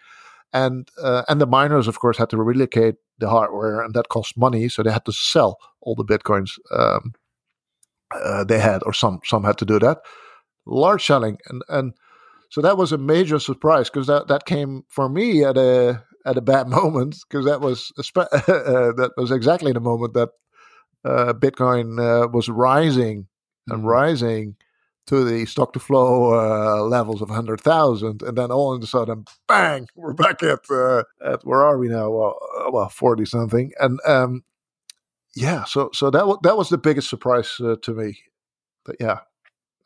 [0.52, 4.68] And and the miners, of course, had to relocate the hardware, and that cost money,
[4.68, 6.58] so they had to sell all the bitcoins.
[6.70, 7.14] Um,
[8.14, 9.98] uh, they had, or some some had to do that.
[10.64, 11.94] Large selling, and and
[12.50, 16.36] so that was a major surprise because that that came for me at a at
[16.36, 18.26] a bad moment because that was spe- uh,
[18.92, 20.30] that was exactly the moment that
[21.04, 23.28] uh, Bitcoin uh, was rising
[23.68, 23.86] and mm-hmm.
[23.86, 24.56] rising
[25.06, 29.24] to the stock to flow uh, levels of 100,000 and then all of a sudden
[29.46, 33.70] bang we're back at uh, at where are we now well, uh, well 40 something
[33.78, 34.42] and um,
[35.36, 38.18] yeah, so so that w- that was the biggest surprise uh, to me.
[38.86, 39.20] But yeah,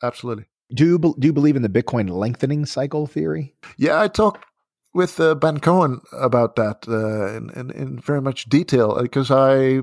[0.01, 0.45] absolutely.
[0.73, 3.53] Do you do you believe in the Bitcoin lengthening cycle theory?
[3.77, 4.45] Yeah, I talked
[4.93, 9.81] with uh, Ben Cowen about that uh, in, in, in very much detail because I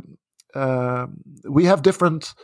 [0.55, 2.35] um, we have different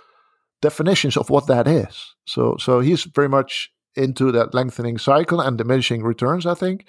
[0.61, 2.15] definitions of what that is.
[2.27, 6.47] So so he's very much into that lengthening cycle and diminishing returns.
[6.47, 6.87] I think.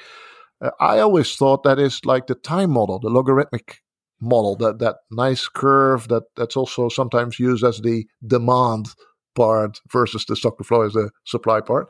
[0.62, 3.82] Uh, I always thought that is like the time model, the logarithmic
[4.22, 8.88] model, that that nice curve that that's also sometimes used as the demand
[9.36, 11.88] part versus the stock to flow as the supply part.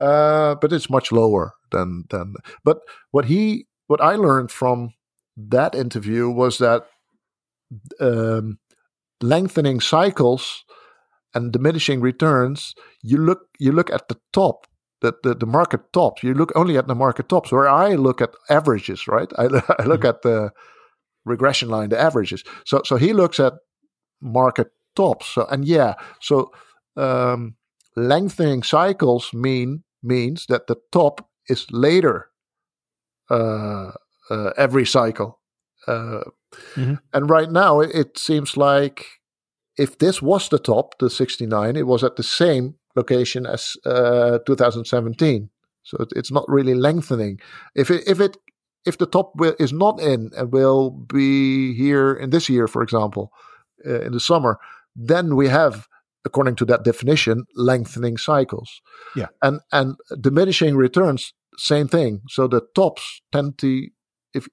[0.00, 2.34] Uh, but it's much lower than than.
[2.64, 2.78] But
[3.10, 4.94] what he what I learned from
[5.36, 6.86] that interview was that
[8.00, 8.58] um,
[9.20, 10.64] lengthening cycles
[11.34, 12.74] and diminishing returns.
[13.02, 14.66] You look you look at the top
[15.00, 16.22] the, the, the, market tops.
[16.22, 19.30] You look only at the market tops, where I look at averages, right?
[19.38, 19.44] I,
[19.78, 20.06] I look mm-hmm.
[20.06, 20.50] at the
[21.24, 22.44] regression line, the averages.
[22.64, 23.54] So so he looks at
[24.20, 25.26] market tops.
[25.26, 26.52] So and yeah, so
[26.96, 27.56] um,
[27.96, 32.30] lengthening cycles mean means that the top is later
[33.30, 33.92] uh,
[34.30, 35.40] uh, every cycle.
[35.86, 36.24] Uh,
[36.74, 36.94] mm-hmm.
[37.12, 39.06] And right now, it, it, seems like
[39.76, 44.38] if this was the top, the 69, it was at the same location as uh,
[44.46, 45.50] 2017.
[45.82, 47.40] So it, it's not really lengthening.
[47.74, 48.36] If it if it
[48.86, 52.82] if the top will, is not in and will be here in this year, for
[52.82, 53.32] example,
[53.86, 54.58] uh, in the summer,
[54.96, 55.88] then we have,
[56.24, 58.80] according to that definition, lengthening cycles.
[59.16, 62.22] Yeah, and and diminishing returns, same thing.
[62.28, 63.88] So the tops tend to,
[64.34, 64.48] if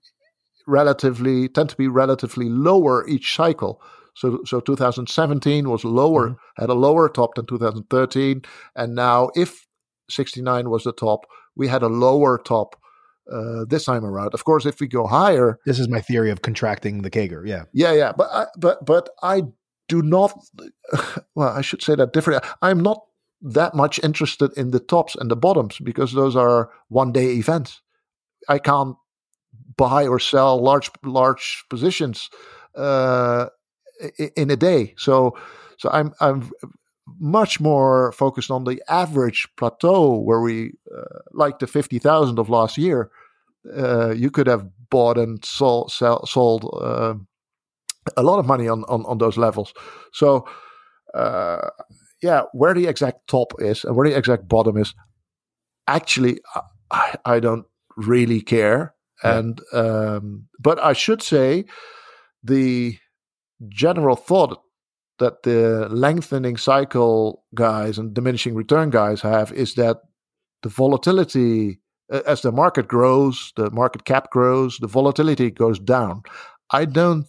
[0.67, 3.81] relatively, tend to be relatively lower each cycle.
[4.15, 6.61] So, so 2017 was lower, mm-hmm.
[6.61, 8.41] had a lower top than 2013,
[8.75, 9.67] and now if
[10.09, 12.75] 69 was the top, we had a lower top
[13.31, 14.33] uh, this time around.
[14.33, 17.47] Of course, if we go higher, this is my theory of contracting the CAGR.
[17.47, 18.11] Yeah, yeah, yeah.
[18.17, 19.43] But I, but but I
[19.87, 20.33] do not.
[21.35, 22.49] Well, I should say that differently.
[22.61, 23.03] I'm not
[23.41, 27.81] that much interested in the tops and the bottoms because those are one day events.
[28.49, 28.95] I can't
[29.75, 32.29] buy or sell large large positions
[32.75, 33.47] uh,
[34.35, 34.95] in a day.
[34.97, 35.37] So
[35.77, 36.49] so I'm I'm
[37.19, 42.77] much more focused on the average plateau where we, uh, like the 50,000 of last
[42.77, 43.09] year,
[43.77, 47.15] uh, you could have bought and sold, sold uh,
[48.15, 49.73] a lot of money on, on, on those levels.
[50.13, 50.47] So,
[51.13, 51.69] uh,
[52.21, 54.93] yeah, where the exact top is and where the exact bottom is,
[55.87, 56.39] actually,
[56.91, 57.65] I, I don't
[57.95, 58.93] really care.
[59.23, 59.37] Yeah.
[59.39, 61.65] And, um, but I should say,
[62.43, 62.97] the
[63.69, 64.61] general thought
[65.19, 69.97] that the lengthening cycle guys and diminishing return guys have is that
[70.61, 71.79] the volatility
[72.09, 76.21] as the market grows, the market cap grows, the volatility goes down.
[76.71, 77.25] I don't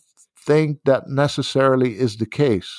[0.49, 2.71] think that necessarily is the case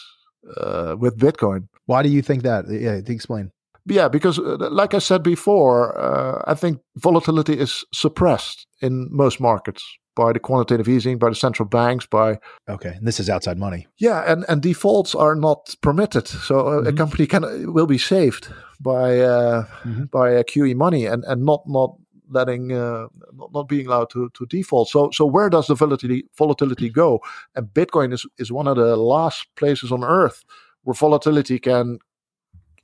[0.58, 1.68] uh, with Bitcoin.
[1.86, 2.66] Why do you think that?
[2.70, 3.52] Yeah, explain.
[3.86, 9.40] Yeah, because uh, like I said before, uh, I think volatility is suppressed in most
[9.40, 9.84] markets
[10.16, 13.88] by the quantitative easing, by the central banks, by okay, and this is outside money.
[13.98, 16.88] Yeah, and and defaults are not permitted, so mm-hmm.
[16.88, 20.06] a company can will be saved by uh, mm-hmm.
[20.12, 21.96] by a QE money and and not not
[22.30, 23.08] letting uh,
[23.54, 24.90] not, being allowed to to default.
[24.90, 27.20] So so where does the volatility volatility go?
[27.56, 30.44] And Bitcoin is is one of the last places on earth
[30.84, 32.00] where volatility can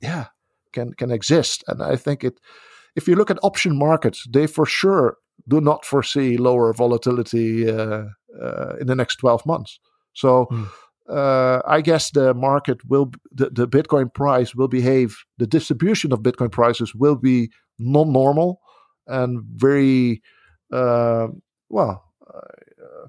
[0.00, 0.26] yeah
[0.72, 2.40] can can exist, and I think it.
[2.94, 5.18] If you look at option markets, they for sure
[5.48, 8.04] do not foresee lower volatility uh,
[8.42, 9.78] uh, in the next 12 months.
[10.12, 10.68] So mm.
[11.08, 16.20] uh, I guess the market will, the, the Bitcoin price will behave, the distribution of
[16.20, 18.60] Bitcoin prices will be non normal
[19.06, 20.22] and very,
[20.72, 21.28] uh,
[21.68, 22.04] well,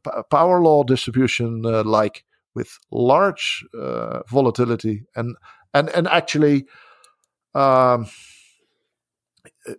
[0.06, 2.24] uh, power law distribution uh, like
[2.56, 5.36] with large uh, volatility and
[5.74, 6.66] and and actually
[7.54, 8.08] um,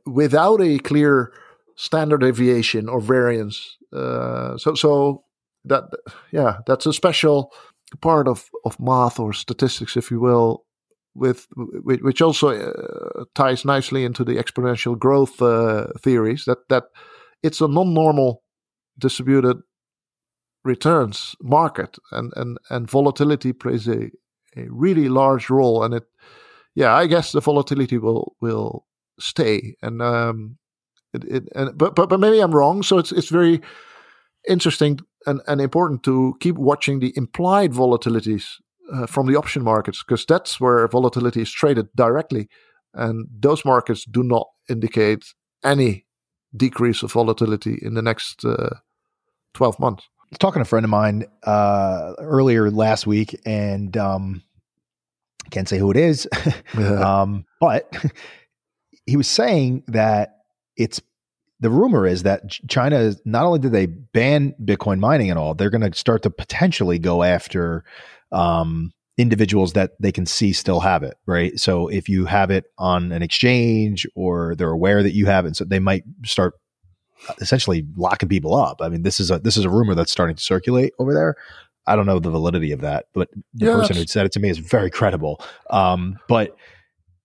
[0.07, 1.33] without a clear
[1.77, 3.77] standard deviation or variance.
[3.93, 5.25] So so
[5.65, 5.85] that
[6.33, 7.53] yeah, that's a special
[8.01, 10.65] part of of math or statistics, if you will,
[11.15, 16.45] with which also uh, ties nicely into the exponential growth uh, theories.
[16.45, 16.85] That that
[17.43, 18.43] it's a non-normal
[18.99, 19.59] distributed
[20.65, 24.11] returns market, and and and volatility plays a
[24.57, 25.83] a really large role.
[25.83, 26.05] And it,
[26.75, 28.87] yeah, I guess the volatility will will
[29.19, 30.59] stay, and um,
[31.13, 32.83] it, it and but but but maybe I'm wrong.
[32.83, 33.61] So it's it's very
[34.49, 38.55] interesting and, and important to keep watching the implied volatilities
[38.93, 42.49] uh, from the option markets because that's where volatility is traded directly,
[42.95, 45.25] and those markets do not indicate
[45.65, 46.07] any
[46.57, 48.77] decrease of volatility in the next uh,
[49.55, 50.05] 12 months.
[50.21, 54.43] I was talking to a friend of mine uh, earlier last week, and um,
[55.51, 56.29] can't say who it is,
[56.79, 57.21] yeah.
[57.23, 57.93] um, but
[59.07, 60.37] he was saying that
[60.77, 61.01] it's
[61.61, 65.71] the rumor is that China not only did they ban Bitcoin mining and all, they're
[65.71, 67.85] going to start to potentially go after
[68.33, 71.59] um, individuals that they can see still have it, right?
[71.59, 75.57] So if you have it on an exchange or they're aware that you have it,
[75.57, 76.55] so they might start
[77.29, 78.81] uh, essentially locking people up.
[78.81, 81.35] I mean, this is a this is a rumor that's starting to circulate over there.
[81.87, 84.41] I don't know the validity of that, but the yeah, person who said it to
[84.41, 85.43] me is very credible.
[85.71, 86.57] Um, but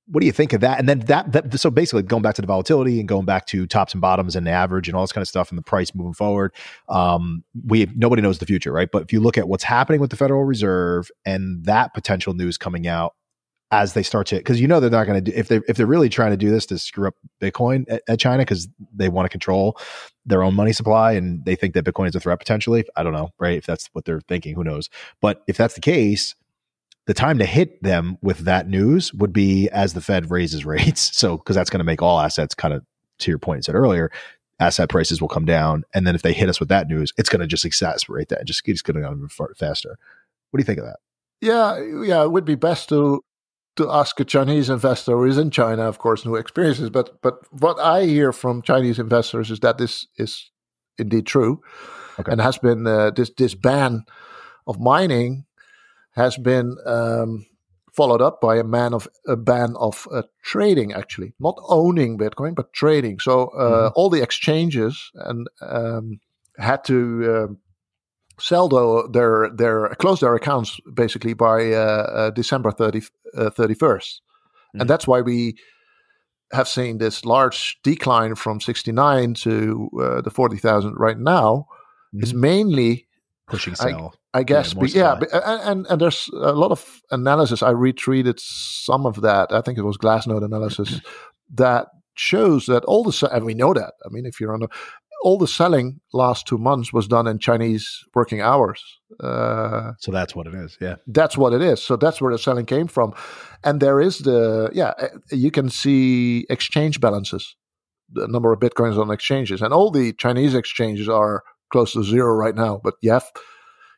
[0.07, 0.79] what do you think of that?
[0.79, 3.65] And then that, that, so basically going back to the volatility and going back to
[3.65, 6.13] tops and bottoms and average and all this kind of stuff and the price moving
[6.13, 6.53] forward.
[6.89, 8.89] Um, we nobody knows the future, right?
[8.91, 12.57] But if you look at what's happening with the Federal Reserve and that potential news
[12.57, 13.15] coming out
[13.71, 15.87] as they start to, because you know they're not going to if they if they're
[15.87, 19.25] really trying to do this to screw up Bitcoin at, at China because they want
[19.25, 19.79] to control
[20.25, 22.83] their own money supply and they think that Bitcoin is a threat potentially.
[22.95, 23.57] I don't know, right?
[23.57, 24.89] If that's what they're thinking, who knows?
[25.21, 26.35] But if that's the case
[27.05, 31.15] the time to hit them with that news would be as the Fed raises rates.
[31.17, 32.83] So, because that's going to make all assets kind of,
[33.19, 34.11] to your point, you said earlier,
[34.59, 35.83] asset prices will come down.
[35.93, 38.45] And then if they hit us with that news, it's going to just exacerbate that.
[38.45, 39.97] Just it's going to go even faster.
[40.51, 40.97] What do you think of that?
[41.41, 43.23] Yeah, yeah, it would be best to
[43.75, 46.89] to ask a Chinese investor who is in China, of course, who experiences.
[46.89, 50.51] But but what I hear from Chinese investors is that this is
[50.97, 51.61] indeed true,
[52.19, 52.31] okay.
[52.31, 54.05] and has been uh, this this ban
[54.67, 55.45] of mining
[56.15, 57.45] has been um,
[57.93, 62.55] followed up by a man of a ban of uh, trading, actually, not owning Bitcoin
[62.55, 63.19] but trading.
[63.19, 63.93] So uh, mm-hmm.
[63.95, 66.19] all the exchanges and um,
[66.57, 67.53] had to uh,
[68.39, 68.67] sell
[69.09, 73.01] their their close their accounts basically by uh, uh, December 30,
[73.35, 74.81] 31st, uh, mm-hmm.
[74.81, 75.55] and that's why we
[76.51, 81.67] have seen this large decline from 69 to the 40,000 right now.
[82.13, 82.23] Mm-hmm.
[82.23, 83.07] Is mainly
[83.47, 84.15] pushing sell.
[84.33, 87.61] I, I guess, yeah, yeah and and there's a lot of analysis.
[87.61, 89.51] I retweeted some of that.
[89.51, 91.01] I think it was Glassnode analysis
[91.53, 93.93] that shows that all the and we know that.
[94.05, 94.69] I mean, if you're on the
[95.23, 98.83] all the selling last two months was done in Chinese working hours.
[99.21, 100.77] Uh, so that's what it is.
[100.81, 101.81] Yeah, that's what it is.
[101.81, 103.13] So that's where the selling came from,
[103.63, 104.93] and there is the yeah.
[104.99, 107.55] Uh, you can see exchange balances,
[108.11, 111.43] the number of bitcoins on exchanges, and all the Chinese exchanges are
[111.73, 112.79] close to zero right now.
[112.81, 113.19] But yeah,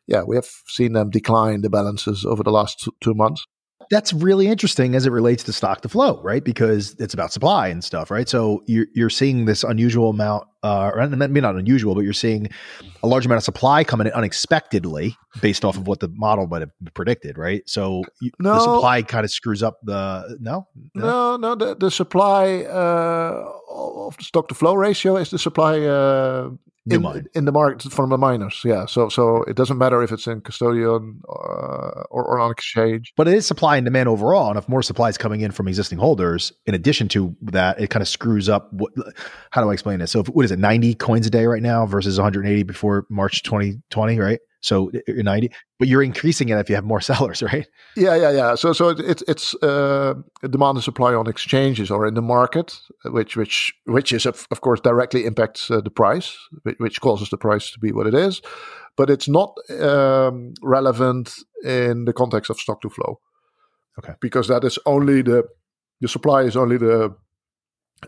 [0.07, 3.45] yeah, we have seen them decline the balances over the last two months.
[3.91, 6.43] That's really interesting as it relates to stock to flow, right?
[6.43, 8.27] Because it's about supply and stuff, right?
[8.27, 12.49] So you're you're seeing this unusual amount, uh, or maybe not unusual, but you're seeing
[13.03, 16.61] a large amount of supply coming in unexpectedly based off of what the model might
[16.61, 17.61] have predicted, right?
[17.67, 21.37] So you, no, the supply kind of screws up the no, no, no.
[21.37, 26.49] no the, the supply uh, of the stock to flow ratio is the supply uh,
[26.89, 28.61] in, in, the market from the miners.
[28.63, 33.13] Yeah, so so it doesn't matter if it's in custodian uh, or, or on exchange,
[33.17, 34.49] but it is supply and demand overall.
[34.49, 37.89] And if more supply is coming in from existing holders, in addition to that, it
[37.89, 38.71] kind of screws up.
[38.73, 38.91] What,
[39.51, 40.11] how do I explain this?
[40.11, 42.63] So if, what is it, ninety coins a day right now versus one hundred eighty
[42.63, 44.39] before March twenty twenty, right?
[44.65, 47.67] So you're 90, but you're increasing it if you have more sellers, right?
[47.95, 48.55] Yeah, yeah, yeah.
[48.55, 50.15] So so it's it's uh,
[50.49, 54.61] demand and supply on exchanges or in the market, which which which is of, of
[54.61, 56.35] course directly impacts uh, the price,
[56.79, 58.41] which causes the price to be what it is,
[58.97, 61.31] but it's not um, relevant
[61.63, 63.19] in the context of stock to flow.
[63.99, 65.43] Okay, because that is only the
[66.01, 67.15] the supply is only the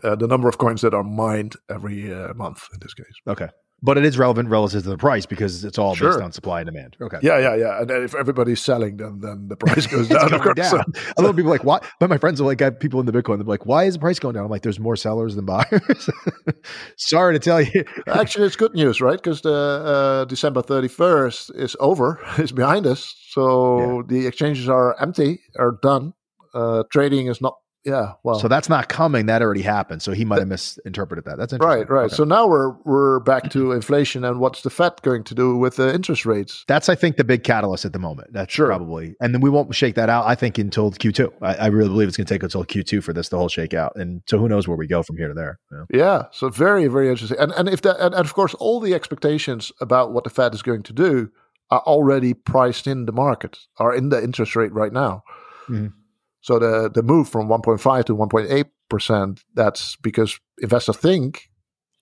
[0.02, 3.20] uh, the number of coins that are mined every uh, month in this case.
[3.26, 3.48] Okay.
[3.80, 6.10] But it is relevant relative to the price because it's all Sure.
[6.10, 6.96] based on supply and demand.
[7.00, 7.18] Okay.
[7.22, 7.80] Yeah, yeah, yeah.
[7.80, 10.34] And if everybody's selling, then then the price goes down.
[10.34, 10.56] of course.
[10.56, 10.82] down.
[11.16, 11.78] A lot of people are like, why?
[12.00, 13.36] But my friends are like, got people in the Bitcoin.
[13.38, 14.44] They're like, why is the price going down?
[14.44, 16.10] I'm like, there's more sellers than buyers.
[16.96, 17.84] Sorry to tell you.
[18.08, 19.16] Actually, it's good news, right?
[19.16, 23.14] Because the uh, December 31st is over, is behind us.
[23.30, 26.14] So the exchanges are empty, are done.
[26.54, 27.54] Uh, trading is not,
[27.88, 28.38] yeah, well.
[28.38, 29.26] So that's not coming.
[29.26, 30.02] That already happened.
[30.02, 31.38] So he might have misinterpreted that.
[31.38, 31.78] That's interesting.
[31.80, 32.04] right, right.
[32.06, 32.14] Okay.
[32.14, 35.76] So now we're we're back to inflation, and what's the Fed going to do with
[35.76, 36.64] the interest rates?
[36.68, 38.32] That's, I think, the big catalyst at the moment.
[38.32, 38.66] That's Sure.
[38.66, 40.26] probably, and then we won't shake that out.
[40.26, 41.32] I think until Q2.
[41.42, 43.74] I, I really believe it's going to take until Q2 for this to whole shake
[43.74, 43.92] out.
[43.96, 45.58] And so who knows where we go from here to there.
[45.70, 45.86] you know?
[45.92, 47.38] Yeah, so very, very interesting.
[47.38, 50.54] And and if that, and, and of course, all the expectations about what the Fed
[50.54, 51.30] is going to do
[51.70, 55.22] are already priced in the market, are in the interest rate right now.
[55.68, 55.92] Mhm.
[56.40, 61.48] So the the move from 1.5 to 1.8 percent, that's because investors think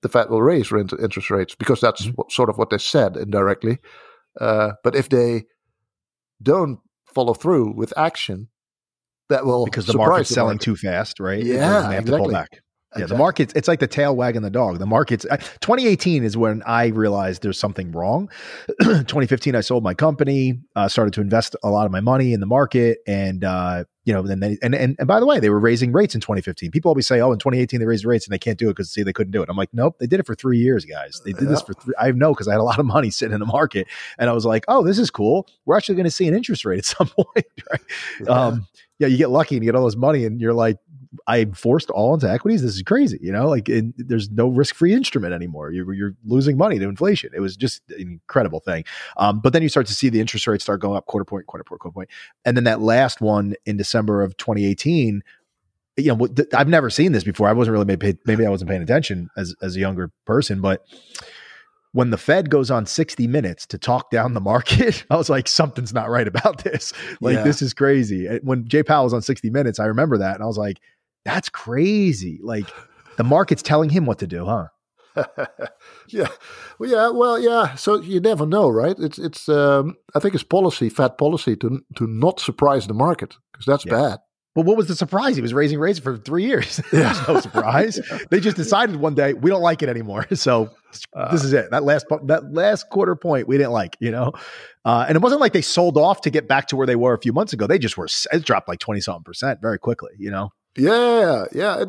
[0.03, 2.13] the Fed will raise rent- interest rates because that's Mhm.
[2.17, 3.79] what, sort of what they said indirectly.
[4.41, 5.45] Uh, but if they
[6.43, 6.79] don't
[7.15, 8.49] follow through with action,
[9.31, 10.65] that will Because the market's the selling market.
[10.65, 11.43] too fast, right?
[11.43, 12.33] Yeah, they have to pull exactly.
[12.35, 12.63] back.
[12.99, 14.79] Yeah, the market's it's like the tail wagging the dog.
[14.79, 18.29] The market's I- 2018 is when I realized there's something wrong.
[18.81, 22.41] 2015, I sold my company, uh, started to invest a lot of my money in
[22.41, 25.51] the market, and uh, you know, then they and, and and by the way, they
[25.51, 26.71] were raising rates in 2015.
[26.71, 28.91] People always say, "Oh, in 2018 they raised rates and they can't do it because
[28.91, 31.21] see they couldn't do it." I'm like, nope, they did it for three years, guys.
[31.25, 31.95] They did this for three.
[31.99, 34.33] I know because I had a lot of money sitting in the market, and I
[34.33, 35.49] was like, oh, this is cool.
[35.65, 37.81] We're actually going to see an interest rate at some point, right?
[38.25, 38.27] Yeah.
[38.29, 38.69] Um,
[38.99, 40.79] yeah, you get lucky and you get all this money, and you're like,
[41.27, 42.63] I'm forced all into equities.
[42.63, 43.49] This is crazy, you know.
[43.49, 45.71] Like, it, there's no risk-free instrument anymore.
[45.71, 47.31] You're you're losing money to inflation.
[47.35, 48.85] It was just an incredible thing.
[49.17, 51.47] Um, but then you start to see the interest rates start going up quarter point,
[51.47, 52.11] quarter point, quarter point,
[52.45, 55.23] and then that last one in December of 2018.
[55.99, 57.49] You know, I've never seen this before.
[57.49, 60.85] I wasn't really maybe maybe I wasn't paying attention as as a younger person, but
[61.93, 65.49] when the Fed goes on 60 minutes to talk down the market, I was like,
[65.49, 66.93] something's not right about this.
[67.23, 67.43] Like, Yeah.
[67.45, 68.27] this is crazy.
[68.43, 70.35] When Jay Powell was on 60 minutes, I remember that.
[70.35, 70.79] And I was like,
[71.27, 72.41] that's crazy.
[72.43, 72.67] Like,
[73.17, 74.67] the market's telling him what to do, huh?
[76.09, 76.29] yeah,
[76.79, 77.75] well, yeah, well, yeah.
[77.75, 78.95] So you never know, right?
[78.99, 79.49] It's it's.
[79.49, 83.87] Um, I think it's policy, Fed policy, to to not surprise the market because that's
[83.87, 83.93] Yeah.
[83.93, 84.19] bad.
[84.55, 85.37] Well, what was the surprise?
[85.37, 86.81] He was raising rates for three years.
[86.91, 88.01] There's no surprise.
[88.31, 90.27] They just decided one day we don't like it anymore.
[90.35, 90.71] So
[91.31, 91.71] this is it.
[91.71, 94.33] That last that last quarter point we didn't like, you know.
[94.85, 97.13] Uh, and it wasn't like they sold off to get back to where they were
[97.13, 97.67] a few months ago.
[97.67, 100.51] They just were it dropped like twenty something percent very quickly, you know.
[100.79, 101.85] Yeah, yeah.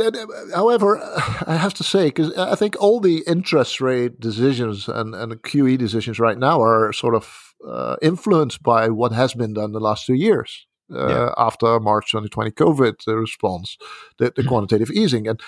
[0.55, 0.97] However,
[1.47, 5.77] I have to say because I think all the interest rate decisions and and QE
[5.77, 10.05] decisions right now are sort of uh, influenced by what has been done the last
[10.05, 10.67] two years.
[10.89, 11.29] Uh, Yeah.
[11.37, 13.77] After March 2020 COVID response,
[14.17, 15.41] the, the quantitative easing, and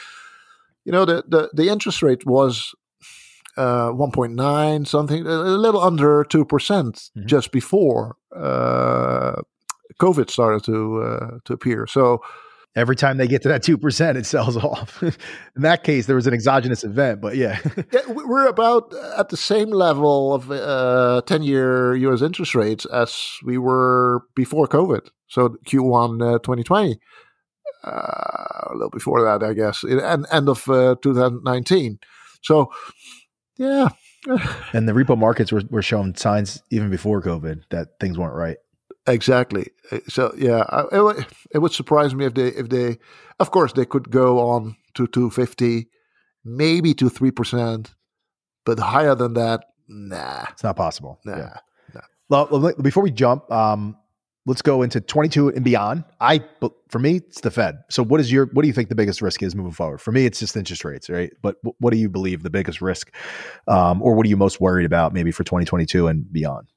[0.86, 2.74] you know the the, the interest rate was
[3.58, 7.26] uh, 1.9 something, a little under two percent Mhm.
[7.26, 9.42] just before uh,
[10.02, 11.88] COVID started to uh, to appear.
[11.88, 12.20] So
[12.76, 15.02] Every time they get to that two percent, it sells off.
[15.04, 15.14] In
[15.58, 17.60] that case, there was an exogenous event, but yeah,
[17.92, 22.86] yeah, we- we're about at the same level of uh, 10 year US interest rates
[22.86, 25.10] as we were before COVID.
[25.28, 27.00] So Q1 uh, 2020,
[27.84, 32.00] uh, a little before that, I guess, in, and end of uh, 2019.
[32.42, 32.72] So,
[33.58, 33.90] yeah,
[34.74, 38.58] and the repo markets were, were showing signs even before COVID that things weren't right.
[39.12, 39.68] Exactly.
[39.92, 42.98] Uh, So, yeah, it, would- it would surprise me if they, if they,
[43.40, 45.88] of course, they could go on to 250,
[46.46, 47.94] maybe to 3%,
[48.66, 51.20] but higher than that, nah, It's not possible.
[51.26, 51.38] nah.
[51.38, 51.58] Yeah.
[52.30, 53.96] Well, well, before we jump, um,
[54.46, 56.04] let's go into 22 and beyond.
[56.22, 56.42] I,
[56.90, 57.80] for me, it's the Fed.
[57.90, 60.00] So, what is your, what do you think the biggest risk is moving forward?
[60.00, 61.32] For me, it's just interest rates, right?
[61.42, 63.12] But what do you believe the biggest risk,
[63.68, 66.68] um, or what are you most worried about, maybe for 2022 and beyond,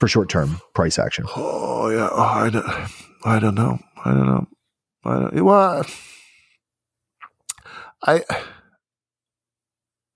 [0.00, 1.26] for short term price action?
[1.36, 2.66] Oh yeah, oh, I don't,
[3.24, 4.46] I don't know, I don't know,
[5.04, 5.86] I don't, well,
[8.06, 8.24] I,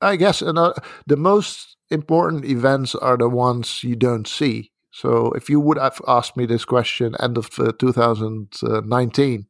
[0.01, 0.75] I guess another,
[1.07, 4.73] the most important events are the ones you don't see.
[4.91, 9.47] So if you would have asked me this question end of uh, 2019,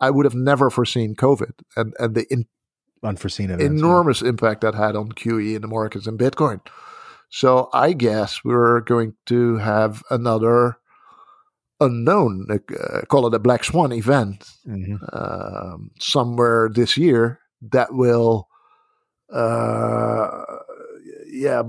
[0.00, 2.46] I would have never foreseen COVID and and the in,
[3.04, 3.62] Unforeseen events.
[3.62, 3.70] yeah.
[3.70, 6.60] enormous impact that had on QE in the markets and Bitcoin.
[7.34, 10.76] So I guess we're going to have another
[11.80, 14.98] unknown, uh, call it a black swan event, Mhm.
[15.16, 17.40] um, somewhere this year
[17.72, 18.48] that will,
[19.32, 20.44] uh,
[21.26, 21.62] yeah,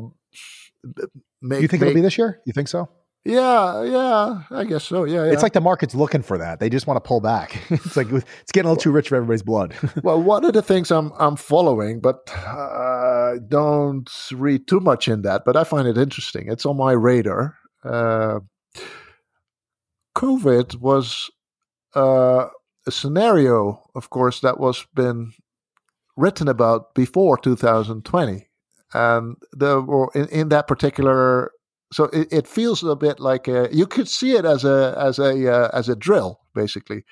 [1.42, 1.62] make.
[1.62, 2.42] You think make, it'll be this year?
[2.46, 2.90] You think so?
[3.26, 5.06] Yeah, yeah, I guess so.
[5.06, 5.32] Yeah, yeah.
[5.32, 6.60] It's like the market's looking for that.
[6.60, 7.58] They just want to pull back.
[7.70, 9.74] it's like it's getting a little too rich for everybody's blood.
[10.04, 15.22] well, one of the things I'm I'm following, but uh, don't read too much in
[15.22, 15.44] that.
[15.46, 16.50] But I find it interesting.
[16.50, 17.56] It's on my radar.
[17.82, 18.42] Uh,
[20.18, 21.30] COVID was
[21.96, 22.48] uh,
[22.86, 25.32] a scenario, of course, that was been
[26.18, 28.48] written about before 2020,
[28.94, 31.52] and there were in, in that particular
[31.94, 35.20] so it, it, feels a bit like a, you could see it as a as
[35.20, 37.04] a uh, as a drill basically,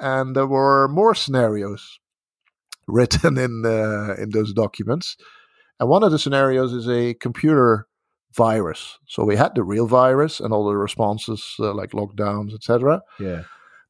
[0.00, 1.98] and there were more scenarios
[2.88, 5.16] written in uh, in those documents,
[5.78, 7.86] and one of the scenarios is a computer
[8.36, 8.98] virus.
[9.08, 13.02] So we had the real virus and all the responses uh, like lockdowns, etc.
[13.18, 13.42] Yeah,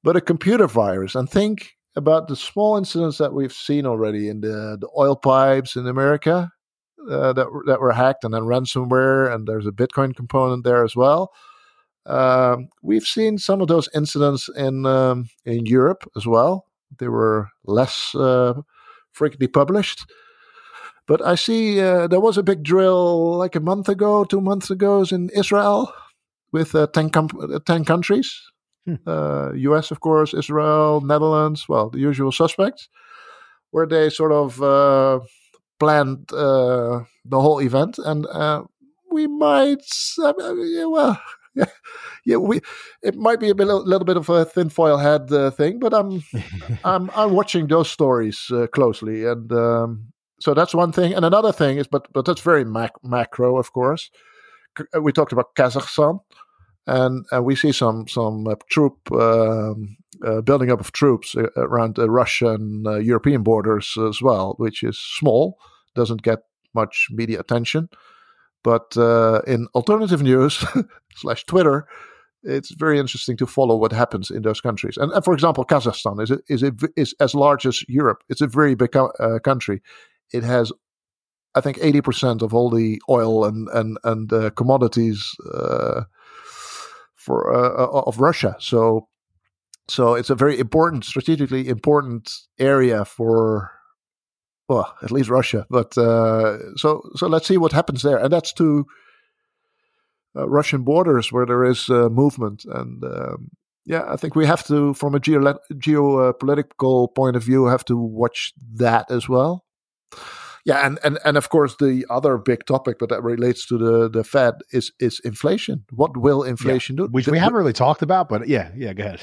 [0.02, 4.40] but a computer virus, and think about the small incidents that we've seen already in
[4.40, 6.52] the the oil pipes in America
[7.09, 10.97] uh, that that were hacked, and then ransomware, and there's a Bitcoin component there as
[10.97, 11.32] well.
[12.06, 16.66] Um, we've seen some of those incidents in um, in Europe as well.
[16.98, 18.55] They were less uh,
[19.12, 20.06] frequently published,
[21.06, 24.70] but I see uh, there was a big drill like a month ago, two months
[24.70, 25.93] ago, in Israel
[26.52, 28.35] with uh, 10, com- uh, 10 countries.
[28.86, 29.55] Hmm.
[29.56, 32.89] U.S., of course, Israel, Netherlands, well, the usual suspects,
[33.70, 34.60] where they sort of
[35.81, 38.62] planned uh, the whole event, and uh,
[39.11, 39.82] we might,
[40.23, 41.20] uh, yeah, well,
[41.57, 41.65] yeah,
[42.24, 42.61] yeah, we
[43.02, 45.93] it might be a little, little bit of a thin foil head uh, thing, but
[45.94, 46.23] I'm
[46.85, 51.15] I'm I'm watching those stories uh, closely, and um, so that's one thing.
[51.15, 54.11] And another thing is, but but that's very mac- macro, of course.
[54.94, 56.20] Uh, we talked about Kazakhstan,
[56.86, 61.97] and and we see some some troop um, uh, building up of troops uh, around
[61.97, 65.59] the Russian uh, European borders as well, which is small,
[65.94, 66.40] doesn't get
[66.74, 67.88] much media attention.
[68.62, 70.64] But uh, in alternative news
[71.16, 71.86] slash Twitter,
[72.42, 74.97] it's very interesting to follow what happens in those countries.
[74.97, 78.22] And, and for example, Kazakhstan is a, is a, is as large as Europe.
[78.28, 78.94] It's a very big
[79.42, 79.82] country.
[80.32, 80.72] It has,
[81.55, 86.02] I think, eighty percent of all the oil and and and uh, commodities uh,
[87.14, 88.56] for uh, of Russia.
[88.59, 89.09] So
[89.90, 93.72] so it's a very important, strategically important area for,
[94.68, 95.66] well, at least Russia.
[95.68, 98.86] But uh, so so let's see what happens there, and that's to
[100.36, 103.50] uh, Russian borders where there is uh, movement, and um,
[103.84, 107.96] yeah, I think we have to, from a geo- geopolitical point of view, have to
[107.96, 109.64] watch that as well
[110.64, 114.10] yeah, and, and and of course the other big topic, but that relates to the
[114.10, 115.84] the Fed is is inflation.
[115.90, 117.10] What will inflation yeah, do?
[117.10, 119.20] Which we haven't really talked about, but yeah, yeah, go ahead.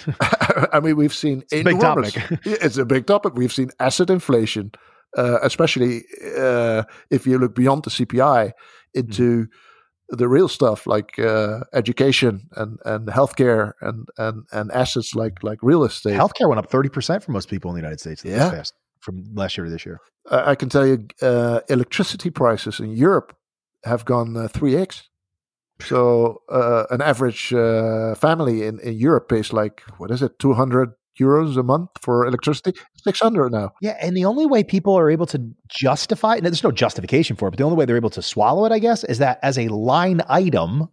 [0.73, 2.39] I mean, we've seen it's enormous, a big topic.
[2.45, 3.35] it's a big topic.
[3.35, 4.71] We've seen asset inflation,
[5.15, 6.05] uh, especially
[6.37, 8.51] uh, if you look beyond the CPI
[8.93, 9.45] into.
[9.45, 9.49] Mm.
[10.09, 15.59] The real stuff like uh, education and, and healthcare and, and, and assets like like
[15.61, 16.13] real estate.
[16.13, 18.23] Healthcare went up thirty percent for most people in the United States.
[18.23, 18.63] Yeah,
[19.07, 19.99] from last year to this year.
[20.29, 23.33] I can tell you, uh, electricity prices in Europe
[23.85, 25.09] have gone uh, three uh, x.
[25.79, 30.53] So uh, an average uh, family in, in Europe pays like what is it, two
[30.53, 32.73] hundred euros a month for electricity?
[33.03, 33.71] Six hundred now.
[33.81, 35.39] Yeah, and the only way people are able to
[35.69, 38.65] justify, and there's no justification for it, but the only way they're able to swallow
[38.65, 40.89] it, I guess, is that as a line item,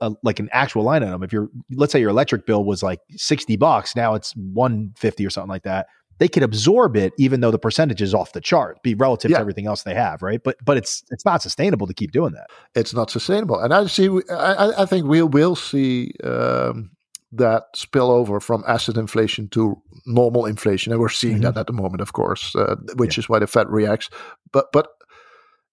[0.00, 1.22] uh, like an actual line item.
[1.22, 5.26] If you're, let's say your electric bill was like sixty bucks, now it's one fifty
[5.26, 5.86] or something like that
[6.20, 9.38] they could absorb it even though the percentage is off the chart, be relative yeah.
[9.38, 10.40] to everything else they have, right?
[10.44, 12.46] But but it's it's not sustainable to keep doing that.
[12.74, 14.08] It's not sustainable, and I see.
[14.30, 16.90] I, I think we will see um,
[17.32, 21.44] that spill over from asset inflation to normal inflation, and we're seeing mm-hmm.
[21.44, 23.22] that at the moment, of course, uh, which yeah.
[23.22, 24.10] is why the Fed reacts.
[24.52, 24.88] But but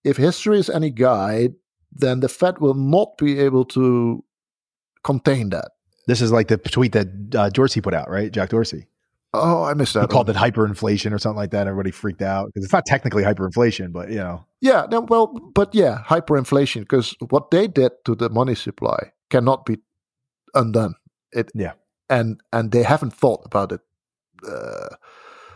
[0.06, 1.56] if history is any guide,
[1.92, 4.24] then the Fed will not be able to
[5.04, 5.72] contain that.
[6.08, 8.32] This is like the tweet that uh, Dorsey put out, right?
[8.32, 8.88] Jack Dorsey.
[9.34, 10.02] Oh, I missed that.
[10.02, 11.68] He called it hyperinflation or something like that.
[11.68, 14.46] Everybody freaked out because it's not technically hyperinflation, but you know.
[14.62, 19.66] Yeah, no, well, but yeah, hyperinflation because what they did to the money supply cannot
[19.66, 19.80] be
[20.54, 20.96] undone.
[21.32, 21.74] It yeah,
[22.10, 23.82] and and they haven't thought about it
[24.48, 24.96] uh,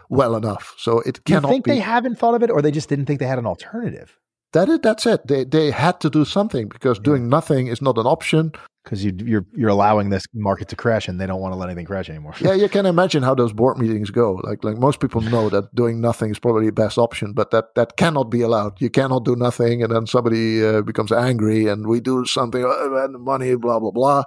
[0.09, 1.47] well enough, so it cannot.
[1.47, 3.39] You think be, they haven't thought of it, or they just didn't think they had
[3.39, 4.17] an alternative?
[4.51, 5.27] That is, that's it.
[5.27, 7.03] They they had to do something because yeah.
[7.03, 8.51] doing nothing is not an option
[8.83, 11.69] because you, you're you're allowing this market to crash and they don't want to let
[11.69, 12.33] anything crash anymore.
[12.41, 14.41] yeah, you can imagine how those board meetings go.
[14.43, 17.75] Like like most people know that doing nothing is probably the best option, but that
[17.75, 18.81] that cannot be allowed.
[18.81, 23.03] You cannot do nothing, and then somebody uh, becomes angry, and we do something, uh,
[23.03, 24.23] and money, blah blah blah,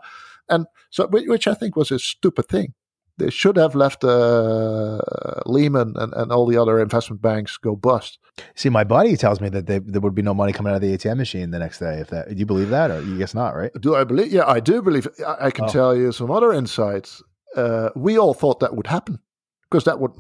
[0.49, 2.75] and so which I think was a stupid thing.
[3.19, 5.01] They should have left uh,
[5.47, 8.19] Lehman and, and all the other investment banks go bust.
[8.57, 10.83] See, my buddy tells me that they, there would be no money coming out of
[10.83, 11.99] the ATM machine the next day.
[12.01, 13.71] If that, do you believe that, or you guess not, right?
[13.81, 14.33] Do I believe?
[14.33, 15.07] Yeah, I do believe.
[15.27, 15.69] I, I can oh.
[15.69, 17.23] tell you some other insights.
[17.57, 19.21] Uh, we all thought that would happen
[19.71, 20.13] because that would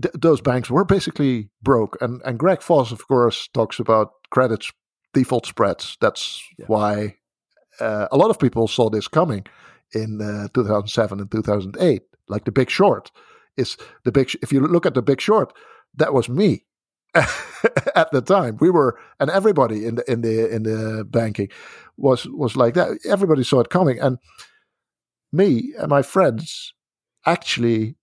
[0.00, 4.64] th- those banks were basically broke, and and Greg Foss, of course, talks about credit
[5.12, 5.96] default spreads.
[6.00, 6.66] That's yeah.
[6.66, 7.16] why
[7.80, 9.46] uh, a lot of people saw this coming
[9.92, 13.10] in uh, 2007 and 2008 like the Big Short
[13.56, 14.30] is the big.
[14.42, 15.52] If you look at the Big Short,
[15.94, 16.64] that was me
[17.14, 18.58] at the time.
[18.60, 21.48] We were, and everybody in the in the in the banking
[21.96, 22.98] was was like that.
[23.08, 24.18] Everybody saw it coming, and
[25.32, 26.74] me and my friends
[27.24, 27.96] actually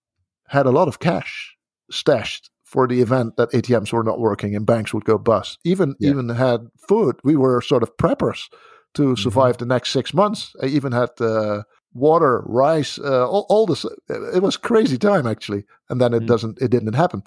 [0.47, 1.55] had a lot of cash
[1.89, 5.59] stashed for the event that ATMs were not working and banks would go bust.
[5.63, 6.09] Even yeah.
[6.09, 7.15] even had food.
[7.23, 8.49] We were sort of preppers
[8.95, 9.21] to mm-hmm.
[9.21, 9.65] survive mm-hmm.
[9.65, 10.53] the next six months.
[10.61, 11.63] I even had uh,
[11.93, 13.85] water, rice, uh, all, all this.
[14.09, 16.27] It was crazy time actually, and then it mm.
[16.27, 16.61] doesn't.
[16.61, 17.23] It didn't happen,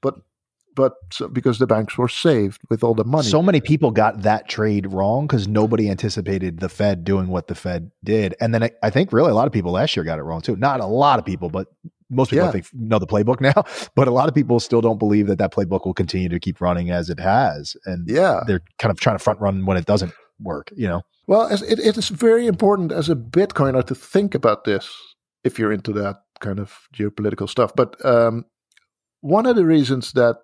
[0.00, 0.16] but
[0.74, 3.28] but so, because the banks were saved with all the money.
[3.28, 7.54] So many people got that trade wrong because nobody anticipated the Fed doing what the
[7.54, 10.18] Fed did, and then I, I, think really a lot of people last year got
[10.18, 10.56] it wrong too.
[10.56, 11.68] Not a lot of people, but
[12.10, 12.48] most people yeah.
[12.48, 13.64] I think know the playbook now.
[13.94, 16.60] But a lot of people still don't believe that that playbook will continue to keep
[16.60, 19.86] running as it has, and yeah, they're kind of trying to front run when it
[19.86, 20.72] doesn't work.
[20.76, 21.02] You know.
[21.26, 24.90] Well, it, it is very important as a Bitcoiner to think about this
[25.42, 27.74] if you're into that kind of geopolitical stuff.
[27.74, 28.44] But um,
[29.20, 30.36] one of the reasons that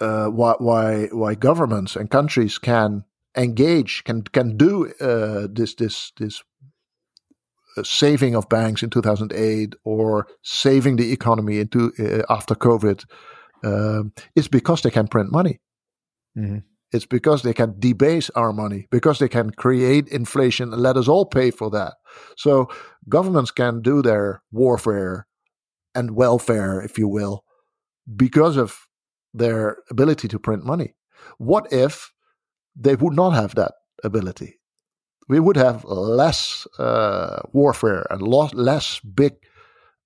[0.00, 3.04] uh, why, why why governments and countries can
[3.36, 6.42] engage can can do uh, this this this
[7.76, 13.04] uh, saving of banks in 2008 or saving the economy into uh, after COVID
[13.64, 15.58] um, is because they can print money.
[16.36, 16.58] Mm-hmm.
[16.90, 21.08] It's because they can debase our money, because they can create inflation and let us
[21.08, 21.94] all pay for that.
[22.36, 22.68] So
[23.08, 25.26] governments can do their warfare
[25.94, 27.44] and welfare, if you will,
[28.16, 28.88] because of
[29.34, 30.94] their ability to print money.
[31.36, 32.10] What if
[32.74, 34.58] they would not have that ability?
[35.28, 39.34] We would have less uh, warfare and less big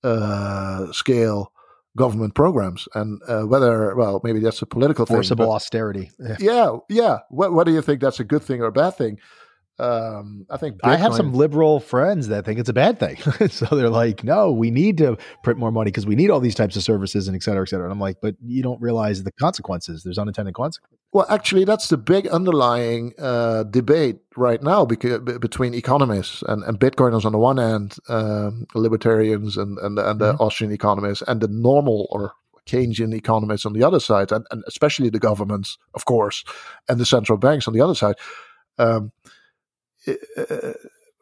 [0.03, 1.52] uh, scale
[1.97, 6.77] government programs and uh, whether well maybe that's a political forcible thing, austerity yeah yeah,
[6.89, 7.19] yeah.
[7.29, 9.19] What, what do you think that's a good thing or a bad thing
[9.79, 13.17] um, I think Bitcoin, I have some liberal friends that think it's a bad thing.
[13.49, 16.55] so they're like, no, we need to print more money because we need all these
[16.55, 17.87] types of services and et cetera, et cetera.
[17.87, 20.03] And I'm like, but you don't realize the consequences.
[20.05, 20.99] There's unintended consequences.
[21.13, 26.81] Well, actually, that's the big underlying uh, debate right now because, between economists and, and
[26.81, 30.43] Bitcoiners on the one hand, um, libertarians and, and, and the mm-hmm.
[30.43, 32.33] Austrian economists, and the normal or
[32.67, 36.45] Keynesian economists on the other side, and, and especially the governments, of course,
[36.89, 38.15] and the central banks on the other side.
[38.79, 39.13] Um,
[40.09, 40.73] uh,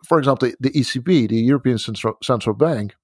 [0.07, 2.95] for example, the, the, ECB, the European Central, Central Bank,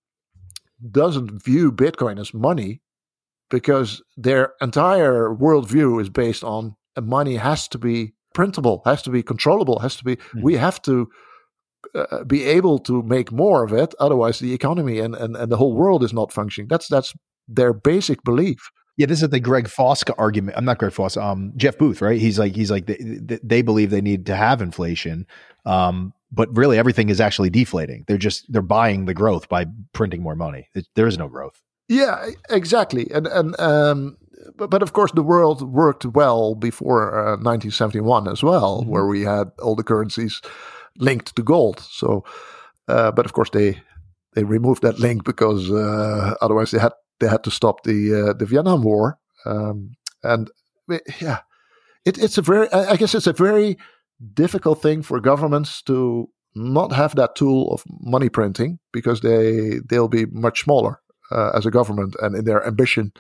[0.91, 2.81] doesn't view Bitcoin as money
[3.51, 9.23] because their entire worldview is based on money has to be printable, has to be
[9.23, 10.16] controllable, has to be.
[10.16, 10.43] Mm.
[10.43, 11.09] We have to
[11.94, 15.56] uh, be able to make more of it, otherwise the economy and, and, and the
[15.56, 16.68] whole world is not functioning.
[16.68, 17.14] That's that's
[17.48, 18.70] their basic belief.
[18.97, 20.56] Yeah, this is the Greg Fosca argument.
[20.56, 21.16] I'm not Greg Foss.
[21.16, 22.20] Um, Jeff Booth, right?
[22.20, 25.27] He's like he's like they, they believe they need to have inflation,
[25.66, 28.05] um, but really everything is actually deflating.
[28.09, 30.68] They're just they're buying the growth by printing more money.
[30.74, 31.60] It, there is no growth.
[31.89, 33.11] Yeah, exactly.
[33.13, 34.17] And and um,
[34.57, 38.91] but, but of course the world worked well before uh, 1971 as well, mm-hmm.
[38.91, 40.41] where we had all the currencies
[40.99, 41.81] linked to gold.
[41.81, 42.25] So,
[42.89, 43.81] uh, but of course they
[44.35, 48.33] they removed that link because uh, otherwise they had they had to stop the uh,
[48.33, 49.93] the Vietnam War, um,
[50.23, 50.51] and
[51.21, 51.41] yeah,
[52.05, 53.77] it, it's a very I guess it's a very
[54.35, 60.09] difficult thing for governments to not have that tool of money printing because they they'll
[60.09, 61.01] be much smaller
[61.31, 63.12] uh, as a government and in their ambition.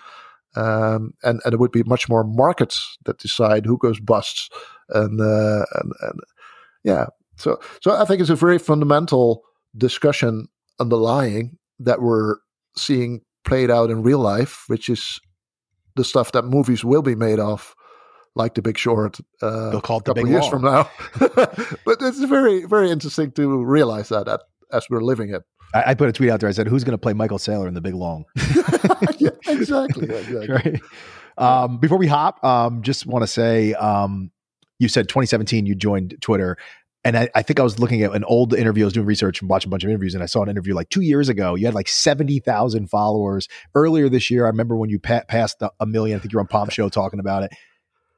[0.54, 4.48] Um, and, and it would be much more markets that decide who goes busts
[4.88, 6.20] and, uh, and, and
[6.82, 7.06] yeah
[7.36, 9.42] so so I think it's a very fundamental
[9.76, 10.48] discussion
[10.80, 12.36] underlying that we're
[12.76, 15.20] seeing played out in real life, which is
[15.94, 17.74] the stuff that movies will be made of,
[18.34, 19.18] like The Big Short.
[19.40, 20.90] Uh, They'll call it a couple years from now.
[21.20, 24.42] but it's very, very interesting to realize that, that
[24.72, 25.42] as we're living it.
[25.74, 26.48] I, I, put a tweet out there.
[26.48, 28.24] I said, "Who's going to play Michael Saylor in The Big Long?"
[29.18, 30.08] yeah, exactly.
[30.08, 30.48] exactly.
[30.48, 30.80] right.
[31.38, 34.30] Um, before we hop, um, just want to say, um,
[34.78, 36.56] you said 2017 you joined Twitter.
[37.04, 38.82] And I, I, think I was looking at an old interview.
[38.82, 40.74] I was doing research and watching a bunch of interviews, and I saw an interview
[40.74, 41.54] like two years ago.
[41.54, 44.44] You had like seventy thousand followers earlier this year.
[44.44, 46.16] I remember when you pa- passed a million.
[46.16, 47.52] I think you're on Pomp Show talking about it.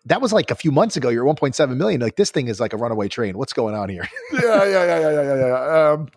[0.07, 1.11] That was like a few months ago.
[1.11, 2.01] You're 1.7 million.
[2.01, 3.37] Like this thing is like a runaway train.
[3.37, 4.09] What's going on here?
[4.33, 5.91] yeah, yeah, yeah, yeah, yeah, yeah.
[5.91, 6.09] Um,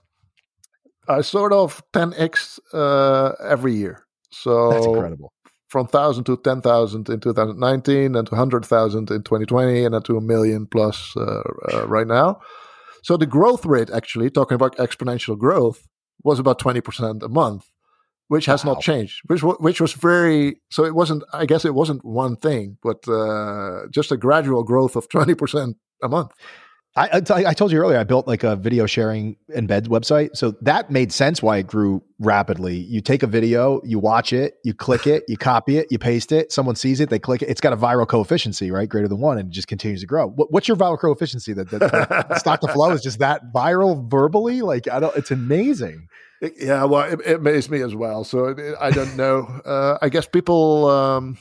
[1.12, 4.06] I sort of 10x uh, every year.
[4.32, 5.34] So That's incredible.
[5.70, 10.02] From thousand to ten thousand in 2019, and to hundred thousand in 2020, and then
[10.04, 12.42] to a million plus uh, uh, right now.
[13.04, 15.88] So the growth rate, actually, talking about exponential growth,
[16.24, 17.66] was about 20% a month,
[18.28, 18.74] which has wow.
[18.74, 19.22] not changed.
[19.28, 20.84] Which which was very so.
[20.84, 21.24] It wasn't.
[21.34, 26.10] I guess it wasn't one thing, but uh, just a gradual growth of 20% a
[26.10, 26.32] month.
[26.94, 30.92] I, I, told you earlier I built like a video sharing embed website, so that
[30.92, 32.76] made sense why it grew rapidly.
[32.76, 36.34] You take a video, you watch it, you click it, you copy it, you paste
[36.34, 36.52] it.
[36.52, 37.50] Someone sees it, they click it.
[37.50, 40.28] It's got a viral coefficient, right, greater than one, and it just continues to grow.
[40.28, 41.46] What, what's your viral coefficient?
[41.56, 44.62] That, that stock to flow is just that viral verbally.
[44.62, 45.16] Like I don't.
[45.16, 46.10] It's amazing.
[46.42, 48.26] Yeah, well, it, it amazed me as well.
[48.26, 49.44] So it, I don't know.
[49.64, 51.38] Uh, I guess people um,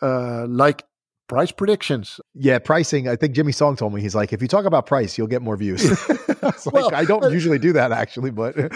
[0.00, 0.84] uh, like
[1.28, 2.20] price predictions.
[2.34, 3.08] Yeah, pricing.
[3.08, 5.42] I think Jimmy Song told me he's like, if you talk about price, you'll get
[5.42, 5.84] more views.
[6.42, 8.70] I, well, I don't usually do that actually, but and,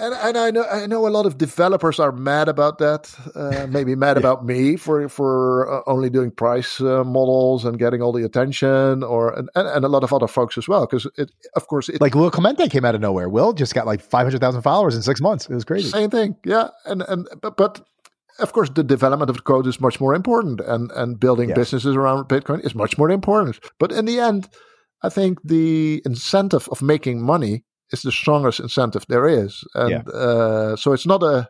[0.00, 3.14] and I know I know a lot of developers are mad about that.
[3.34, 4.20] Uh, maybe mad yeah.
[4.20, 9.02] about me for for uh, only doing price uh, models and getting all the attention,
[9.02, 10.86] or and, and, and a lot of other folks as well.
[10.86, 13.28] Because it, of course, it, like Will Clemente came out of nowhere.
[13.28, 15.48] Will just got like five hundred thousand followers in six months.
[15.48, 15.88] It was crazy.
[15.88, 16.68] Same thing, yeah.
[16.84, 17.86] And and but, but
[18.38, 21.58] of course, the development of the code is much more important, and and building yes.
[21.58, 23.58] businesses around Bitcoin is much more important.
[23.78, 24.48] But in the end,
[25.02, 30.12] I think the incentive of making money is the strongest incentive there is, and yeah.
[30.12, 31.48] uh, so it's not a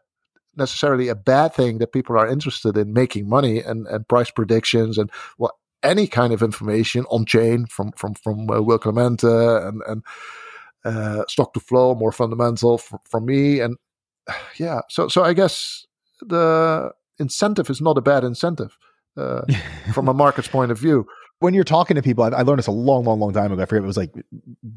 [0.56, 4.98] necessarily a bad thing that people are interested in making money and and price predictions
[4.98, 9.26] and what well, any kind of information on chain from from from uh, Will Clemente
[9.26, 10.02] and and
[10.84, 13.76] uh, stock to flow more fundamental for, for me and
[14.58, 15.85] yeah so so I guess
[16.20, 18.76] the incentive is not a bad incentive
[19.16, 19.42] uh,
[19.92, 21.06] from a market's point of view.
[21.38, 23.62] When you're talking to people, I, I, learned this a long, long, long time ago.
[23.62, 24.12] I forget it was like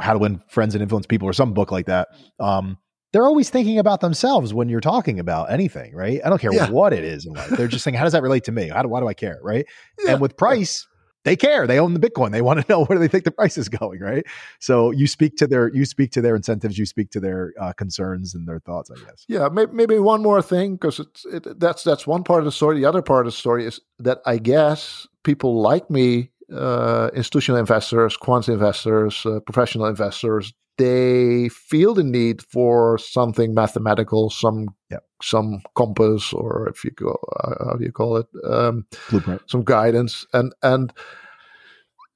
[0.02, 2.10] How to Win Friends and Influence People or some book like that.
[2.40, 2.78] Um,
[3.14, 6.20] they're always thinking about themselves when you're talking about anything, right?
[6.24, 6.70] I don't care yeah.
[6.70, 7.50] what it is in life.
[7.50, 8.68] They're just saying, how does that relate to me?
[8.70, 9.66] How do, why do I care, right?
[10.04, 10.12] Yeah.
[10.12, 10.86] And with price,
[11.26, 11.68] they care.
[11.68, 12.32] They own the Bitcoin.
[12.32, 14.26] They want to know where do they think the price is going, right?
[14.60, 16.78] So you speak to their you speak to their incentives.
[16.78, 18.90] You speak to their uh, concerns and their thoughts.
[18.92, 19.26] I guess.
[19.28, 22.52] Yeah, maybe, maybe one more thing because it's it, that's that's one part of the
[22.52, 22.78] story.
[22.78, 27.60] The other part of the story is that I guess people like me, uh, institutional
[27.60, 35.04] investors, quant investors, uh, professional investors, they feel the need for something mathematical, some yep.
[35.22, 39.64] Some compass, or if you go, uh, how do you call it, um, blueprint, some
[39.64, 40.94] guidance, and and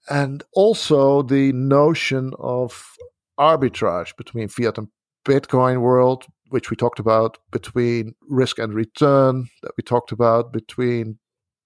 [0.09, 2.95] and also the notion of
[3.39, 4.88] arbitrage between fiat and
[5.25, 11.17] Bitcoin world, which we talked about, between risk and return that we talked about, between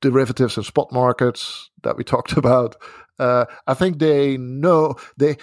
[0.01, 2.75] derivatives and spot markets that we talked about.
[3.19, 5.37] Uh, I think they know they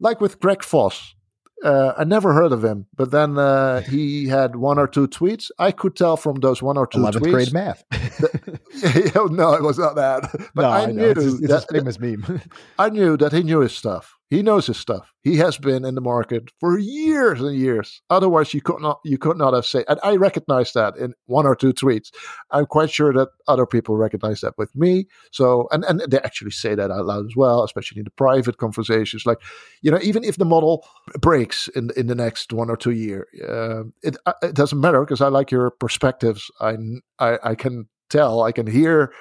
[0.00, 1.14] like with Greg Foss.
[1.62, 5.50] Uh, I never heard of him, but then uh, he had one or two tweets.
[5.58, 7.30] I could tell from those one or two 11th tweets.
[7.30, 7.84] grade math.
[7.90, 10.30] that, no, it was not that.
[10.54, 12.42] But no, I, I knew it's, it's that, a famous meme.
[12.78, 14.18] I knew that he knew his stuff.
[14.32, 15.12] He knows his stuff.
[15.24, 18.00] He has been in the market for years and years.
[18.08, 19.84] Otherwise, you could not you could not have said.
[19.88, 22.08] And I recognize that in one or two tweets.
[22.50, 25.04] I'm quite sure that other people recognize that with me.
[25.32, 28.56] So and and they actually say that out loud as well, especially in the private
[28.56, 29.26] conversations.
[29.26, 29.36] Like,
[29.82, 30.86] you know, even if the model
[31.20, 35.00] breaks in in the next one or two year, uh, it uh, it doesn't matter
[35.00, 36.50] because I like your perspectives.
[36.58, 36.78] I
[37.18, 38.40] I, I can tell.
[38.44, 39.12] I can hear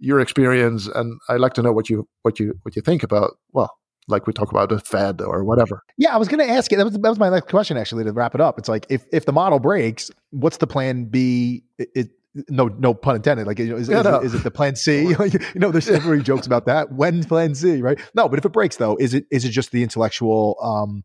[0.00, 3.38] your experience and I like to know what you what you what you think about
[3.52, 3.79] well
[4.10, 5.82] like we talk about the Fed or whatever.
[5.96, 6.78] Yeah, I was going to ask you.
[6.78, 8.58] That was that was my next question actually to wrap it up.
[8.58, 11.62] It's like if if the model breaks, what's the plan B?
[11.78, 12.10] It, it,
[12.48, 13.46] no, no pun intended.
[13.46, 14.20] Like, is, yeah, is, no.
[14.20, 15.14] is, it the plan C?
[15.16, 16.92] like, you know, there's every jokes about that.
[16.92, 17.82] When's plan C?
[17.82, 17.98] Right?
[18.14, 21.04] No, but if it breaks, though, is it is it just the intellectual um,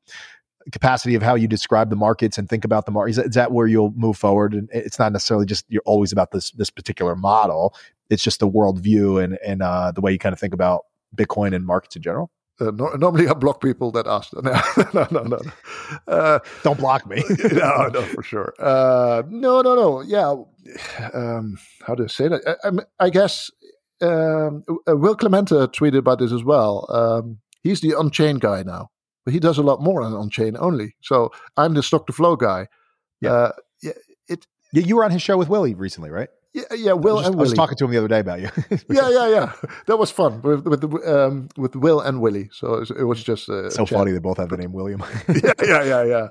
[0.72, 3.11] capacity of how you describe the markets and think about the market?
[3.11, 4.53] Is, is that where you'll move forward?
[4.53, 7.76] And it's not necessarily just you're always about this this particular model.
[8.10, 11.56] It's just the worldview and and uh, the way you kind of think about Bitcoin
[11.56, 12.30] and markets in general.
[12.60, 14.32] Uh, no, normally I block people that ask.
[14.44, 14.52] No,
[14.94, 15.40] no, no, no.
[16.07, 17.23] Uh, Don't block me.
[17.52, 18.53] no, no, for sure.
[18.60, 20.02] Uh, no, no, no.
[20.02, 20.36] Yeah.
[21.14, 22.57] Um, how do I say that?
[22.64, 23.52] I, I, guess
[24.02, 26.86] um, uh, Will Clemente tweeted about this as well.
[26.90, 28.90] Um, he's the on-chain guy now,
[29.26, 30.95] but he does a lot more on on-chain only.
[31.02, 32.68] So I'm the stock to flow guy.
[33.22, 33.32] Yeah.
[33.32, 33.52] Uh,
[33.82, 33.91] yeah.
[34.27, 34.48] It.
[34.72, 36.30] Yeah, you were on his show with Willy recently, right?
[36.56, 36.94] Yeah, yeah.
[36.94, 38.49] Will just, and I was talking to him the other day about you.
[38.90, 39.52] yeah, yeah, yeah.
[39.88, 42.49] That was fun with with um, with Will and Willy.
[42.53, 44.14] So it was just uh, so funny.
[44.14, 45.03] They both have the name William.
[45.27, 46.27] yeah, yeah, yeah, yeah.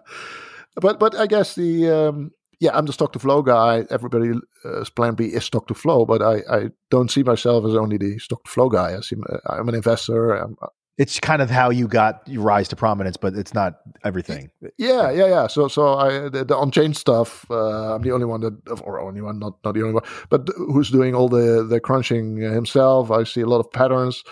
[0.77, 3.85] But but I guess the um, yeah, I'm the stock to flow guy.
[3.91, 7.75] Everybody's uh, plan B is stock to flow, but I, I don't see myself as
[7.75, 8.97] only the stock to flow guy.
[8.97, 10.37] I see I'm an investor.
[10.37, 10.57] I'm,
[10.97, 14.51] it's kind of how you got you rise to prominence, but it's not everything.
[14.79, 15.47] Yeah, yeah, yeah.
[15.49, 17.47] So, so I the, the on-chain stuff.
[17.51, 20.49] Uh, I'm the only one that, or only one, not not the only one, but
[20.57, 23.11] who's doing all the the crunching himself.
[23.11, 24.23] I see a lot of patterns.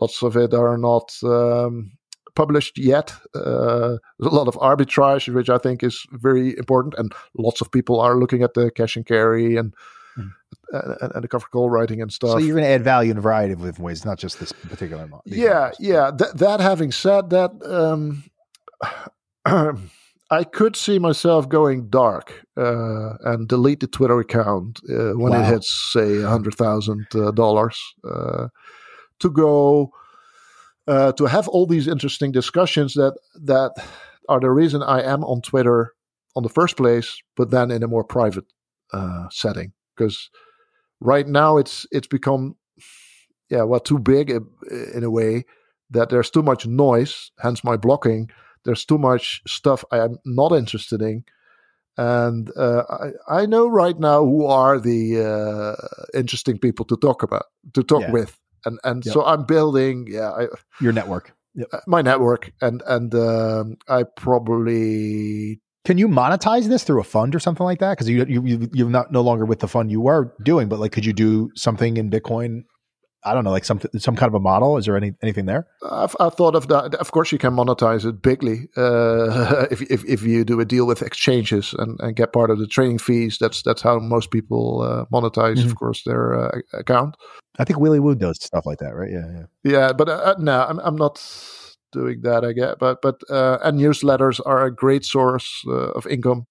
[0.00, 1.92] Lots of it are not um,
[2.34, 3.12] published yet.
[3.34, 8.00] Uh, a lot of arbitrage, which I think is very important, and lots of people
[8.00, 9.74] are looking at the cash and carry and
[10.18, 10.30] mm.
[10.72, 12.30] and, and, the cover call writing and stuff.
[12.30, 14.52] So you're going to add value in a variety of different ways, not just this
[14.52, 15.22] particular model.
[15.26, 16.10] Yeah, yeah.
[16.16, 18.24] Th- that having said that, um,
[20.30, 25.42] I could see myself going dark uh, and delete the Twitter account uh, when wow.
[25.42, 27.80] it hits, say, a hundred thousand uh, dollars.
[28.08, 28.48] Uh,
[29.20, 29.92] to go
[30.86, 33.72] uh, to have all these interesting discussions that that
[34.28, 35.92] are the reason I am on Twitter
[36.36, 38.44] on the first place, but then in a more private
[38.92, 40.30] uh, setting because
[41.00, 42.56] right now it's it's become
[43.50, 45.44] yeah well too big in a way
[45.90, 48.30] that there's too much noise hence my blocking
[48.64, 51.24] there's too much stuff i am not interested in
[51.96, 52.82] and uh,
[53.28, 57.44] I, I know right now who are the uh, interesting people to talk about
[57.74, 58.10] to talk yeah.
[58.10, 59.12] with and and yep.
[59.12, 60.46] so i'm building yeah I,
[60.80, 61.68] your network yep.
[61.72, 67.34] Uh, my network and and um, i probably can you monetize this through a fund
[67.34, 67.92] or something like that?
[67.92, 70.92] Because you you you're not no longer with the fund you were doing, but like,
[70.92, 72.64] could you do something in Bitcoin?
[73.26, 74.78] I don't know, like some some kind of a model.
[74.78, 75.66] Is there any anything there?
[75.90, 76.94] I've, I've thought of that.
[76.94, 80.86] Of course, you can monetize it bigly uh, if, if if you do a deal
[80.86, 83.38] with exchanges and, and get part of the trading fees.
[83.38, 85.68] That's that's how most people uh, monetize, mm-hmm.
[85.68, 87.16] of course, their uh, account.
[87.58, 89.10] I think Willy Woo does stuff like that, right?
[89.10, 89.70] Yeah, yeah.
[89.70, 91.18] Yeah, but uh, no, I'm I'm not
[91.94, 92.44] doing that.
[92.44, 96.46] I get, but but uh, and newsletters are a great source uh, of income.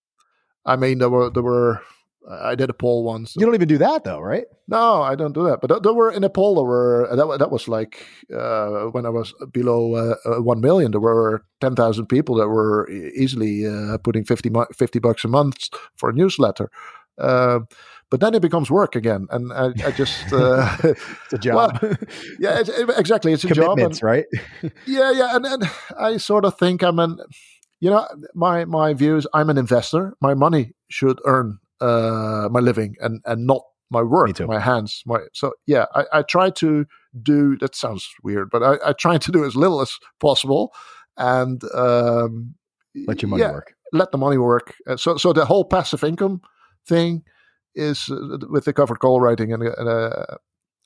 [0.66, 1.82] I mean, there were there were
[2.30, 3.36] I did a poll once.
[3.36, 4.46] You don't even do that though, right?
[4.68, 5.60] No, I don't do that.
[5.62, 9.10] But there were in a poll there were that that was like uh, when I
[9.10, 10.92] was below uh, uh one million.
[10.92, 15.70] There were ten thousand people that were easily uh, putting 50, 50 bucks a month
[15.98, 16.72] for a newsletter.
[18.10, 21.80] But then it becomes work again, and I, I just uh, it's a job.
[21.82, 21.94] Well,
[22.40, 23.34] yeah, it's, exactly.
[23.34, 24.26] It's a job, and, right?
[24.86, 25.64] yeah, yeah, and, and
[25.98, 27.18] I sort of think I'm an,
[27.80, 29.26] you know, my my views.
[29.34, 30.14] I'm an investor.
[30.22, 35.02] My money should earn uh, my living, and and not my work, my hands.
[35.06, 36.86] My so yeah, I, I try to
[37.22, 37.58] do.
[37.58, 40.74] That sounds weird, but I, I try to do as little as possible,
[41.18, 42.56] and um,
[43.08, 43.74] let your money yeah, work.
[43.92, 44.76] Let the money work.
[44.88, 46.42] Uh, so so the whole passive income
[46.88, 47.24] thing
[47.76, 50.38] is uh, with the covered call writing and, uh,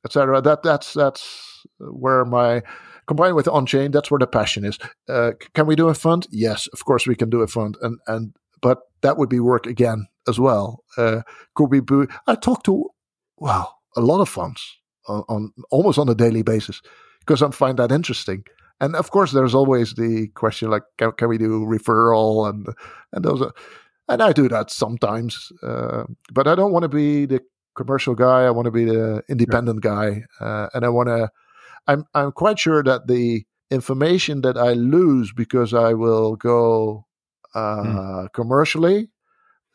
[0.06, 0.42] etc.
[0.42, 2.62] That that's that's where my
[3.08, 3.92] combined with on chain.
[3.92, 4.78] That's where the passion is.
[5.08, 6.28] Uh, can we do a fund?
[6.32, 9.66] Yes, of course we can do a fund, and and but that would be work
[9.66, 10.84] again as well.
[10.98, 11.22] Uh,
[11.56, 11.80] could we?
[11.80, 12.90] Be, I talk to
[13.38, 14.78] well a lot of funds
[15.08, 16.82] on, on almost on a daily basis
[17.20, 18.44] because I find that interesting.
[18.80, 22.68] And of course, there's always the question like, can, can we do referral and
[23.12, 23.52] and those are
[24.08, 25.52] and I do that sometimes.
[25.62, 27.42] Uh, but I don't want to be the
[27.76, 28.46] commercial guy.
[28.46, 31.30] I want to be the independent guy, uh, and I want to.
[31.88, 37.06] I'm I'm quite sure that the information that I lose because I will go
[37.54, 38.34] uh, mm.
[38.34, 39.10] commercially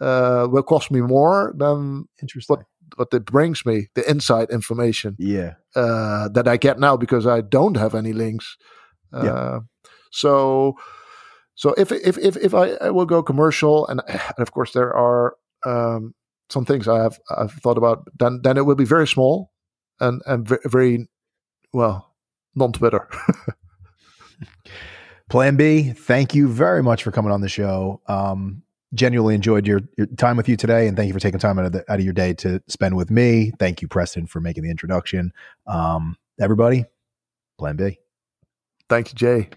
[0.01, 2.07] uh, will cost me more than
[2.47, 2.61] what
[2.97, 5.17] what it brings me the inside information.
[5.19, 8.57] Yeah, uh, that I get now because I don't have any links.
[9.13, 9.33] yeah.
[9.33, 9.61] Uh,
[10.11, 10.75] so
[11.55, 14.95] so if if if, if I, I will go commercial, and, and of course there
[14.95, 16.15] are um,
[16.51, 19.53] some things I have I've thought about, then then it will be very small
[20.01, 21.09] and and very,
[21.73, 22.15] well
[22.55, 23.09] non Twitter.
[25.31, 28.03] Plan B, thank you very much for coming on the show.
[28.07, 28.63] Um,
[28.93, 31.65] genuinely enjoyed your, your time with you today, and thank you for taking time out
[31.65, 33.51] of, the, out of your day to spend with me.
[33.59, 35.33] Thank you, Preston, for making the introduction.
[35.67, 36.85] Um, everybody,
[37.59, 37.99] Plan B.
[38.91, 39.49] Thank you, Jay.